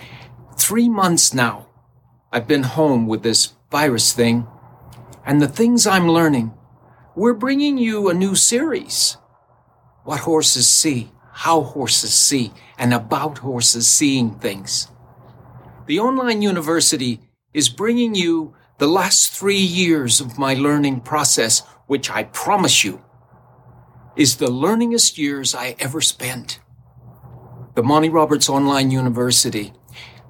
three 0.58 0.88
months 0.88 1.34
now, 1.34 1.65
I've 2.36 2.50
been 2.50 2.64
home 2.64 3.08
with 3.08 3.24
this 3.24 3.54
virus 3.72 4.12
thing. 4.12 4.46
And 5.26 5.42
the 5.42 5.48
things 5.48 5.88
I'm 5.88 6.10
learning, 6.10 6.54
we're 7.16 7.34
bringing 7.34 7.78
you 7.78 8.10
a 8.10 8.14
new 8.14 8.36
series. 8.36 9.16
What 10.04 10.20
horses 10.20 10.68
see, 10.68 11.14
how 11.32 11.62
horses 11.62 12.14
see, 12.14 12.52
and 12.78 12.94
about 12.94 13.38
horses 13.38 13.88
seeing 13.88 14.38
things. 14.38 14.90
The 15.86 15.98
online 15.98 16.42
university 16.42 17.22
is 17.54 17.70
bringing 17.70 18.16
you 18.16 18.54
the 18.80 18.88
last 18.88 19.32
three 19.32 19.56
years 19.56 20.20
of 20.20 20.38
my 20.38 20.56
learning 20.56 21.02
process, 21.02 21.62
which 21.88 22.12
I 22.12 22.24
promise 22.24 22.84
you 22.84 23.02
is 24.18 24.36
the 24.36 24.48
learningest 24.48 25.18
years 25.18 25.56
I 25.56 25.78
ever 25.80 26.02
spent. 26.02 26.60
The 27.76 27.84
Monty 27.84 28.10
Roberts 28.10 28.50
Online 28.50 28.92
University, 28.92 29.72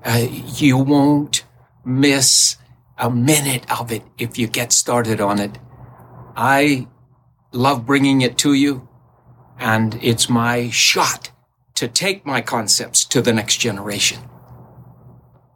uh, 0.03 0.27
you 0.29 0.77
won't 0.77 1.44
miss 1.85 2.57
a 2.97 3.09
minute 3.09 3.69
of 3.79 3.91
it 3.91 4.03
if 4.17 4.37
you 4.37 4.47
get 4.47 4.71
started 4.71 5.21
on 5.21 5.39
it. 5.39 5.57
I 6.35 6.87
love 7.51 7.85
bringing 7.85 8.21
it 8.21 8.37
to 8.39 8.53
you, 8.53 8.87
and 9.59 9.97
it's 10.01 10.29
my 10.29 10.69
shot 10.69 11.31
to 11.75 11.87
take 11.87 12.25
my 12.25 12.41
concepts 12.41 13.05
to 13.05 13.21
the 13.21 13.33
next 13.33 13.57
generation. 13.57 14.19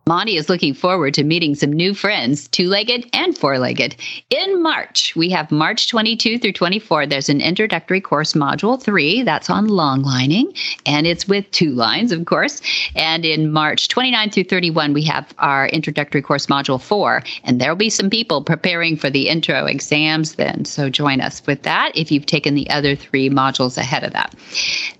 Monty 0.09 0.37
is 0.37 0.49
looking 0.49 0.73
forward 0.73 1.13
to 1.13 1.23
meeting 1.23 1.53
some 1.53 1.71
new 1.71 1.93
friends, 1.93 2.47
two 2.47 2.67
legged 2.67 3.07
and 3.13 3.37
four 3.37 3.59
legged. 3.59 3.95
In 4.31 4.59
March, 4.59 5.15
we 5.15 5.29
have 5.29 5.51
March 5.51 5.87
22 5.87 6.39
through 6.39 6.53
24. 6.53 7.05
There's 7.05 7.29
an 7.29 7.41
introductory 7.41 8.01
course, 8.01 8.33
Module 8.33 8.81
3, 8.81 9.21
that's 9.21 9.51
on 9.51 9.67
long 9.67 10.01
lining, 10.01 10.51
and 10.87 11.05
it's 11.05 11.27
with 11.27 11.51
two 11.51 11.69
lines, 11.69 12.11
of 12.11 12.25
course. 12.25 12.59
And 12.95 13.23
in 13.23 13.51
March 13.51 13.87
29 13.87 14.31
through 14.31 14.45
31, 14.45 14.93
we 14.93 15.03
have 15.03 15.31
our 15.37 15.67
introductory 15.67 16.23
course, 16.23 16.47
Module 16.47 16.81
4, 16.81 17.21
and 17.43 17.61
there'll 17.61 17.75
be 17.75 17.91
some 17.91 18.09
people 18.09 18.43
preparing 18.43 18.97
for 18.97 19.11
the 19.11 19.29
intro 19.29 19.67
exams 19.67 20.33
then. 20.33 20.65
So 20.65 20.89
join 20.89 21.21
us 21.21 21.45
with 21.45 21.61
that 21.61 21.91
if 21.95 22.11
you've 22.11 22.25
taken 22.25 22.55
the 22.55 22.67
other 22.71 22.95
three 22.95 23.29
modules 23.29 23.77
ahead 23.77 24.03
of 24.03 24.13
that. 24.13 24.33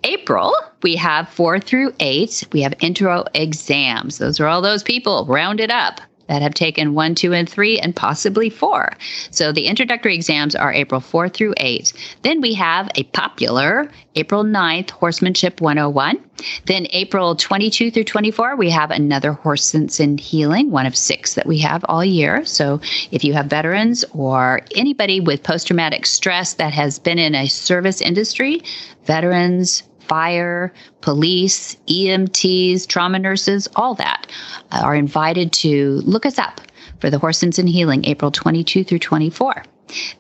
April, 0.04 0.54
we 0.82 0.96
have 0.96 1.30
four 1.30 1.60
through 1.60 1.94
eight. 2.00 2.44
We 2.52 2.62
have 2.62 2.74
intro 2.80 3.26
exams. 3.34 4.18
Those 4.18 4.40
are 4.40 4.48
all 4.48 4.62
those 4.62 4.84
people 4.84 5.26
rounded 5.26 5.72
up 5.72 6.02
that 6.30 6.44
have 6.44 6.54
taken 6.54 6.94
one, 6.94 7.16
two, 7.16 7.34
and 7.34 7.50
three, 7.50 7.80
and 7.80 7.96
possibly 7.96 8.52
four. 8.52 8.94
So 9.32 9.52
the 9.52 9.66
introductory 9.66 10.14
exams 10.14 10.56
are 10.56 10.72
April 10.72 11.02
4 11.02 11.28
through 11.28 11.56
8. 11.58 11.92
Then 12.22 12.40
we 12.40 12.54
have 12.54 12.90
a 12.94 13.04
popular 13.06 13.90
April 14.16 14.44
9th 14.44 14.92
Horsemanship 14.92 15.60
101. 15.60 16.24
Then 16.68 16.86
April 16.92 17.36
22 17.36 17.90
through 17.90 18.04
24, 18.04 18.56
we 18.56 18.70
have 18.70 18.92
another 18.92 19.34
Horse 19.34 19.66
Sense 19.66 20.00
and 20.00 20.20
Healing, 20.20 20.70
one 20.70 20.86
of 20.86 20.96
six 20.96 21.34
that 21.34 21.48
we 21.48 21.58
have 21.60 21.84
all 21.90 22.06
year. 22.06 22.46
So 22.46 22.80
if 23.10 23.24
you 23.24 23.34
have 23.34 23.48
veterans 23.48 24.06
or 24.14 24.62
anybody 24.76 25.20
with 25.20 25.42
post 25.42 25.66
traumatic 25.66 26.06
stress 26.06 26.54
that 26.54 26.74
has 26.74 27.00
been 27.00 27.18
in 27.18 27.34
a 27.34 27.48
service 27.48 28.02
industry, 28.02 28.62
veterans, 29.06 29.82
fire, 30.10 30.74
police, 31.02 31.76
EMTs, 31.88 32.86
trauma 32.88 33.20
nurses, 33.20 33.70
all 33.76 33.96
that 33.96 34.28
uh, 34.72 34.82
are 34.84 34.96
invited 34.96 35.54
to 35.54 36.02
look 36.04 36.26
us 36.26 36.38
up 36.38 36.60
for 37.00 37.10
the 37.10 37.20
Horse 37.20 37.38
Sense 37.38 37.58
and 37.58 37.70
Healing, 37.70 38.04
April 38.06 38.32
22 38.32 38.84
through 38.84 39.00
24. 39.00 39.64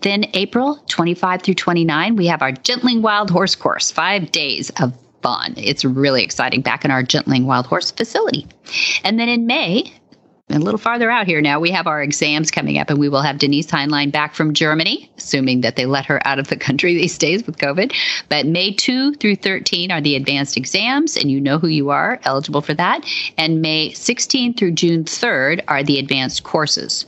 Then 0.01 0.25
April 0.33 0.81
25 0.87 1.41
through 1.41 1.53
29, 1.55 2.15
we 2.15 2.27
have 2.27 2.41
our 2.41 2.51
Gentling 2.51 3.01
Wild 3.01 3.29
Horse 3.29 3.55
Course, 3.55 3.91
five 3.91 4.31
days 4.31 4.71
of 4.81 4.97
fun. 5.21 5.53
It's 5.57 5.83
really 5.83 6.23
exciting 6.23 6.61
back 6.61 6.85
in 6.85 6.91
our 6.91 7.03
Gentling 7.03 7.45
Wild 7.45 7.67
Horse 7.67 7.91
facility. 7.91 8.47
And 9.03 9.19
then 9.19 9.29
in 9.29 9.45
May, 9.45 9.93
a 10.49 10.59
little 10.59 10.79
farther 10.79 11.11
out 11.11 11.27
here 11.27 11.41
now, 11.41 11.59
we 11.59 11.71
have 11.71 11.87
our 11.87 12.01
exams 12.01 12.49
coming 12.49 12.77
up, 12.77 12.89
and 12.89 12.99
we 12.99 13.09
will 13.09 13.21
have 13.21 13.37
Denise 13.37 13.67
Heinlein 13.67 14.11
back 14.11 14.33
from 14.33 14.53
Germany, 14.53 15.09
assuming 15.17 15.61
that 15.61 15.75
they 15.75 15.85
let 15.85 16.05
her 16.05 16.25
out 16.27 16.39
of 16.39 16.47
the 16.47 16.57
country 16.57 16.93
these 16.95 17.17
days 17.17 17.45
with 17.45 17.57
COVID. 17.57 17.93
But 18.29 18.45
May 18.45 18.73
2 18.73 19.13
through 19.15 19.35
13 19.37 19.91
are 19.91 20.01
the 20.01 20.15
advanced 20.15 20.57
exams, 20.57 21.17
and 21.17 21.29
you 21.29 21.39
know 21.39 21.59
who 21.59 21.67
you 21.67 21.91
are 21.91 22.19
eligible 22.23 22.61
for 22.61 22.73
that. 22.73 23.05
And 23.37 23.61
May 23.61 23.93
16 23.93 24.55
through 24.55 24.71
June 24.71 25.03
3rd 25.03 25.63
are 25.67 25.83
the 25.83 25.99
advanced 25.99 26.43
courses. 26.43 27.05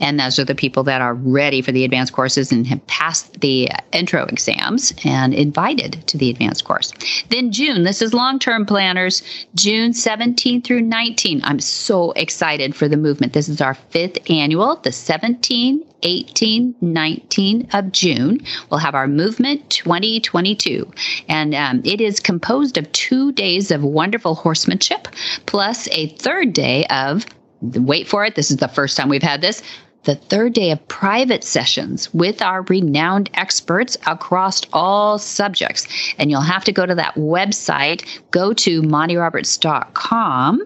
And 0.00 0.18
those 0.18 0.38
are 0.38 0.44
the 0.44 0.54
people 0.54 0.82
that 0.84 1.00
are 1.00 1.14
ready 1.14 1.62
for 1.62 1.72
the 1.72 1.84
advanced 1.84 2.12
courses 2.12 2.52
and 2.52 2.66
have 2.66 2.84
passed 2.86 3.40
the 3.40 3.68
intro 3.92 4.24
exams 4.24 4.92
and 5.04 5.34
invited 5.34 6.06
to 6.08 6.18
the 6.18 6.30
advanced 6.30 6.64
course. 6.64 6.92
Then 7.28 7.52
June, 7.52 7.84
this 7.84 8.02
is 8.02 8.14
long 8.14 8.38
term 8.38 8.66
planners, 8.66 9.22
June 9.54 9.92
17 9.92 10.62
through 10.62 10.82
19. 10.82 11.40
I'm 11.44 11.60
so 11.60 12.12
excited 12.12 12.74
for 12.74 12.88
the 12.88 12.96
movement. 12.96 13.32
This 13.32 13.48
is 13.48 13.60
our 13.60 13.74
fifth 13.74 14.18
annual, 14.30 14.76
the 14.76 14.92
17, 14.92 15.84
18, 16.02 16.74
19 16.80 17.68
of 17.72 17.92
June. 17.92 18.40
We'll 18.70 18.80
have 18.80 18.94
our 18.94 19.08
movement 19.08 19.68
2022. 19.70 20.90
And 21.28 21.54
um, 21.54 21.82
it 21.84 22.00
is 22.00 22.20
composed 22.20 22.78
of 22.78 22.90
two 22.92 23.32
days 23.32 23.70
of 23.70 23.82
wonderful 23.82 24.34
horsemanship 24.34 25.08
plus 25.46 25.88
a 25.88 26.08
third 26.16 26.52
day 26.52 26.84
of 26.86 27.26
wait 27.62 28.08
for 28.08 28.24
it, 28.24 28.34
this 28.34 28.50
is 28.50 28.58
the 28.58 28.68
first 28.68 28.96
time 28.96 29.08
we've 29.08 29.22
had 29.22 29.40
this. 29.40 29.62
The 30.04 30.14
third 30.14 30.54
day 30.54 30.70
of 30.70 30.88
private 30.88 31.44
sessions 31.44 32.12
with 32.14 32.40
our 32.40 32.62
renowned 32.62 33.28
experts 33.34 33.98
across 34.06 34.62
all 34.72 35.18
subjects. 35.18 35.86
And 36.18 36.30
you'll 36.30 36.40
have 36.40 36.64
to 36.64 36.72
go 36.72 36.86
to 36.86 36.94
that 36.94 37.14
website, 37.16 38.06
go 38.30 38.54
to 38.54 38.80
montyroberts.com, 38.80 40.62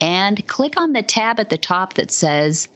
and 0.00 0.46
click 0.46 0.80
on 0.80 0.92
the 0.92 1.02
tab 1.02 1.40
at 1.40 1.50
the 1.50 1.58
top 1.58 1.94
that 1.94 2.12
says 2.12 2.68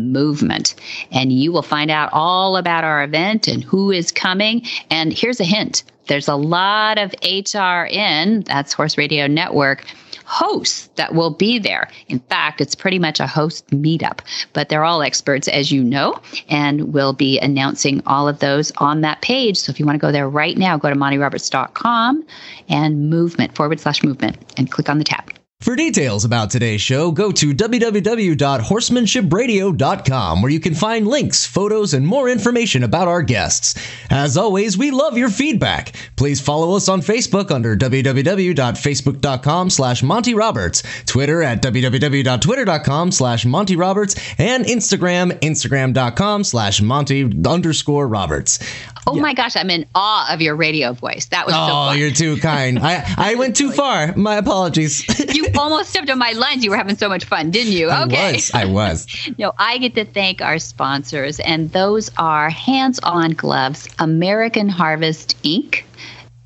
movement. 0.00 0.74
And 1.10 1.32
you 1.34 1.52
will 1.52 1.62
find 1.62 1.90
out 1.90 2.08
all 2.14 2.56
about 2.56 2.84
our 2.84 3.04
event 3.04 3.46
and 3.46 3.62
who 3.62 3.90
is 3.90 4.10
coming. 4.10 4.62
And 4.90 5.12
here's 5.12 5.40
a 5.40 5.44
hint 5.44 5.84
there's 6.08 6.28
a 6.28 6.34
lot 6.34 6.98
of 6.98 7.12
HRN, 7.22 8.44
that's 8.44 8.72
Horse 8.72 8.98
Radio 8.98 9.28
Network 9.28 9.84
hosts 10.32 10.88
that 10.96 11.14
will 11.14 11.30
be 11.30 11.58
there. 11.58 11.90
In 12.08 12.18
fact, 12.18 12.62
it's 12.62 12.74
pretty 12.74 12.98
much 12.98 13.20
a 13.20 13.26
host 13.26 13.66
meetup, 13.68 14.20
but 14.54 14.70
they're 14.70 14.82
all 14.82 15.02
experts, 15.02 15.46
as 15.46 15.70
you 15.70 15.84
know, 15.84 16.18
and 16.48 16.94
we'll 16.94 17.12
be 17.12 17.38
announcing 17.40 18.02
all 18.06 18.26
of 18.26 18.38
those 18.38 18.72
on 18.78 19.02
that 19.02 19.20
page. 19.20 19.58
So 19.58 19.70
if 19.70 19.78
you 19.78 19.84
want 19.84 19.96
to 19.96 20.00
go 20.00 20.10
there 20.10 20.28
right 20.28 20.56
now, 20.56 20.78
go 20.78 20.88
to 20.88 20.96
montyroberts.com 20.96 22.24
and 22.70 23.10
movement 23.10 23.54
forward 23.54 23.78
slash 23.78 24.02
movement 24.02 24.38
and 24.56 24.70
click 24.70 24.88
on 24.88 24.96
the 24.96 25.04
tab. 25.04 25.41
For 25.62 25.76
details 25.76 26.24
about 26.24 26.50
today's 26.50 26.80
show, 26.80 27.12
go 27.12 27.30
to 27.30 27.54
www.horsemanshipradio.com 27.54 30.42
where 30.42 30.50
you 30.50 30.58
can 30.58 30.74
find 30.74 31.06
links, 31.06 31.46
photos, 31.46 31.94
and 31.94 32.04
more 32.04 32.28
information 32.28 32.82
about 32.82 33.06
our 33.06 33.22
guests. 33.22 33.76
As 34.10 34.36
always, 34.36 34.76
we 34.76 34.90
love 34.90 35.16
your 35.16 35.30
feedback. 35.30 35.92
Please 36.16 36.40
follow 36.40 36.74
us 36.74 36.88
on 36.88 37.00
Facebook 37.00 37.52
under 37.52 37.76
www.facebook.com 37.76 39.70
slash 39.70 40.02
Monty 40.02 40.34
Roberts, 40.34 40.82
Twitter 41.06 41.44
at 41.44 41.62
www.twitter.com 41.62 43.12
slash 43.12 43.46
Monty 43.46 43.76
Roberts, 43.76 44.16
and 44.38 44.64
Instagram, 44.64 45.30
instagram.com 45.42 46.42
slash 46.42 46.82
Monty 46.82 47.22
underscore 47.46 48.08
Roberts. 48.08 48.58
Oh 49.06 49.16
yeah. 49.16 49.22
my 49.22 49.34
gosh, 49.34 49.56
I'm 49.56 49.70
in 49.70 49.86
awe 49.94 50.32
of 50.32 50.40
your 50.40 50.54
radio 50.54 50.92
voice. 50.92 51.26
That 51.26 51.46
was 51.46 51.54
oh, 51.56 51.90
so 51.90 51.94
you're 51.94 52.12
too 52.12 52.36
kind. 52.36 52.78
I, 52.78 53.04
I 53.16 53.34
went 53.34 53.56
too 53.56 53.72
far. 53.72 54.14
My 54.16 54.36
apologies. 54.36 55.04
you 55.34 55.48
almost 55.58 55.90
stepped 55.90 56.10
on 56.10 56.18
my 56.18 56.32
lines. 56.32 56.64
You 56.64 56.70
were 56.70 56.76
having 56.76 56.96
so 56.96 57.08
much 57.08 57.24
fun, 57.24 57.50
didn't 57.50 57.72
you? 57.72 57.90
Okay. 57.90 58.28
I 58.28 58.32
was. 58.32 58.50
I 58.54 58.64
was. 58.64 59.30
no, 59.38 59.52
I 59.58 59.78
get 59.78 59.94
to 59.94 60.04
thank 60.04 60.40
our 60.40 60.58
sponsors, 60.58 61.40
and 61.40 61.70
those 61.72 62.10
are 62.16 62.50
Hands 62.50 62.98
On 63.02 63.32
Gloves, 63.32 63.88
American 63.98 64.68
Harvest 64.68 65.40
Inc., 65.42 65.82